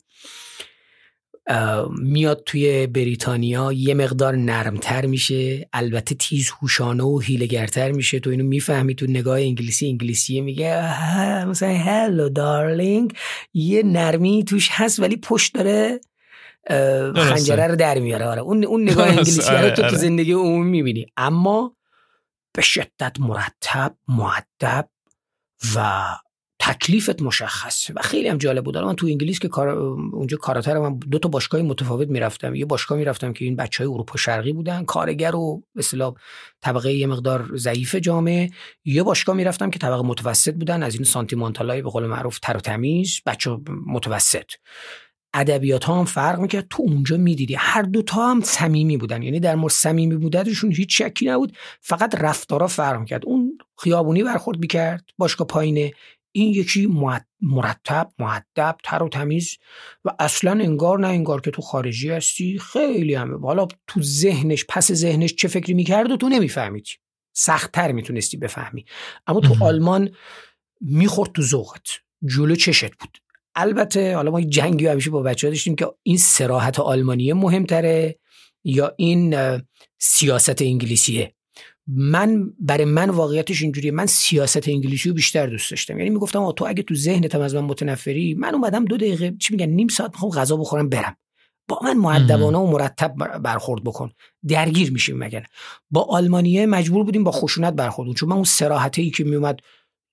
میاد 1.99 2.43
توی 2.45 2.87
بریتانیا 2.87 3.71
یه 3.71 3.93
مقدار 3.93 4.35
نرمتر 4.35 5.05
میشه 5.05 5.69
البته 5.73 6.15
تیز 6.15 6.49
هوشانه 6.61 7.03
و 7.03 7.19
هیلگرتر 7.19 7.91
میشه. 7.91 8.19
تو 8.19 8.29
اینو 8.29 8.43
می‌فهمی 8.43 8.95
تو 8.95 9.05
نگاه 9.09 9.37
انگلیسی 9.39 9.87
انگلیسی 9.87 10.41
میگه 10.41 10.75
مثلا 11.47 11.69
هلو 11.69 12.29
دارلینگ 12.29 13.13
یه 13.53 13.83
نرمی 13.83 14.43
توش 14.43 14.69
هست 14.71 14.99
ولی 14.99 15.17
پشت 15.17 15.53
داره 15.53 15.99
خنجره 17.15 17.67
رو 17.67 17.75
در 17.75 17.99
میاره. 17.99 18.25
آره. 18.25 18.41
اون 18.41 18.63
اون 18.63 18.89
نگاه 18.89 19.07
انگلیسی 19.07 19.51
رو 19.51 19.69
تو 19.69 19.75
تو 19.75 19.83
آره. 19.83 19.97
زندگی 19.97 20.33
عمومی 20.33 20.69
می‌بینی. 20.69 21.05
اما 21.17 21.75
به 22.53 22.61
شدت 22.61 23.19
مرتب 23.19 23.95
معدب 24.07 24.89
و 25.75 26.05
تکلیفت 26.59 27.21
مشخص 27.21 27.91
و 27.95 28.01
خیلی 28.01 28.27
هم 28.27 28.37
جالب 28.37 28.63
بود. 28.63 28.77
من 28.77 28.95
تو 28.95 29.07
انگلیس 29.07 29.39
که 29.39 29.47
کار 29.47 29.69
اونجا 29.69 30.37
کاراتر 30.37 30.79
من 30.79 30.99
دو 30.99 31.19
تا 31.19 31.29
باشگاه 31.29 31.61
متفاوت 31.61 32.07
می‌رفتم. 32.07 32.55
یه 32.55 32.65
باشگاه 32.65 32.97
می‌رفتم 32.97 33.33
که 33.33 33.45
این 33.45 33.55
بچه 33.55 33.83
های 33.83 33.93
اروپا 33.93 34.17
شرقی 34.17 34.53
بودن. 34.53 34.85
کارگر 34.85 35.35
و 35.35 35.63
اصطلاح 35.75 36.13
طبقه 36.61 36.93
یه 36.93 37.07
مقدار 37.07 37.57
ضعیف 37.57 37.95
جامعه. 37.95 38.49
یه 38.85 39.03
باشگاه 39.03 39.35
می‌رفتم 39.35 39.69
که 39.69 39.79
طبقه 39.79 40.03
متوسط 40.03 40.53
بودن. 40.53 40.83
از 40.83 40.95
این 40.95 41.03
سانتیمانتالای 41.03 41.81
به 41.81 41.89
قول 41.89 42.05
معروف 42.05 42.39
تر 42.39 42.57
و 42.57 42.59
تمیز. 42.59 43.21
بچه 43.25 43.57
متوسط. 43.87 44.51
ادبیات 45.33 45.83
ها 45.83 45.99
هم 45.99 46.05
فرق 46.05 46.39
می‌کرد. 46.39 46.67
تو 46.69 46.83
اونجا 46.83 47.17
می‌دیدی. 47.17 47.55
هر 47.55 47.81
دوتا 47.81 48.29
هم 48.31 48.41
صمیمی 48.41 48.97
بودن. 48.97 49.23
یعنی 49.23 49.39
در 49.39 49.55
مورد 49.55 49.73
صمیمی 49.73 50.15
بودنشون 50.15 50.71
هیچ 50.71 51.01
شکی 51.01 51.25
نبود. 51.25 51.57
فقط 51.81 52.15
رفتارا 52.15 52.67
فرق 52.67 52.99
می‌کرد. 52.99 53.25
اون 53.25 53.57
خیابونی 53.77 54.23
برخورد 54.23 54.59
می‌کرد. 54.59 55.09
باشگاه 55.17 55.47
پایینه. 55.47 55.93
این 56.31 56.53
یکی 56.53 56.87
مرتب 57.41 58.11
معدب 58.19 58.75
تر 58.83 59.03
و 59.03 59.09
تمیز. 59.09 59.57
و 60.05 60.09
اصلا 60.19 60.51
انگار 60.51 60.99
نه 60.99 61.07
انگار 61.07 61.41
که 61.41 61.51
تو 61.51 61.61
خارجی 61.61 62.09
هستی. 62.09 62.59
خیلی 62.59 63.15
همه. 63.15 63.39
حالا 63.39 63.67
تو 63.87 64.01
ذهنش 64.01 64.65
پس 64.69 64.91
ذهنش 64.91 65.35
چه 65.35 65.47
فکری 65.47 65.73
می‌کرد 65.73 66.11
و 66.11 66.17
تو 66.17 66.29
نمیفهمیدی. 66.29 66.91
سختتر 67.33 67.91
می‌تونستی 67.91 68.37
بفهمی. 68.37 68.85
اما 69.27 69.39
تو 69.39 69.65
آلمان 69.65 70.09
می‌خورد 70.81 71.31
تو 71.31 71.41
ذوقت. 71.41 71.87
جلو 72.25 72.55
چشت 72.55 72.95
بود. 72.99 73.17
البته 73.55 74.15
حالا 74.15 74.31
ما 74.31 74.41
جنگی 74.41 74.87
همیشه 74.87 75.09
با 75.09 75.21
بچه 75.21 75.47
ها 75.47 75.51
داشتیم 75.51 75.75
که 75.75 75.87
این 76.03 76.17
سراحت 76.17 76.79
آلمانیه 76.79 77.33
مهمتره 77.33 78.19
یا 78.63 78.93
این 78.97 79.35
سیاست 79.99 80.61
انگلیسیه. 80.61 81.33
من 81.87 82.53
برای 82.59 82.85
من 82.85 83.09
واقعیتش 83.09 83.61
اینجوریه. 83.61 83.91
من 83.91 84.05
سیاست 84.05 84.69
انگلیسی 84.69 85.09
رو 85.09 85.15
بیشتر 85.15 85.47
دوست 85.47 85.71
داشتم. 85.71 85.97
یعنی 85.97 86.09
می‌گفتم 86.09 86.51
تو 86.51 86.65
اگه 86.67 86.83
تو 86.83 86.95
ذهنت 86.95 87.35
از 87.35 87.55
من 87.55 87.61
متنفری 87.61 88.33
من 88.33 88.55
اومدم 88.55 88.85
دو 88.85 88.97
دقیقه 88.97 89.35
چی 89.39 89.53
میگن 89.53 89.65
نیم 89.65 89.87
ساعت 89.87 90.11
می‌خوام 90.11 90.31
غذا 90.31 90.57
بخورم 90.57 90.89
برم. 90.89 91.17
با 91.67 91.79
من 91.83 91.97
معدبانه 91.97 92.57
و 92.57 92.71
مرتب 92.71 93.13
برخورد 93.37 93.83
بکن. 93.83 94.11
درگیر 94.47 94.91
میشیم 94.91 95.17
مگن 95.17 95.43
با 95.91 96.01
آلمانیه 96.01 96.65
مجبور 96.65 97.03
بودیم 97.03 97.23
با 97.23 97.31
خشونت 97.31 97.73
برخورد 97.73 98.15
چون 98.15 98.29
من 98.29 98.35
اون 98.35 98.43
سراحته 98.43 99.01
ای 99.01 99.09
که 99.09 99.23
میومد 99.23 99.59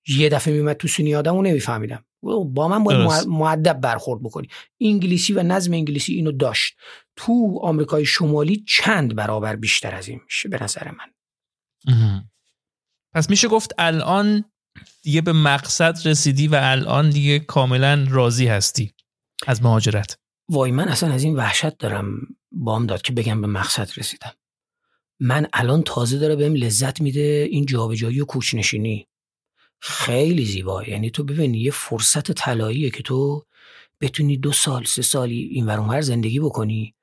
یه 0.09 0.28
دفعه 0.28 0.55
میومد 0.55 0.76
تو 0.76 0.89
سینی 0.89 1.14
آدمو 1.14 1.43
نمیفهمیدم. 1.43 2.05
با 2.23 2.69
من 2.69 2.85
باید 2.85 3.29
معدب 3.29 3.81
برخورد 3.81 4.23
بکنی. 4.23 4.49
انگلیسی 4.81 5.33
و 5.33 5.43
نظم 5.43 5.73
انگلیسی 5.73 6.14
اینو 6.14 6.33
داشت. 6.33 6.77
تو 7.16 7.59
آمریکای 7.62 8.05
شمالی 8.05 8.64
چند 8.69 9.14
برابر 9.14 9.57
بیشتر 9.57 9.95
از 9.95 10.09
این 10.09 10.21
میشه 10.25 10.49
به 10.49 10.62
نظر 10.62 10.91
من. 10.91 11.12
پس 13.14 13.31
میشه 13.31 13.49
گفت 13.49 13.73
الان 13.79 14.45
دیگه 15.03 15.21
به 15.21 15.33
مقصد 15.33 15.99
رسیدی 16.05 16.49
و 16.49 16.59
الان 16.62 17.11
دیگه 17.11 17.39
کاملا 17.39 18.07
راضی 18.11 18.47
هستی 18.47 18.95
از 19.47 19.62
مهاجرت. 19.62 20.19
وای 20.49 20.71
من 20.71 20.89
اصلا 20.89 21.12
از 21.12 21.23
این 21.23 21.37
وحشت 21.37 21.79
دارم 21.79 22.19
بام 22.53 22.87
داد 22.87 23.03
که 23.03 23.12
بگم 23.12 23.41
به 23.41 23.47
مقصد 23.47 23.91
رسیدم. 23.97 24.33
من 25.21 25.47
الان 25.53 25.83
تازه 25.83 26.19
داره 26.19 26.37
بهم 26.37 26.55
لذت 26.55 27.01
میده 27.01 27.49
این 27.51 27.66
جابجایی 27.66 28.21
و 28.21 28.25
کوچنشینی. 28.25 29.07
خیلی 29.81 30.45
زیبا. 30.45 30.85
یعنی 30.85 31.11
تو 31.11 31.24
ببین 31.24 31.55
یه 31.55 31.70
فرصت 31.70 32.33
طلاییه 32.33 32.91
که 32.91 33.03
تو 33.03 33.45
بتونی 34.01 34.37
دو 34.37 34.53
سال 34.53 34.85
سه 34.85 35.03
سالی 35.03 35.51
این 35.53 35.66
ور 35.66 36.01
زندگی 36.01 36.41
بکنی. 36.41 36.95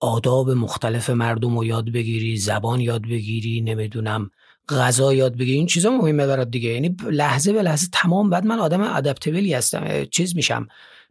آداب 0.00 0.50
مختلف 0.50 1.10
مردم 1.10 1.58
رو 1.58 1.64
یاد 1.64 1.92
بگیری 1.92 2.36
زبان 2.36 2.80
یاد 2.80 3.02
بگیری 3.02 3.60
نمی‌دونم 3.60 4.30
غذا 4.68 5.14
یاد 5.14 5.32
بگیری. 5.32 5.52
این 5.52 5.66
چیزا 5.66 5.90
مهمه 5.90 6.26
برات 6.26 6.50
دیگه. 6.50 6.70
یعنی 6.70 6.96
لحظه 7.10 7.52
به 7.52 7.62
لحظه 7.62 7.88
تمام. 7.92 8.30
بعد 8.30 8.46
من 8.46 8.58
آدم 8.58 8.80
ادپتبلی 8.80 9.54
هستم. 9.54 10.04
چیز 10.04 10.36
میشم. 10.36 10.68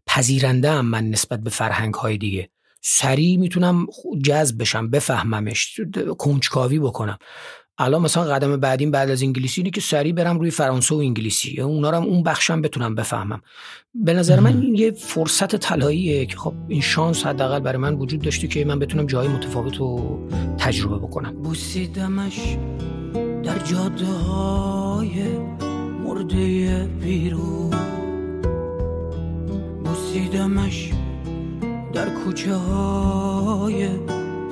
پذیرنده 0.07 0.71
هم 0.71 0.85
من 0.85 1.09
نسبت 1.09 1.39
به 1.39 1.49
فرهنگ 1.49 1.93
های 1.93 2.17
دیگه. 2.17 2.49
سریع 2.81 3.37
می‌تونم 3.37 3.87
جذب 4.23 4.61
بشم 4.61 4.89
بفهممش 4.89 5.79
کنجکاوی 6.17 6.79
بکنم. 6.79 7.17
الان 7.79 8.01
مثلا 8.01 8.23
قدم 8.23 8.57
بعدیم 8.57 8.91
بعد 8.91 9.09
از 9.09 9.23
انگلیسی 9.23 9.61
اینه 9.61 9.71
که 9.71 9.81
سریع 9.81 10.13
برم 10.13 10.39
روی 10.39 10.51
فرانسه 10.51 10.95
و 10.95 10.97
انگلیسی. 10.97 11.61
اونا 11.61 11.89
رو 11.89 11.97
اون 11.97 12.23
بخشم 12.23 12.61
بتونم 12.61 12.95
بفهمم. 12.95 13.41
به 13.95 14.13
نظر 14.13 14.39
من 14.39 14.61
این 14.61 14.75
یه 14.75 14.91
فرصت 14.91 15.55
طلاییه 15.55 16.25
که 16.25 16.37
خب 16.37 16.53
این 16.67 16.81
شانس 16.81 17.25
حداقل 17.25 17.59
برای 17.59 17.77
من 17.77 17.93
وجود 17.93 18.21
داشته 18.21 18.47
که 18.47 18.65
من 18.65 18.79
بتونم 18.79 19.05
جای 19.05 19.27
متفاوت 19.27 19.77
رو 19.77 20.19
تجربه 20.57 20.97
بکنم. 20.97 21.41
بوسیدمش 21.41 22.57
در 23.43 23.59
جاده 23.59 24.05
های 24.05 25.23
مرده 26.03 26.89
بیرون. 27.01 27.73
بوسیدمش 29.85 30.91
در 31.93 32.09
کوچه 32.09 32.55
های 32.55 33.89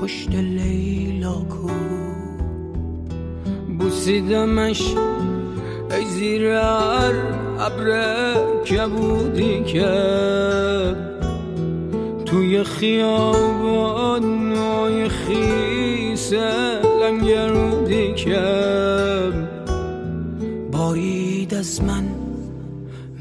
پشت 0.01 0.29
لیلاکو 0.29 2.04
بوسیدمش 3.85 4.95
ای 5.91 6.05
زیر 6.05 6.51
ابر 7.59 8.33
کبودی 8.63 9.63
که 9.63 9.95
توی 12.25 12.63
خیابان 12.63 14.55
های 14.55 15.09
خیس 15.09 16.33
لنگرودی 17.01 18.13
که 18.13 18.41
بارید 20.71 21.53
از 21.53 21.83
من 21.83 22.05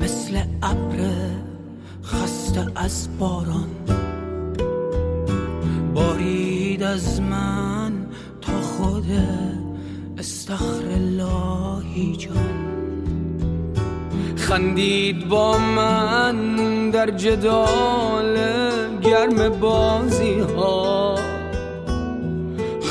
مثل 0.01 0.39
ابر 0.63 0.99
خسته 2.05 2.67
از 2.75 3.09
باران. 3.19 3.69
بارید 5.95 6.83
از 6.83 7.21
من 7.21 7.93
تا 8.41 8.61
خوده 8.61 9.44
استخر 10.55 10.87
اللهی 10.91 12.17
جان. 12.17 12.35
خندید 14.37 15.29
با 15.29 15.59
من 15.59 16.37
در 16.91 17.11
جدال 17.11 18.37
گرم 19.03 19.49
بازی 19.61 20.39
ها 20.39 21.15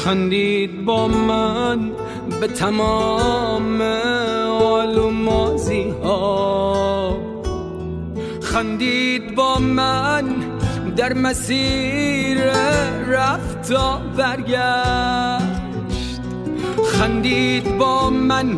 خندید 0.03 0.85
با 0.85 1.07
من 1.07 1.91
به 2.41 2.47
تمام 2.47 3.81
حال 4.59 4.97
و 4.97 5.09
مازی 5.09 5.93
ها 6.03 7.17
خندید 8.41 9.35
با 9.35 9.59
من 9.59 10.35
در 10.95 11.13
مسیر 11.13 12.37
رفت 13.07 13.71
برگرد 14.17 15.42
خندید 16.93 17.77
با 17.77 18.09
من 18.09 18.57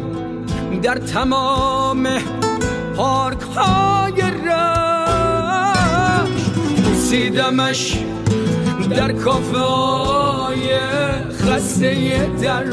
در 0.82 0.98
تمام 0.98 2.08
پارک 2.96 3.42
های 3.42 4.22
رشت 4.22 4.56
بوسیدمش 6.86 7.98
در 8.90 9.12
کافه 9.12 9.58
های 9.58 10.80
خسته 11.30 12.30
در 12.42 12.64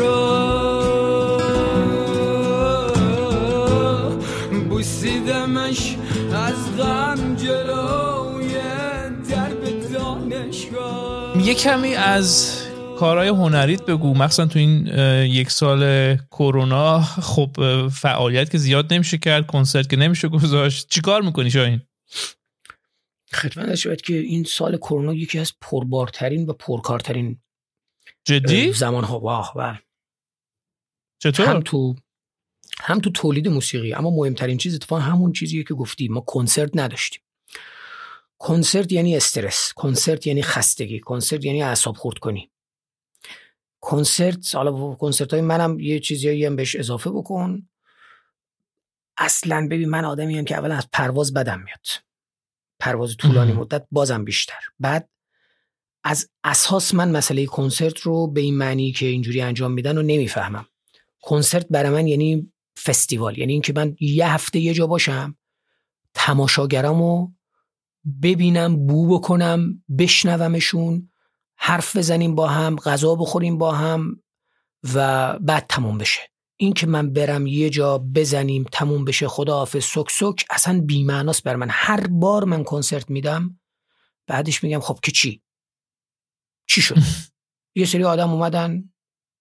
همش 5.63 5.97
از 6.35 6.77
غم 6.79 7.37
جلوی 7.37 8.55
درب 9.31 9.93
دانشگاه. 9.93 11.47
یه 11.47 11.55
کمی 11.55 11.95
از 11.95 12.62
کارهای 13.03 13.29
هنریت 13.29 13.83
بگو. 13.83 14.15
مخصوصا 14.15 14.47
تو 14.47 14.59
این 14.59 14.87
یک 15.27 15.51
سال 15.51 16.15
کرونا 16.17 17.03
خب 17.03 17.57
فعالیت 17.89 18.51
که 18.51 18.59
زیاد 18.59 18.93
نمیشه 18.93 19.19
کرد 19.19 19.47
کنسرت 19.47 19.91
که 19.91 19.97
نمیشه 19.97 20.29
گذاشت. 20.29 20.89
چیکار 20.89 21.23
می‌کنی 21.23 21.51
شاین 21.51 21.81
خدمت 23.33 23.75
شاید 23.75 24.01
که 24.01 24.15
این 24.15 24.45
سال 24.45 24.77
کرونا 24.77 25.15
یکی 25.15 25.39
از 25.39 25.53
پربارترین 25.61 26.47
و 26.47 26.53
پرکارترین 26.53 27.41
جدی؟ 28.25 28.73
زمان 28.73 29.05
ها 29.05 29.21
واه 29.21 29.53
و 29.57 29.79
چطور؟ 31.23 31.47
هم 31.47 31.61
تو 31.61 31.95
هم 32.81 33.01
تو 33.01 33.11
تولید 33.11 33.49
موسیقی. 33.49 33.95
اما 33.95 34.11
مهمترین 34.11 34.59
چیز 34.59 34.75
اتفاقا 34.75 35.03
همون 35.03 35.33
چیزیه 35.33 35.65
که 35.65 35.75
گفتی. 35.75 36.09
ما 36.09 36.21
کنسرت 36.21 36.71
نداشتیم. 36.75 37.23
کنسرت 38.39 38.93
یعنی 38.93 39.17
استرس. 39.17 39.73
کنسرت 39.77 40.27
یعنی 40.27 40.43
خستگی. 40.43 41.01
کنسرت 41.01 41.45
یعنی 41.45 41.63
اعصاب 41.63 41.97
خورد 41.97 42.19
کنی. 42.19 42.52
کنسرت 43.83 44.55
حالا 44.55 44.95
کنسرت 44.95 45.33
های 45.33 45.41
منم 45.41 45.81
یه 45.81 46.01
چیزی 46.01 46.45
هم 46.45 46.57
بهش 46.57 46.77
اضافه 46.77 47.11
بکن. 47.11 47.69
اصلا 49.17 49.69
ببین 49.71 49.89
من 49.89 50.05
آدمی 50.05 50.39
هم 50.39 50.45
که 50.45 50.57
اولا 50.57 50.75
از 50.75 50.89
پرواز 50.93 51.35
بدم 51.35 51.63
میاد. 51.63 51.87
پرواز 52.81 53.17
طولانی 53.17 53.53
مدت 53.53 53.87
بازم 53.91 54.25
بیشتر. 54.25 54.59
بعد 54.81 55.09
از 56.05 56.31
اساس 56.45 56.95
من 56.95 57.11
مسئله 57.11 57.47
کنسرت 57.47 57.99
رو 58.01 58.27
به 58.27 58.41
این 58.41 58.57
معنی 58.57 58.93
که 58.93 59.07
اینجوری 59.07 59.41
انجام 59.41 59.73
میدن 59.73 59.97
رو 59.97 60.03
نمی‌فهمم. 60.03 60.67
کنسرت 61.23 61.67
برای 61.71 61.91
من 61.91 62.07
یعنی 62.07 62.53
فستیوال 62.85 63.39
یعنی 63.39 63.53
اینکه 63.53 63.73
من 63.73 63.97
یه 64.01 64.33
هفته 64.33 64.59
یه 64.59 64.75
جا 64.75 64.87
باشم 64.87 65.37
تماشاگرامو 66.15 67.33
ببینم 68.23 68.87
بو 68.87 69.19
بکنم 69.19 69.85
بشنومشون 69.99 71.12
حرف 71.57 71.97
بزنیم 71.97 72.35
با 72.35 72.49
هم 72.49 72.77
غذا 72.77 73.15
بخوریم 73.15 73.59
با 73.59 73.73
هم 73.73 74.23
و 74.95 75.39
بعد 75.39 75.67
تموم 75.69 75.99
بشه. 75.99 76.21
این 76.57 76.73
که 76.73 76.87
من 76.87 77.13
برم 77.13 77.47
یه 77.47 77.71
جا 77.71 77.99
بزنیم 77.99 78.65
تموم 78.73 79.05
بشه 79.05 79.29
خداحافظ 79.29 79.85
سک 79.85 80.11
سک 80.11 80.45
اصلا 80.51 80.81
بیمعناست 80.81 81.43
بر 81.43 81.57
من. 81.57 81.69
هر 81.71 82.07
بار 82.07 82.45
من 82.45 82.65
کنسرت 82.65 83.11
میدم 83.11 83.61
بعدش 84.27 84.65
میگم 84.65 84.81
خب 84.81 84.99
که 85.03 85.13
چی؟ 85.13 85.43
چی 86.69 86.81
شد؟ 86.81 86.97
یه 87.75 87.87
سری 87.87 88.05
آدم 88.05 88.31
اومدن 88.31 88.93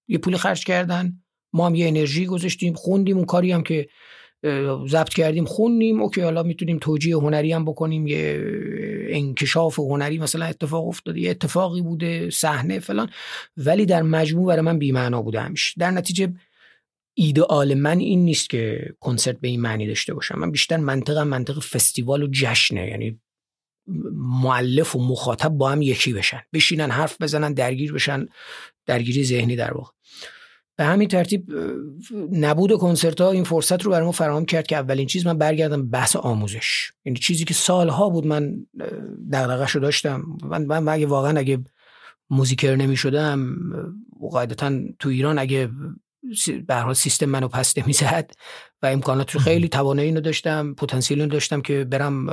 یه 0.08 0.18
پولی 0.18 0.38
خرج 0.38 0.64
کردن 0.64 1.24
ما 1.54 1.66
هم 1.66 1.76
یه 1.76 1.88
انرژی 1.88 2.26
گذاشتیم 2.26 2.74
خوندیم 2.74 3.18
اون 3.18 3.26
کاری 3.26 3.52
هم 3.52 3.64
که 3.64 3.90
ضبط 4.88 5.10
کردیم 5.10 5.46
خوندیم 5.46 6.02
اوکی 6.02 6.22
حالا 6.22 6.44
می‌تونیم 6.44 6.80
توجیه 6.80 7.16
هنری 7.18 7.54
هم 7.54 7.66
بکنیم 7.66 8.08
یه 8.08 8.42
انکشاف 9.16 9.80
هنری 9.80 10.18
مثلا 10.18 10.46
اتفاق 10.46 10.88
افتاده 10.88 11.20
یه 11.20 11.30
اتفاقی 11.30 11.82
بوده 11.82 12.30
صحنه 12.30 12.80
فلان 12.80 13.10
ولی 13.58 13.86
در 13.86 14.02
مجموع 14.02 14.48
برای 14.48 14.62
من 14.62 14.80
بی‌معنا 14.80 15.22
بوده 15.22 15.42
همیشه. 15.42 15.74
در 15.80 15.92
نتیجه 15.92 16.34
ایدئال 17.14 17.74
من 17.74 18.00
این 18.00 18.26
نیست 18.26 18.50
که 18.50 18.94
کنسرت 19.00 19.40
به 19.40 19.48
این 19.48 19.62
معنی 19.62 19.88
داشته 19.88 20.14
باشم. 20.14 20.40
من 20.40 20.52
بیشتر 20.52 20.78
منطقم 20.78 21.28
منطق 21.28 21.60
فستیوال 21.60 22.24
و 22.24 22.28
جشنه 22.32 22.88
یعنی 22.88 23.20
معلف 24.44 24.96
و 24.96 25.00
مخاطب 25.00 25.50
با 25.50 25.70
هم 25.70 25.82
یکی 25.82 26.14
بشن. 26.14 26.42
بشینن 26.54 26.92
حرف 26.92 27.22
بزنن 27.22 27.54
درگیر 27.54 27.94
بشن 27.94 28.26
درگیری 28.86 29.24
ذهنی 29.24 29.56
در 29.56 29.74
واقع. 29.74 29.92
به 30.82 30.88
همین 30.88 31.08
ترتیب 31.08 31.52
نبود 32.32 32.78
کنسرت 32.78 33.22
ها 33.22 33.32
این 33.32 33.44
فرصت 33.44 33.82
رو 33.84 33.92
برای 33.92 34.06
ما 34.06 34.12
فراهم 34.12 34.46
کرد 34.46 34.68
که 34.68 34.76
اولین 34.76 35.08
چیز 35.08 35.26
من 35.26 35.38
برگردم 35.38 35.90
بحث 35.90 36.16
آموزش. 36.16 36.92
یعنی 37.06 37.20
چیزی 37.20 37.46
که 37.46 37.54
سالها 37.54 38.10
بود 38.10 38.28
من 38.28 38.66
دغدغه‌شو 39.34 39.80
داشتم. 39.80 40.24
من, 40.44 40.66
من 40.66 40.88
اگه 40.88 41.06
واقعا 41.06 41.40
اگه 41.40 41.60
موزیکر 42.30 42.76
نمی 42.76 42.96
شدم 42.96 43.56
قاعدتا 44.32 44.80
تو 45.00 45.10
ایران 45.10 45.40
اگه 45.40 45.70
به 46.68 46.76
حال 46.76 46.94
سیستم 46.94 47.26
منو 47.26 47.48
پس 47.48 47.78
نمی‌زد 47.78 48.32
و 48.82 48.86
امکانات 48.86 49.32
رو 49.32 49.40
خیلی 49.40 49.68
توانایی 49.68 50.12
رو 50.12 50.22
داشتم 50.22 50.74
پتانسیل 50.74 51.28
داشتم 51.28 51.62
که 51.62 51.84
برم 51.84 52.28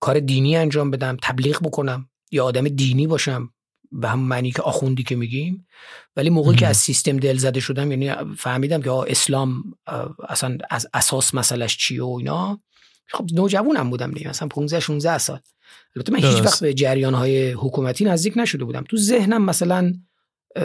کار 0.00 0.20
دینی 0.20 0.56
انجام 0.56 0.90
بدم 0.90 1.16
تبلیغ 1.22 1.62
بکنم 1.62 2.08
یا 2.30 2.44
آدم 2.44 2.68
دینی 2.68 3.06
باشم. 3.06 3.50
به 3.92 4.08
هم 4.08 4.18
معنی 4.18 4.50
که 4.50 4.62
آخوندی 4.62 5.02
که 5.02 5.16
میگیم. 5.16 5.66
ولی 6.16 6.30
موقعی 6.30 6.56
که 6.56 6.66
از 6.66 6.76
سیستم 6.76 7.16
دل 7.16 7.36
زده 7.36 7.60
شدم 7.60 7.90
یعنی 7.90 8.34
فهمیدم 8.36 8.82
که 8.82 8.90
اسلام 8.90 9.64
اصلا 10.28 10.58
از 10.70 10.86
اساس 10.94 11.34
مسئلهش 11.34 11.76
چیه 11.76 12.02
و 12.02 12.16
اینا. 12.18 12.60
خب 13.06 13.26
نوجوانم 13.32 13.90
بودم 13.90 14.10
دیگه 14.10 14.28
مثلا 14.28 14.48
15 14.48 14.80
16 14.80 15.18
سال. 15.18 15.40
البته 15.96 16.12
من 16.12 16.18
هیچ 16.18 16.40
وقت 16.40 16.60
به 16.60 16.74
جریان 16.74 17.14
های 17.14 17.52
حکومتی 17.52 18.04
نزدیک 18.04 18.32
نشده 18.36 18.64
بودم. 18.64 18.84
تو 18.88 18.96
ذهنم 18.96 19.44
مثلا 19.44 19.94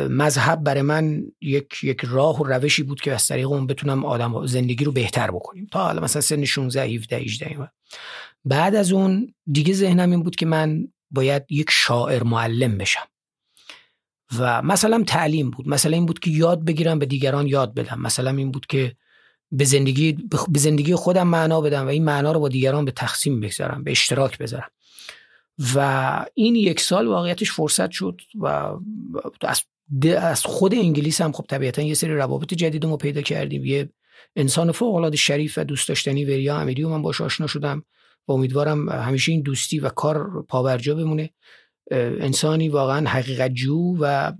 مذهب 0.10 0.64
برای 0.64 0.82
من 0.82 1.24
یک 1.42 1.84
یک 1.84 2.02
راه 2.04 2.40
و 2.40 2.44
روشی 2.44 2.84
بود 2.84 3.02
که 3.02 3.14
از 3.14 3.28
طریق 3.28 3.52
اون 3.52 3.68
بتونم 3.68 4.06
آدم 4.06 4.46
زندگی 4.46 4.86
رو 4.86 4.92
بهتر 4.92 5.32
بکنیم. 5.32 5.68
تا 5.72 5.84
حالا 5.84 6.02
مثلا 6.02 6.22
سن 6.22 6.46
16 6.46 6.82
17 6.82 7.18
18 7.18 7.70
بعد 8.46 8.76
از 8.76 8.92
اون 8.92 9.34
دیگه 9.52 9.74
ذهنم 9.74 10.12
این 10.12 10.24
بود 10.24 10.36
که 10.36 10.46
من 10.46 10.88
باید 11.12 11.44
یک 11.50 11.68
شاعر 11.70 12.24
معلم 12.24 12.78
بشم. 12.78 13.08
و 14.40 14.62
مثلا 14.62 15.04
تعلیم 15.08 15.50
بود. 15.50 15.68
مثلا 15.68 15.96
این 15.96 16.06
بود 16.06 16.20
که 16.20 16.32
یاد 16.32 16.66
بگیرم 16.66 17.00
به 17.00 17.06
دیگران 17.06 17.48
یاد 17.48 17.74
بدم. 17.74 18.02
مثلا 18.02 18.32
این 18.32 18.52
بود 18.52 18.66
که 18.66 18.96
به 19.52 19.66
زندگی 19.66 20.18
به 20.50 20.60
زندگی 20.60 20.96
خودم 20.96 21.28
معنا 21.28 21.62
بدم 21.62 21.86
و 21.86 21.90
این 21.90 22.06
معنا 22.06 22.32
رو 22.32 22.40
با 22.40 22.50
دیگران 22.50 22.86
به 22.86 22.92
تقسیم 22.92 23.40
بگذارم 23.40 23.84
به 23.84 23.92
اشتراک 23.92 24.38
بذارم. 24.38 24.70
و 25.76 26.26
این 26.34 26.56
یک 26.56 26.80
سال 26.80 27.08
واقعیتش 27.08 27.52
فرصت 27.52 27.92
شد 27.92 28.22
و 28.40 28.46
از 29.42 29.64
از 30.18 30.46
خود 30.46 30.74
انگلیس 30.74 31.22
هم 31.22 31.32
خب 31.32 31.46
طبیعتا 31.50 31.82
یه 31.82 31.94
سری 31.94 32.16
روابط 32.16 32.54
جدید 32.54 32.86
ما 32.86 32.98
پیدا 32.98 33.22
کردیم. 33.22 33.66
یه 33.66 33.90
انسان 34.36 34.72
فوق 34.72 34.96
العاده 34.96 35.18
شریف 35.18 35.58
و 35.58 35.64
دوست 35.64 35.88
داشتنی 35.88 36.26
وریا 36.26 36.58
امیری 36.58 36.84
و 36.84 36.90
من 36.90 37.02
باش 37.02 37.22
آشنا 37.22 37.48
شدم 37.48 37.84
و 38.28 38.32
امیدوارم 38.32 38.90
همیشه 38.90 39.32
این 39.32 39.42
دوستی 39.42 39.80
و 39.80 39.90
کار 39.90 40.46
پابرجا 40.48 40.96
بمونه. 40.96 41.30
انسانی 41.92 42.70
واقعا 42.70 43.10
حقیقت 43.10 43.54
جو 43.54 43.98
و 44.00 44.34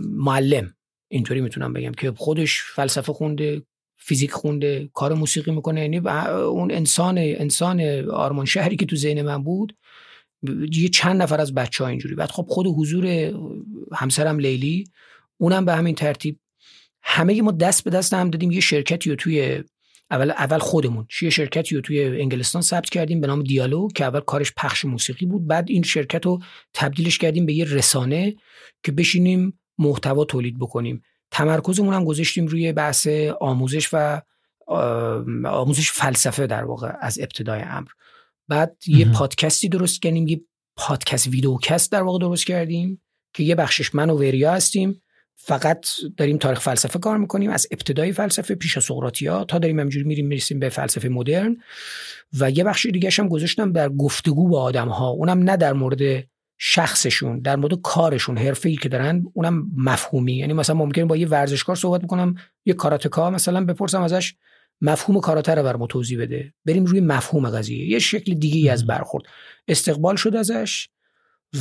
معلم. 0.00 0.74
اینطوری 1.08 1.40
می‌تونم 1.40 1.72
بگم 1.72 1.92
که 1.92 2.12
خودش 2.16 2.62
فلسفه 2.62 3.12
خونده 3.12 3.62
فیزیک 3.96 4.32
خونده 4.32 4.90
کار 4.94 5.14
موسیقی 5.14 5.50
می‌کنه. 5.50 5.80
یعنی 5.80 5.98
اون 5.98 6.70
انسان 6.70 7.18
انسان 7.18 7.80
آرمان 8.10 8.44
شهری 8.44 8.76
که 8.76 8.86
تو 8.86 8.96
ذهن 8.96 9.22
من 9.22 9.42
بود 9.42 9.76
یه 10.72 10.88
چند 10.88 11.22
نفر 11.22 11.40
از 11.40 11.54
بچه 11.54 11.84
ها 11.84 11.90
اینجوری. 11.90 12.14
بعد 12.14 12.30
خب 12.30 12.46
خود 12.48 12.66
حضور 12.66 13.34
همسرم 13.92 14.38
لیلی 14.38 14.84
اونم 15.36 15.64
به 15.64 15.74
همین 15.74 15.94
ترتیب. 15.94 16.38
همه 17.02 17.42
ما 17.42 17.50
دست 17.50 17.84
به 17.84 17.90
دست 17.90 18.14
هم 18.14 18.30
دادیم 18.30 18.50
یه 18.50 18.60
شرکتی 18.60 19.10
رو 19.10 19.16
توی 19.16 19.64
اول 20.14 20.30
اول 20.30 20.58
خودمون. 20.58 21.06
یه 21.22 21.30
شرکتی 21.30 21.74
رو 21.74 21.80
توی 21.80 22.04
انگلستان 22.04 22.62
ثبت 22.62 22.90
کردیم 22.90 23.20
به 23.20 23.26
نام 23.26 23.42
دیالو 23.42 23.88
که 23.88 24.04
اول 24.04 24.20
کارش 24.20 24.52
پخش 24.56 24.84
موسیقی 24.84 25.26
بود. 25.26 25.46
بعد 25.46 25.70
این 25.70 25.82
شرکت 25.82 26.26
رو 26.26 26.42
تبدیلش 26.74 27.18
کردیم 27.18 27.46
به 27.46 27.52
یه 27.52 27.64
رسانه 27.64 28.34
که 28.82 28.92
بشینیم 28.92 29.60
محتوا 29.78 30.24
تولید 30.24 30.58
بکنیم. 30.58 31.02
تمرکزمون 31.30 31.94
هم 31.94 32.04
گذاشتیم 32.04 32.46
روی 32.46 32.72
بحث 32.72 33.06
آموزش 33.40 33.88
و 33.92 34.22
آموزش 35.46 35.90
فلسفه 35.90 36.46
در 36.46 36.64
واقع 36.64 36.92
از 37.00 37.18
ابتدای 37.18 37.60
امر. 37.60 37.88
بعد 38.48 38.76
یه 38.86 39.12
پادکستی 39.12 39.68
درست 39.68 40.02
کردیم 40.02 40.28
یه 40.28 40.40
پادکست 40.76 41.26
ویدیوکست 41.26 41.92
در 41.92 42.02
واقع 42.02 42.18
درست 42.18 42.46
کردیم 42.46 43.02
که 43.34 43.42
یه 43.42 43.54
بخشش 43.54 43.94
من 43.94 44.10
و 44.10 44.16
وریا 44.18 44.52
هستیم. 44.52 45.02
فقط 45.36 45.86
داریم 46.16 46.38
تاریخ 46.38 46.60
فلسفه 46.60 46.98
کار 46.98 47.18
می‌کنیم 47.18 47.50
از 47.50 47.66
ابتدای 47.70 48.12
فلسفه 48.12 48.54
پیش 48.54 48.76
از 48.76 48.84
سقراطیا 48.84 49.44
تا 49.44 49.58
داریم 49.58 49.78
همینجوری 49.78 50.04
میریم 50.04 50.26
می‌رسیم 50.26 50.58
به 50.58 50.68
فلسفه 50.68 51.08
مدرن. 51.08 51.56
و 52.38 52.50
یه 52.50 52.64
بخش 52.64 52.86
دیگه 52.86 53.10
هم 53.18 53.28
گذاشتم 53.28 53.72
در 53.72 53.88
گفتگو 53.88 54.48
با 54.48 54.62
آدم 54.62 54.88
ها 54.88 55.08
اونم 55.08 55.38
نه 55.38 55.56
در 55.56 55.72
مورد 55.72 56.24
شخصشون 56.58 57.40
در 57.40 57.56
مورد 57.56 57.80
کارشون 57.80 58.38
حرفه 58.38 58.68
ای 58.68 58.76
که 58.76 58.88
دارن 58.88 59.24
اونم 59.34 59.70
مفهومی. 59.76 60.32
یعنی 60.32 60.52
مثلا 60.52 60.76
ممکن 60.76 61.06
با 61.06 61.16
یه 61.16 61.28
ورزشکار 61.28 61.76
صحبت 61.76 62.00
بکنم 62.00 62.34
یه 62.64 62.74
کاراتکا 62.74 63.30
مثلا 63.30 63.64
بپرسم 63.64 64.02
ازش 64.02 64.34
مفهوم 64.80 65.20
کاراته 65.20 65.54
رو 65.54 65.62
بر 65.62 65.86
توضیح 65.86 66.20
بده. 66.20 66.54
بریم 66.64 66.84
روی 66.84 67.00
مفهوم 67.00 67.50
قضیه. 67.50 67.88
یه 67.88 67.98
شکل 67.98 68.34
دیگه 68.34 68.58
ای 68.58 68.68
از 68.68 68.86
برخورد. 68.86 69.24
استقبال 69.68 70.16
شد 70.16 70.36
ازش. 70.36 70.88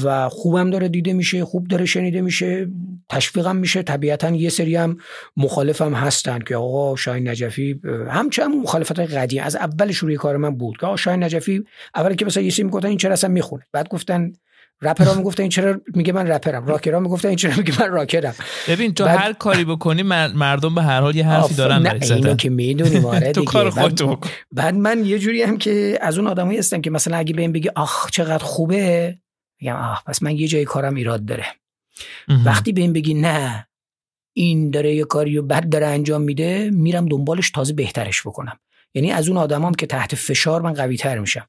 و 0.03 0.29
خوبم 0.29 0.69
داره 0.69 0.87
دیده 0.87 1.13
میشه 1.13 1.45
خوب 1.45 1.67
داره 1.67 1.85
شنیده 1.85 2.21
میشه 2.21 2.67
تشویقم 3.09 3.55
میشه. 3.55 3.83
طبیعتا 3.83 4.29
یه 4.29 4.49
سری 4.49 4.75
هم 4.75 4.97
مخالفم 5.37 5.93
هستن 5.93 6.39
که 6.39 6.55
آقا 6.55 6.95
شاهین 6.95 7.27
نجفی 7.29 7.81
همچنان 8.09 8.51
مخالفت 8.51 8.99
قدیم. 8.99 9.43
از 9.43 9.55
اول 9.55 9.91
شروع 9.91 10.15
کار 10.15 10.37
من 10.37 10.55
بود 10.55 10.77
که 10.77 10.85
آقا 10.85 10.95
شاهین 10.95 11.23
نجفی 11.23 11.63
اول 11.95 12.15
که 12.15 12.25
مثلا 12.25 12.43
یه 12.43 12.49
سری 12.49 12.63
می‌گفتن 12.63 12.87
این 12.87 12.97
چرا 12.97 13.13
اصلا 13.13 13.29
می‌خونه. 13.29 13.63
بعد 13.71 13.89
گفتن 13.89 14.33
رپرها 14.81 15.13
می‌گفتن 15.13 15.43
این 15.43 15.49
چرا 15.49 15.81
میگه 15.95 16.13
من 16.13 16.27
رپرم. 16.27 16.65
راکرها 16.65 16.99
می‌گفتن 16.99 17.27
این 17.27 17.37
چرا 17.37 17.53
میگه 17.57 17.81
من 17.81 17.89
راکرم. 17.89 18.35
ببین 18.69 18.93
تو 18.93 19.05
هر 19.05 19.33
کاری 19.33 19.65
بکنی 19.65 20.03
مردم 20.03 20.75
به 20.75 20.81
هر 20.81 21.01
حال 21.01 21.15
یه 21.15 21.25
حرفی 21.25 21.55
دارن 21.55 21.81
نه 21.81 21.99
اینو 22.01 22.35
که 22.35 22.49
می‌دونیم. 22.49 23.05
آره 23.15 23.31
تو 23.31 23.43
کار 23.43 23.69
خودتو 23.69 24.19
بعد 24.51 24.75
من 24.75 25.05
یه 25.05 25.19
جوری 25.19 25.41
هم 25.41 25.57
که 25.57 25.97
از 26.01 26.17
اون 26.17 26.27
آدمایی 26.27 26.57
هستم 26.59 26.81
که 26.81 26.89
مثلا 26.89 27.17
اگه 27.17 27.33
بهم 27.33 27.51
بگی 27.51 27.69
آخ 27.75 28.09
چقدر 28.11 28.43
خوبه 28.43 29.15
میگم 29.61 29.75
آخ 29.75 30.03
پس 30.03 30.23
من 30.23 30.35
یه 30.35 30.47
جای 30.47 30.65
کارم 30.65 30.95
ایراد 30.95 31.25
داره. 31.25 31.45
وقتی 32.45 32.71
بهم 32.71 32.93
بگی 32.93 33.13
نه 33.13 33.67
این 34.33 34.71
داره 34.71 34.95
یه 34.95 35.03
کاری 35.03 35.37
و 35.37 35.41
بد 35.41 35.69
داره 35.69 35.87
انجام 35.87 36.21
میده 36.21 36.69
میرم 36.69 37.05
دنبالش 37.05 37.51
تازه 37.51 37.73
بهترش 37.73 38.21
بکنم. 38.27 38.59
یعنی 38.93 39.11
از 39.11 39.27
اون 39.27 39.37
آدمام 39.37 39.73
که 39.73 39.85
تحت 39.85 40.15
فشار 40.15 40.61
من 40.61 40.73
قوی 40.73 40.97
تر 40.97 41.19
میشم. 41.19 41.47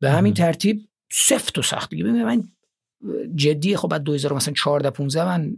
به 0.00 0.10
همین 0.10 0.34
ترتیب 0.34 0.88
سفت 1.12 1.58
و 1.58 1.62
سخت. 1.62 1.90
دیگه 1.90 2.04
من 2.04 2.48
جدی 3.34 3.76
خب 3.76 3.88
بعد 3.88 4.02
2014 4.02 4.90
15 4.90 5.24
من 5.24 5.56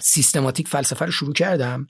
سیستماتیک 0.00 0.68
فلسفه 0.68 1.04
رو 1.04 1.10
شروع 1.10 1.32
کردم. 1.32 1.86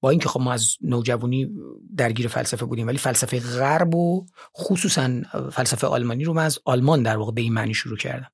با 0.00 0.10
اینکه 0.10 0.28
خب 0.28 0.40
ما 0.40 0.52
از 0.52 0.76
نوجوانی 0.80 1.50
درگیر 1.96 2.28
فلسفه 2.28 2.66
بودیم 2.66 2.86
ولی 2.86 2.98
فلسفه 2.98 3.40
غرب 3.40 3.94
و 3.94 4.26
خصوصا 4.56 5.20
فلسفه 5.52 5.86
آلمانی 5.86 6.24
رو 6.24 6.32
من 6.32 6.44
از 6.44 6.58
آلمان 6.64 7.02
در 7.02 7.16
واقع 7.16 7.32
به 7.32 7.40
این 7.40 7.52
معنی 7.52 7.74
شروع 7.74 7.96
کردم. 7.96 8.30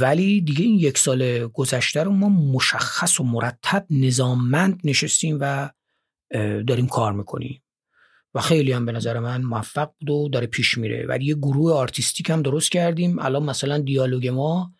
ولی 0.00 0.40
دیگه 0.40 0.64
این 0.64 0.78
یک 0.78 0.98
سال 0.98 1.46
گذشته 1.46 2.02
رو 2.02 2.12
ما 2.12 2.28
مشخص 2.28 3.20
و 3.20 3.24
مرتب 3.24 3.86
نظاممند 3.90 4.80
نشستیم 4.84 5.38
و 5.40 5.70
داریم 6.66 6.86
کار 6.86 7.12
می‌کنیم. 7.12 7.62
و 8.34 8.40
خیلی 8.40 8.72
هم 8.72 8.86
به 8.86 8.92
نظر 8.92 9.18
من 9.18 9.42
موفق 9.42 9.90
بود 10.00 10.10
و 10.10 10.28
داره 10.28 10.46
پیش 10.46 10.78
میره. 10.78 11.06
ولی 11.06 11.24
یه 11.24 11.34
گروه 11.34 11.72
artistic 11.72 12.30
هم 12.30 12.42
درست 12.42 12.70
کردیم. 12.70 13.18
الان 13.18 13.42
مثلا 13.42 13.78
دیالوگ 13.78 14.28
ما 14.28 14.72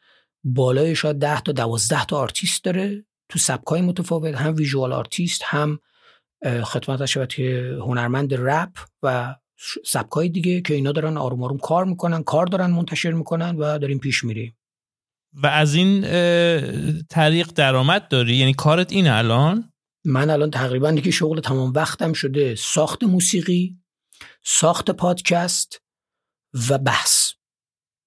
بالای 0.45 0.95
شاید 0.97 1.19
10 1.19 1.41
تا 1.41 1.53
12 1.53 2.05
تا 2.05 2.19
آرتیست 2.19 2.65
داره. 2.65 3.05
تو 3.33 3.39
سبکای 3.39 3.81
متفاوت 3.81 4.35
هم 4.35 4.55
visual 4.55 4.93
artist 4.93 5.43
هم 5.45 5.79
خدمت 6.65 7.07
شما 7.07 7.29
که 7.29 7.77
هنرمند 7.81 8.35
رپ 8.35 8.79
و 9.03 9.37
سبکای 9.85 10.29
دیگه 10.29 10.61
که 10.61 10.75
اینا 10.75 10.93
دارن 10.93 11.17
آروم 11.17 11.43
آروم 11.43 11.59
کار 11.59 11.85
می‌کنن 11.85 12.23
کار 12.23 12.47
دارن 12.47 12.71
منتشر 12.71 13.11
می‌کنن 13.11 13.57
و 13.57 13.79
داریم 13.79 13.99
پیش 13.99 14.25
میریم. 14.25 14.57
و 15.33 15.47
از 15.47 15.75
این 15.75 16.01
طریق 17.03 17.47
درآمد 17.47 18.09
داری؟ 18.09 18.37
یعنی 18.37 18.55
کارت 18.55 18.93
این 18.93 19.09
الان؟ 19.09 19.73
من 20.05 20.31
الان 20.31 20.51
تقریبا 20.51 20.91
دیگه 20.91 21.11
شغل 21.11 21.41
تمام 21.41 21.73
وقتم 21.73 22.13
شده 22.13 22.55
ساخت 22.55 23.03
موسیقی 23.03 23.79
ساخت 24.45 24.91
پادکست 24.91 25.83
و 26.71 26.79
بحث. 26.79 27.33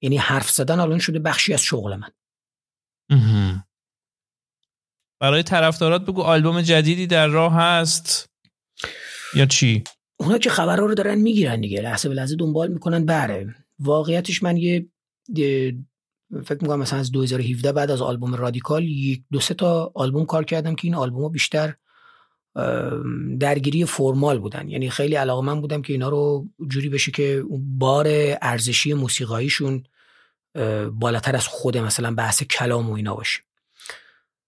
یعنی 0.01 0.17
حرف 0.17 0.49
زدن 0.49 0.79
الان 0.79 0.99
شده 0.99 1.19
بخشی 1.19 1.53
از 1.53 1.61
شغل 1.61 1.95
من. 1.95 2.11
برای 5.19 5.43
طرفدارات 5.43 6.05
بگو 6.05 6.21
آلبوم 6.21 6.61
جدیدی 6.61 7.07
در 7.07 7.27
راه 7.27 7.53
هست 7.53 8.29
یا 9.35 9.45
چی؟ 9.45 9.83
اونا 10.17 10.37
که 10.37 10.49
خبرها 10.49 10.85
رو 10.85 10.95
دارن 10.95 11.15
می‌گیرن 11.15 11.61
دیگه 11.61 11.81
لحظه 11.81 12.09
به 12.09 12.15
لحظه 12.15 12.35
دنبال 12.35 12.67
می‌کنن 12.67 13.05
بره 13.05 13.55
واقعیتش 13.79 14.43
من 14.43 14.57
یه 14.57 14.85
فکر 16.45 16.57
می‌کنم 16.61 16.79
مثلا 16.79 16.99
از 16.99 17.11
2017 17.11 17.71
بعد 17.71 17.91
از 17.91 18.01
آلبوم 18.01 18.35
رادیکال 18.35 18.83
یک 18.83 19.23
دو 19.31 19.39
سه 19.39 19.53
تا 19.53 19.91
آلبوم 19.95 20.25
کار 20.25 20.45
کردم 20.45 20.75
که 20.75 20.87
این 20.87 20.95
آلبوم 20.95 21.31
بیشتر 21.31 21.73
درگیری 23.39 23.85
فرمال 23.85 24.39
بودن. 24.39 24.69
یعنی 24.69 24.89
خیلی 24.89 25.15
علاقه 25.15 25.45
من 25.45 25.61
بودم 25.61 25.81
که 25.81 25.93
اینا 25.93 26.09
رو 26.09 26.45
جوری 26.67 26.89
بشه 26.89 27.11
که 27.11 27.43
بار 27.79 28.07
ارزشی 28.41 28.93
موسیقاییشون 28.93 29.83
بالاتر 30.91 31.35
از 31.35 31.47
خود 31.47 31.77
مثلا 31.77 32.15
بحث 32.15 32.43
کلام 32.43 32.89
و 32.89 32.93
اینا 32.93 33.15
باشه. 33.15 33.41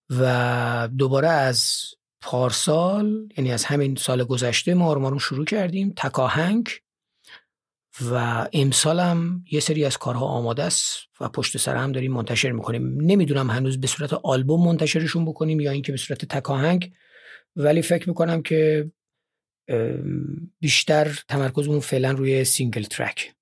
و 0.10 0.90
دوباره 0.98 1.28
از 1.28 1.74
پارسال 2.22 3.30
یعنی 3.38 3.52
از 3.52 3.66
همین 3.66 3.96
سال 3.96 4.24
گذشته 4.24 4.74
ما 4.74 4.94
رو 4.94 5.20
شروع 5.20 5.46
کردیم 5.46 5.94
تکاهنگ. 5.98 6.70
و 8.12 8.48
امسال 8.54 9.00
هم 9.00 9.46
یه 9.52 9.60
سری 9.60 9.86
از 9.86 9.98
کارها 9.98 10.26
آماده 10.26 10.64
است 10.64 10.98
و 11.20 11.30
پشت 11.30 11.58
سر 11.58 11.76
هم 11.76 11.92
داریم 11.92 12.14
منتشر 12.14 12.52
می‌کنیم. 12.52 13.02
نمی‌دونم 13.02 13.50
هنوز 13.50 13.80
به 13.80 13.88
صورت 13.88 14.14
آلبوم 14.14 14.66
منتشرشون 14.66 15.26
بکنیم 15.26 15.60
یا 15.60 15.72
اینکه 15.72 15.92
به 15.92 15.98
صورت 15.98 16.26
تک‌آهنگ 16.26 16.94
ولی 17.56 17.82
فکر 17.82 18.10
می‌کنم 18.10 18.42
که 18.42 18.92
بیشتر 20.60 21.20
تمرکزمون 21.28 21.80
فعلا 21.80 22.12
روی 22.12 22.46
single 22.46 22.84
track. 22.84 23.34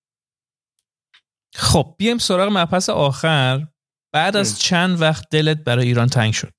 خب 1.54 1.96
بیایم 1.98 2.18
سراغ 2.18 2.50
مبحث 2.58 2.90
آخر. 2.90 3.68
بعد 4.14 4.36
از 4.36 4.60
چند 4.60 5.02
وقت 5.02 5.30
دلت 5.32 5.58
برای 5.58 5.88
ایران 5.88 6.08
تنگ 6.08 6.34
شد؟ 6.34 6.54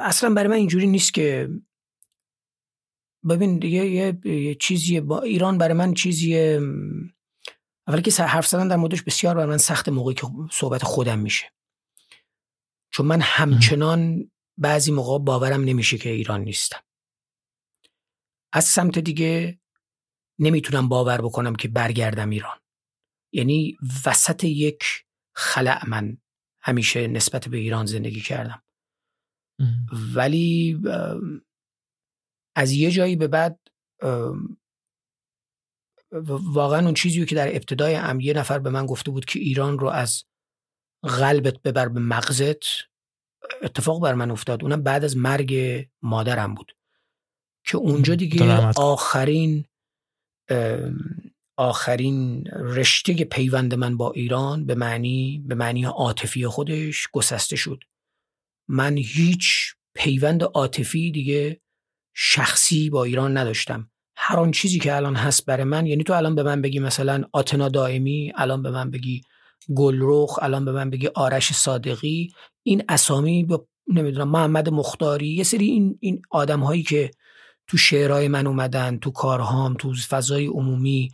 اصلا 0.00 0.34
برای 0.34 0.48
من 0.48 0.56
اینجوری 0.56 0.86
نیست 0.86 1.14
که 1.14 1.50
ببین 3.28 3.58
دیگه 3.58 3.86
یه 4.26 4.54
چیزیه 4.54 5.00
با 5.00 5.20
ایران 5.20 5.58
برای 5.58 5.74
من 5.74 5.94
چیزیه 5.94 6.60
اولی 7.88 8.02
که 8.02 8.22
حرف 8.22 8.46
زدن 8.46 8.68
در 8.68 8.76
موردش 8.76 9.02
بسیار 9.02 9.34
برای 9.34 9.48
من 9.48 9.56
سخت 9.58 9.88
موقعی 9.88 10.14
که 10.14 10.26
صحبت 10.52 10.82
خودم 10.84 11.18
میشه. 11.18 11.52
چون 12.90 13.06
من 13.06 13.20
همچنان 13.20 14.30
بعضی 14.58 14.92
موقع 14.92 15.18
باورم 15.18 15.64
نمیشه 15.64 15.98
که 15.98 16.10
ایران 16.10 16.40
نیستم. 16.40 16.80
از 18.52 18.64
سمت 18.64 18.98
دیگه 18.98 19.60
نمی‌تونم 20.38 20.88
باور 20.88 21.20
بکنم 21.20 21.54
که 21.54 21.68
برگردم 21.68 22.30
ایران. 22.30 22.58
یعنی 23.32 23.78
وسط 24.06 24.44
یک 24.44 24.84
خلع 25.34 25.88
من 25.88 26.18
همیشه 26.60 27.06
نسبت 27.06 27.48
به 27.48 27.56
ایران 27.56 27.86
زندگی 27.86 28.20
کردم. 28.20 28.62
ولی 30.14 30.80
از 32.54 32.72
یه 32.72 32.90
جایی 32.90 33.16
به 33.16 33.28
بعد 33.28 33.60
واقعا 36.30 36.84
اون 36.84 36.94
چیزی 36.94 37.26
که 37.26 37.34
در 37.34 37.48
ابتدای 37.48 37.94
ام 37.94 38.20
یه 38.20 38.32
نفر 38.32 38.58
به 38.58 38.70
من 38.70 38.86
گفته 38.86 39.10
بود 39.10 39.24
که 39.24 39.38
ایران 39.38 39.78
رو 39.78 39.88
از 39.88 40.24
قلبت 41.02 41.62
ببر 41.62 41.88
به 41.88 42.00
مغزت 42.00 42.64
اتفاق 43.62 44.02
بر 44.02 44.14
من 44.14 44.30
افتاد. 44.30 44.62
اونم 44.62 44.82
بعد 44.82 45.04
از 45.04 45.16
مرگ 45.16 45.54
مادرم 46.02 46.54
بود. 46.54 46.76
که 47.64 47.76
اونجا 47.76 48.14
دیگه 48.14 48.72
آخرین 48.76 49.64
آخرین 51.60 52.44
رشته 52.46 53.24
پیوند 53.24 53.74
من 53.74 53.96
با 53.96 54.12
ایران 54.12 54.66
به 54.66 54.74
معنی 54.74 55.44
به 55.46 55.54
معنی 55.54 55.84
عاطفی 55.84 56.46
خودش 56.46 57.08
گسسته 57.12 57.56
شد. 57.56 57.84
من 58.68 58.96
هیچ 58.96 59.74
پیوند 59.94 60.42
عاطفی 60.42 61.10
دیگه 61.10 61.60
شخصی 62.14 62.90
با 62.90 63.04
ایران 63.04 63.36
نداشتم. 63.36 63.90
هر 64.16 64.36
آن 64.36 64.50
چیزی 64.50 64.78
که 64.78 64.96
الان 64.96 65.16
هست 65.16 65.46
برای 65.46 65.64
من 65.64 65.86
یعنی 65.86 66.04
تو 66.04 66.12
الان 66.12 66.34
به 66.34 66.42
من 66.42 66.62
بگی 66.62 66.78
مثلا 66.78 67.24
آتنا 67.32 67.68
دائمی 67.68 68.32
الان 68.36 68.62
به 68.62 68.70
من 68.70 68.90
بگی 68.90 69.22
گلرخ 69.74 70.38
الان 70.42 70.64
به 70.64 70.72
من 70.72 70.90
بگی 70.90 71.06
آرش 71.06 71.52
صادقی 71.52 72.32
این 72.62 72.84
اسامی 72.88 73.44
با 73.44 73.66
نمی‌دونم 73.88 74.28
محمد 74.28 74.68
مختاری 74.68 75.28
یه 75.28 75.44
سری 75.44 75.64
این 75.64 75.98
این 76.00 76.22
آدم 76.30 76.60
هایی 76.60 76.82
که 76.82 77.10
تو 77.66 77.76
شعرهای 77.76 78.28
من 78.28 78.46
اومدن 78.46 78.98
تو 78.98 79.10
کارهام 79.10 79.74
تو 79.74 79.94
فضای 79.94 80.46
عمومی 80.46 81.10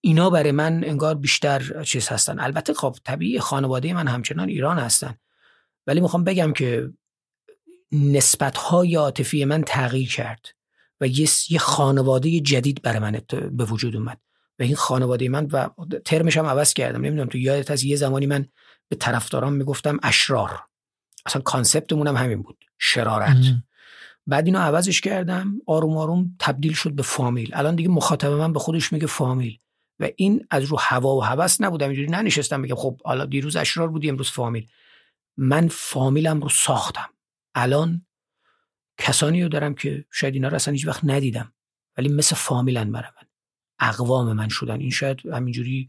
اینا 0.00 0.30
برای 0.30 0.52
من 0.52 0.84
انگار 0.84 1.14
بیشتر 1.14 1.82
چیز 1.82 2.08
هستن. 2.08 2.40
البته 2.40 2.74
خب 2.74 2.96
طبیعی 3.04 3.40
خانواده 3.40 3.92
من 3.92 4.08
همچنان 4.08 4.48
ایران 4.48 4.78
هستن. 4.78 5.14
ولی 5.86 6.00
می‌خوام 6.00 6.24
بگم 6.24 6.52
که 6.52 6.90
نسبت 7.92 8.56
های 8.56 8.94
عاطفی 8.94 9.44
من 9.44 9.62
تغییر 9.62 10.08
کرد 10.08 10.46
و 11.00 11.06
یه, 11.06 11.58
خانواده 11.58 12.40
جدید 12.40 12.82
برای 12.82 12.98
من 12.98 13.20
به 13.52 13.64
وجود 13.64 13.96
اومد. 13.96 14.20
و 14.58 14.62
این 14.62 14.74
خانواده 14.74 15.28
من 15.28 15.46
و 15.46 15.68
ترمش 16.04 16.36
هم 16.36 16.46
عوض 16.46 16.74
کردم. 16.74 17.00
نمی‌دونم 17.00 17.28
تو 17.28 17.38
یادت 17.38 17.70
از 17.70 17.84
یه 17.84 17.96
زمانی 17.96 18.26
من 18.26 18.46
به 18.88 18.96
طرفداران 18.96 19.52
می‌گفتم 19.52 19.98
اشرار. 20.02 20.60
اصلا 21.26 21.42
کانسپتمون 21.42 22.06
هم 22.06 22.16
همین 22.16 22.42
بود. 22.42 22.64
شرارت. 22.78 23.36
بعد 24.26 24.46
اینو 24.46 24.58
عوضش 24.58 25.00
کردم 25.00 25.60
آروم 25.66 25.96
آروم 25.96 26.36
تبدیل 26.38 26.72
شد 26.72 26.92
به 26.92 27.02
فامیل. 27.02 27.50
الان 27.54 27.74
دیگه 27.74 27.88
مخاطب 27.88 28.30
من 28.30 28.52
به 28.52 28.58
خودش 28.58 28.92
میگه 28.92 29.06
فامیل. 29.06 29.58
و 30.00 30.08
این 30.16 30.46
از 30.50 30.64
رو 30.64 30.76
هوا 30.80 31.16
و 31.16 31.24
هوس 31.24 31.60
نبودم 31.60 31.86
اینجوری 31.86 32.08
ننشستم 32.08 32.60
میگم 32.60 32.74
خب 32.74 33.00
حالا 33.04 33.26
دیروز 33.26 33.56
اشرار 33.56 33.88
بودی 33.88 34.08
امروز 34.08 34.30
فامیل. 34.30 34.68
من 35.36 35.68
فامیلم 35.68 36.40
رو 36.40 36.48
ساختم. 36.48 37.08
الان 37.54 38.06
کسانی 38.98 39.42
رو 39.42 39.48
دارم 39.48 39.74
که 39.74 40.04
شاید 40.10 40.34
اینا 40.34 40.48
رو 40.48 40.54
اصلا 40.54 40.72
هیچ 40.72 40.86
وقت 40.86 41.04
ندیدم 41.04 41.52
ولی 41.98 42.08
مثل 42.08 42.36
فامیلن 42.36 42.92
برای 42.92 43.10
من. 43.16 43.28
اقوام 43.88 44.32
من 44.32 44.48
شدن. 44.48 44.80
این 44.80 44.90
شاید 44.90 45.26
همینجوری 45.26 45.88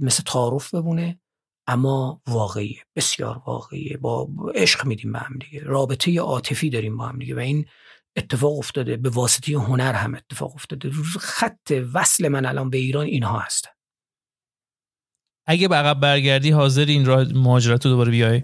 مثل 0.00 0.22
تعارف 0.22 0.74
بمونه. 0.74 1.20
اما 1.68 2.22
واقعیه 2.26 2.82
بسیار 2.96 3.42
واقعیه. 3.46 3.96
با 3.96 4.28
عشق 4.54 4.86
میدیم 4.86 5.12
به 5.12 5.18
هم 5.18 5.38
دیگه. 5.38 5.60
رابطه 5.64 6.20
عاطفی 6.20 6.70
داریم 6.70 6.96
با 6.96 7.06
هم 7.06 7.18
دیگه 7.18 7.34
و 7.34 7.38
این 7.38 7.66
اتفاق 8.16 8.58
افتاده. 8.58 8.96
به 8.96 9.10
واسطه 9.10 9.52
هنر 9.52 9.92
هم 9.92 10.14
اتفاق 10.14 10.54
افتاده. 10.54 10.90
خط 11.20 11.72
وصل 11.94 12.28
من 12.28 12.46
الان 12.46 12.70
به 12.70 12.78
ایران 12.78 13.06
اینها 13.06 13.38
هستن 13.38 13.70
اگه 15.46 15.68
به 15.68 15.74
عقب 15.74 16.00
برگردی 16.00 16.50
حاضر 16.50 16.84
این 16.84 17.06
راه 17.06 17.24
مهاجرت 17.32 17.84
رو 17.86 17.90
دوباره 17.90 18.10
بیای؟ 18.10 18.42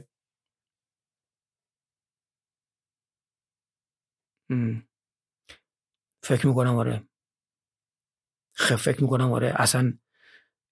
فکر 6.25 6.47
می‌کنم 6.47 6.77
آره. 6.77 7.09
خب 8.57 8.77
فکر 8.77 9.03
می‌کنم 9.03 9.33
آره. 9.33 9.53
اصلا 9.57 9.99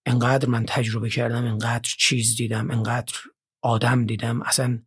انقدر 0.07 0.49
من 0.49 0.65
تجربه 0.69 1.11
کردم 1.11 1.45
انقدر 1.45 1.91
چیز 1.99 2.37
دیدم 2.37 2.71
انقدر 2.71 3.15
آدم 3.63 4.07
دیدم. 4.07 4.43
اصلا 4.43 4.83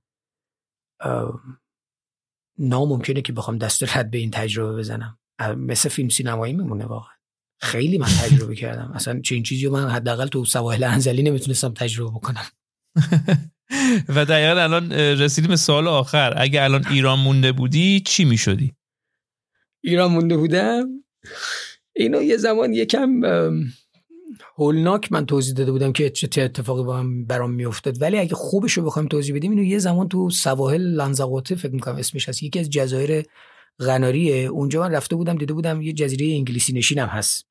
ناممکنه 2.57 3.21
که 3.21 3.33
بخوام 3.33 3.57
دست 3.57 3.97
رد 3.97 4.11
به 4.11 4.17
این 4.17 4.31
تجربه 4.31 4.77
بزنم. 4.79 5.19
مثل 5.57 5.89
فیلم 5.89 6.09
سینمایی 6.09 6.53
میمونه 6.53 6.85
واقعا. 6.85 7.15
خیلی 7.61 7.97
من 7.97 8.07
تجربه 8.07 8.55
کردم. 8.55 8.91
اصلا 8.91 9.21
چه 9.21 9.35
این 9.35 9.43
چیزی 9.43 9.67
من 9.67 9.89
حداقل 9.89 10.27
تو 10.27 10.45
سواحل 10.45 10.83
انزلی 10.83 11.23
نمی‌تونستم 11.23 11.73
تجربه 11.73 12.11
بکنم. 12.11 12.45
و 14.15 14.25
دقیقا 14.25 14.61
الان 14.61 14.91
رسیدیم 14.91 15.49
به 15.49 15.55
سال 15.55 15.87
آخر. 15.87 16.33
اگه 16.37 16.63
الان 16.63 16.87
ایران 16.87 17.19
مونده 17.19 17.51
بودی 17.51 17.99
چی 17.99 18.25
می‌شدی؟ 18.25 18.75
ایران 19.83 20.11
مونده 20.11 20.37
بودم؟ 20.37 20.87
اینو 21.95 22.23
یه 22.23 22.37
زمان 22.37 22.73
یکم 22.73 23.21
هولناک 24.57 25.11
من 25.11 25.25
توضیح 25.25 25.53
داده 25.53 25.71
بودم 25.71 25.93
که 25.93 26.09
چه 26.09 26.41
اتفاقی 26.41 26.83
با 26.83 26.97
هم 26.97 27.25
برام 27.25 27.51
میافتاد. 27.51 28.01
ولی 28.01 28.17
اگه 28.17 28.35
خوبش 28.35 28.73
رو 28.73 28.83
بخوایم 28.83 29.07
توضیح 29.07 29.35
بدیم 29.35 29.51
اینو 29.51 29.63
یه 29.63 29.79
زمان 29.79 30.07
تو 30.07 30.29
سواحل 30.29 30.81
لنزاقوته 30.81 31.55
فکر 31.55 31.71
می‌کنم 31.71 31.95
اسمش 31.95 32.29
هست. 32.29 32.43
یکی 32.43 32.59
از 32.59 32.69
جزایر 32.69 33.25
غناریه. 33.79 34.35
اونجا 34.35 34.81
من 34.81 34.91
رفته 34.91 35.15
بودم 35.15 35.37
دیده 35.37 35.53
بودم 35.53 35.81
یه 35.81 35.93
جزیره 35.93 36.35
انگلیسی 36.35 36.73
نشینم 36.73 37.07
هست. 37.07 37.45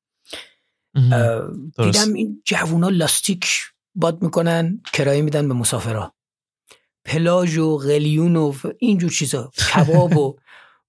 دیدم 1.77 2.13
این 2.15 2.41
جوونا 2.45 2.89
لاستیک 2.89 3.47
باد 3.95 4.21
می‌کنن 4.21 4.81
کرایه 4.93 5.21
میدن 5.21 5.47
به 5.47 5.53
مسافرها 5.53 6.13
پلاژ 7.05 7.57
و 7.57 7.77
قلیون 7.77 8.35
و 8.35 8.53
اینجور 8.79 9.11
چیزا. 9.11 9.51
کباب 9.73 10.17
و 10.17 10.35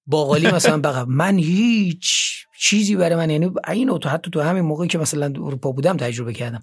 باقالی 0.06 0.46
مثلا 0.46 0.80
بقیه. 0.80 1.04
من 1.04 1.38
هیچ 1.38 2.06
چیزی 2.58 2.96
برای 2.96 3.16
من 3.16 3.30
یعنی 3.30 3.50
این 3.68 3.98
تو 3.98 4.08
حتی 4.08 4.30
تو 4.30 4.40
همین 4.40 4.62
موقعی 4.62 4.88
که 4.88 4.98
مثلا 4.98 5.26
اروپا 5.26 5.72
بودم 5.72 5.96
تجربه 5.96 6.32
کردم. 6.32 6.62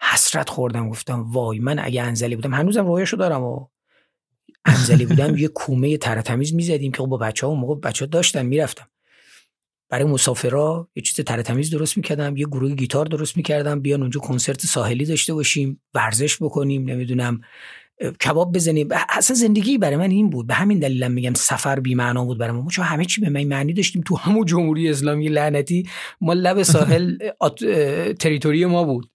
حسرت 0.00 0.48
خوردم 0.48 0.88
گفتم 0.88 1.32
وای 1.32 1.58
من 1.58 1.78
اگه 1.78 2.02
انزلی 2.02 2.36
بودم 2.36 2.54
هنوزم 2.54 2.86
رویشو 2.86 3.16
دارم 3.16 3.42
و 3.42 3.66
انزلی 4.64 5.06
بودم 5.06 5.36
یه 5.38 5.48
کومه 5.48 5.96
تر 5.96 6.20
تمیز 6.20 6.54
می‌زدیم 6.54 6.92
که 6.92 6.98
خب 6.98 7.06
با 7.06 7.16
بچه 7.16 7.46
ها 7.46 7.52
اون 7.52 7.60
موقع 7.60 7.74
بچه 7.74 8.04
ها 8.04 8.08
داشتن 8.08 8.46
می‌رفتم. 8.46 8.86
برای 9.88 10.04
مسافرا 10.04 10.88
یه 10.94 11.02
چیز 11.02 11.24
تر 11.24 11.42
تمیز 11.42 11.70
درست 11.70 11.96
می‌کردم 11.96 12.36
یه 12.36 12.46
گروه 12.46 12.74
گیتار 12.74 13.06
درست 13.06 13.36
می‌کردم 13.36 13.80
بیان 13.80 14.00
اونجا 14.00 14.20
کنسرت 14.20 14.66
ساحلی 14.66 15.04
داشته 15.04 15.34
باشیم 15.34 15.80
ورزش 15.94 16.42
بکنیم 16.42 16.90
نمی‌دونم 16.90 17.40
کباب 18.00 18.52
بزنیم 18.52 18.88
اصلا 19.08 19.36
زندگی 19.36 19.78
برای 19.78 19.96
من 19.96 20.10
این 20.10 20.30
بود. 20.30 20.46
به 20.46 20.54
همین 20.54 20.78
دلیلم 20.78 21.12
میگم 21.12 21.34
سفر 21.34 21.80
بی 21.80 21.94
معنا 21.94 22.24
بود 22.24 22.38
برای 22.38 22.52
ما 22.52 22.70
چون 22.70 22.84
همه 22.84 23.04
چی 23.04 23.20
به 23.20 23.28
من 23.28 23.44
معنی 23.44 23.72
داشتیم. 23.72 24.02
تو 24.02 24.16
همون 24.16 24.44
جمهوری 24.44 24.90
اسلامی 24.90 25.28
لعنتی 25.28 25.88
ما 26.20 26.32
لب 26.32 26.62
ساحل 26.62 27.16
تریتوری 28.20 28.66
ما 28.66 28.84
بود. 28.84 29.10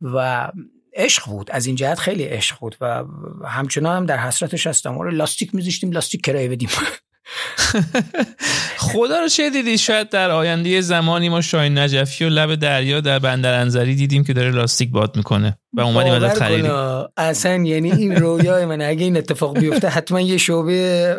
و 0.00 0.50
عشق 0.94 1.26
بود. 1.26 1.50
از 1.50 1.66
این 1.66 1.76
جهت 1.76 1.98
خیلی 1.98 2.24
عشق 2.24 2.58
بود. 2.60 2.76
و 2.80 3.04
همچنان 3.44 3.96
هم 3.96 4.06
در 4.06 4.18
حسرتش 4.18 4.66
هستم. 4.66 4.98
آره 4.98 5.10
لاستیک 5.10 5.54
میذاشتیم 5.54 5.92
لاستیک 5.92 6.20
کرایه 6.24 6.48
بدیم. 6.48 6.68
خدا 8.78 9.20
رو 9.20 9.28
چه 9.28 9.50
دیدی 9.50 9.78
شاید 9.78 10.08
در 10.08 10.30
آینده 10.30 10.80
زمانی 10.80 11.28
ما 11.28 11.40
شاین 11.40 11.78
نجفی 11.78 12.24
و 12.24 12.28
لب 12.28 12.54
دریا 12.54 13.00
در 13.00 13.18
بندر 13.18 13.60
انزلی 13.60 13.94
دیدیم 13.94 14.24
که 14.24 14.32
داره 14.32 14.50
لاستیک 14.50 14.90
باد 14.90 15.16
می‌کنه 15.16 15.58
و 15.72 15.80
اومدیم 15.80 16.12
ازت 16.12 16.38
خریدیم. 16.38 16.72
اصلا 17.16 17.52
یعنی 17.52 17.92
این 17.92 18.16
رویای 18.16 18.66
من 18.66 18.80
اگه 18.80 19.04
این 19.04 19.16
اتفاق 19.16 19.58
بیفته 19.58 19.88
حتما 19.88 20.20
یه 20.20 20.36
شعبه 20.36 21.16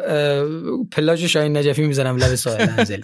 پلاژ 0.91 1.23
شاین 1.23 1.57
نجفی 1.57 1.83
می‌زنم 1.87 2.17
لب 2.17 2.35
ساحل 2.35 2.69
انزلی. 2.77 3.03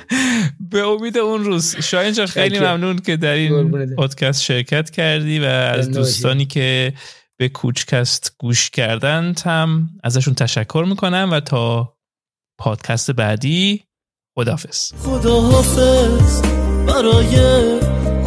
به 0.72 0.86
امید 0.86 1.18
اون 1.18 1.44
روز. 1.44 1.76
شاین 1.76 2.12
جان 2.12 2.26
خیلی 2.26 2.58
ممنون 2.58 2.98
که 2.98 3.16
در 3.16 3.32
این 3.32 3.94
پادکست 3.94 4.42
شرکت 4.42 4.90
کردی 4.90 5.38
و 5.38 5.44
از 5.44 5.90
دوستانی 5.90 6.46
که 6.46 6.92
به 7.36 7.48
کوچکست 7.48 8.34
گوش 8.38 8.70
کردن 8.70 9.34
هم 9.44 9.90
ازشون 10.04 10.34
تشکر 10.34 10.84
می‌کنم 10.88 11.28
و 11.32 11.40
تا 11.40 11.95
پادکست 12.58 13.10
بعدی 13.10 13.84
خدافز 14.34 14.92
خداحافظ 15.04 16.42
برای 16.86 17.36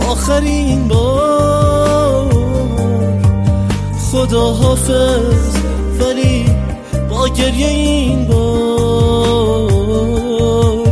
آخرین 0.09 0.87
بار. 0.87 2.33
خداحافظ 4.11 5.55
ولی 5.99 6.45
با 7.09 7.27
گریه 7.27 7.67
این 7.67 8.25
بار. 8.25 9.69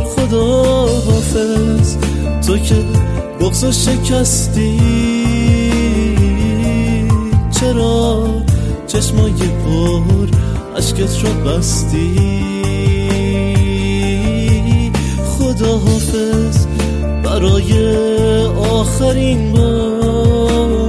خداحافظ 0.04 1.96
تو 2.46 2.58
که 2.58 2.84
بغز 3.40 3.64
شکستی. 3.64 4.80
چرا 7.60 8.28
چشمای 8.86 9.32
پر 9.32 10.26
عشقت 10.76 11.24
رو 11.24 11.30
بستی؟ 11.44 12.57
خداحافظ 15.58 16.66
برای 17.24 17.72
آخرین 18.46 19.52
بار. 19.52 20.88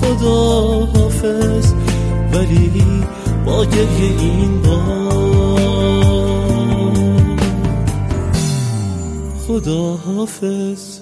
خداحافظ 0.00 1.72
ولی 2.32 3.04
با 3.46 3.64
گریه 3.64 4.20
این 4.20 4.62
بار. 4.62 4.78
خداحافظ 9.48 10.97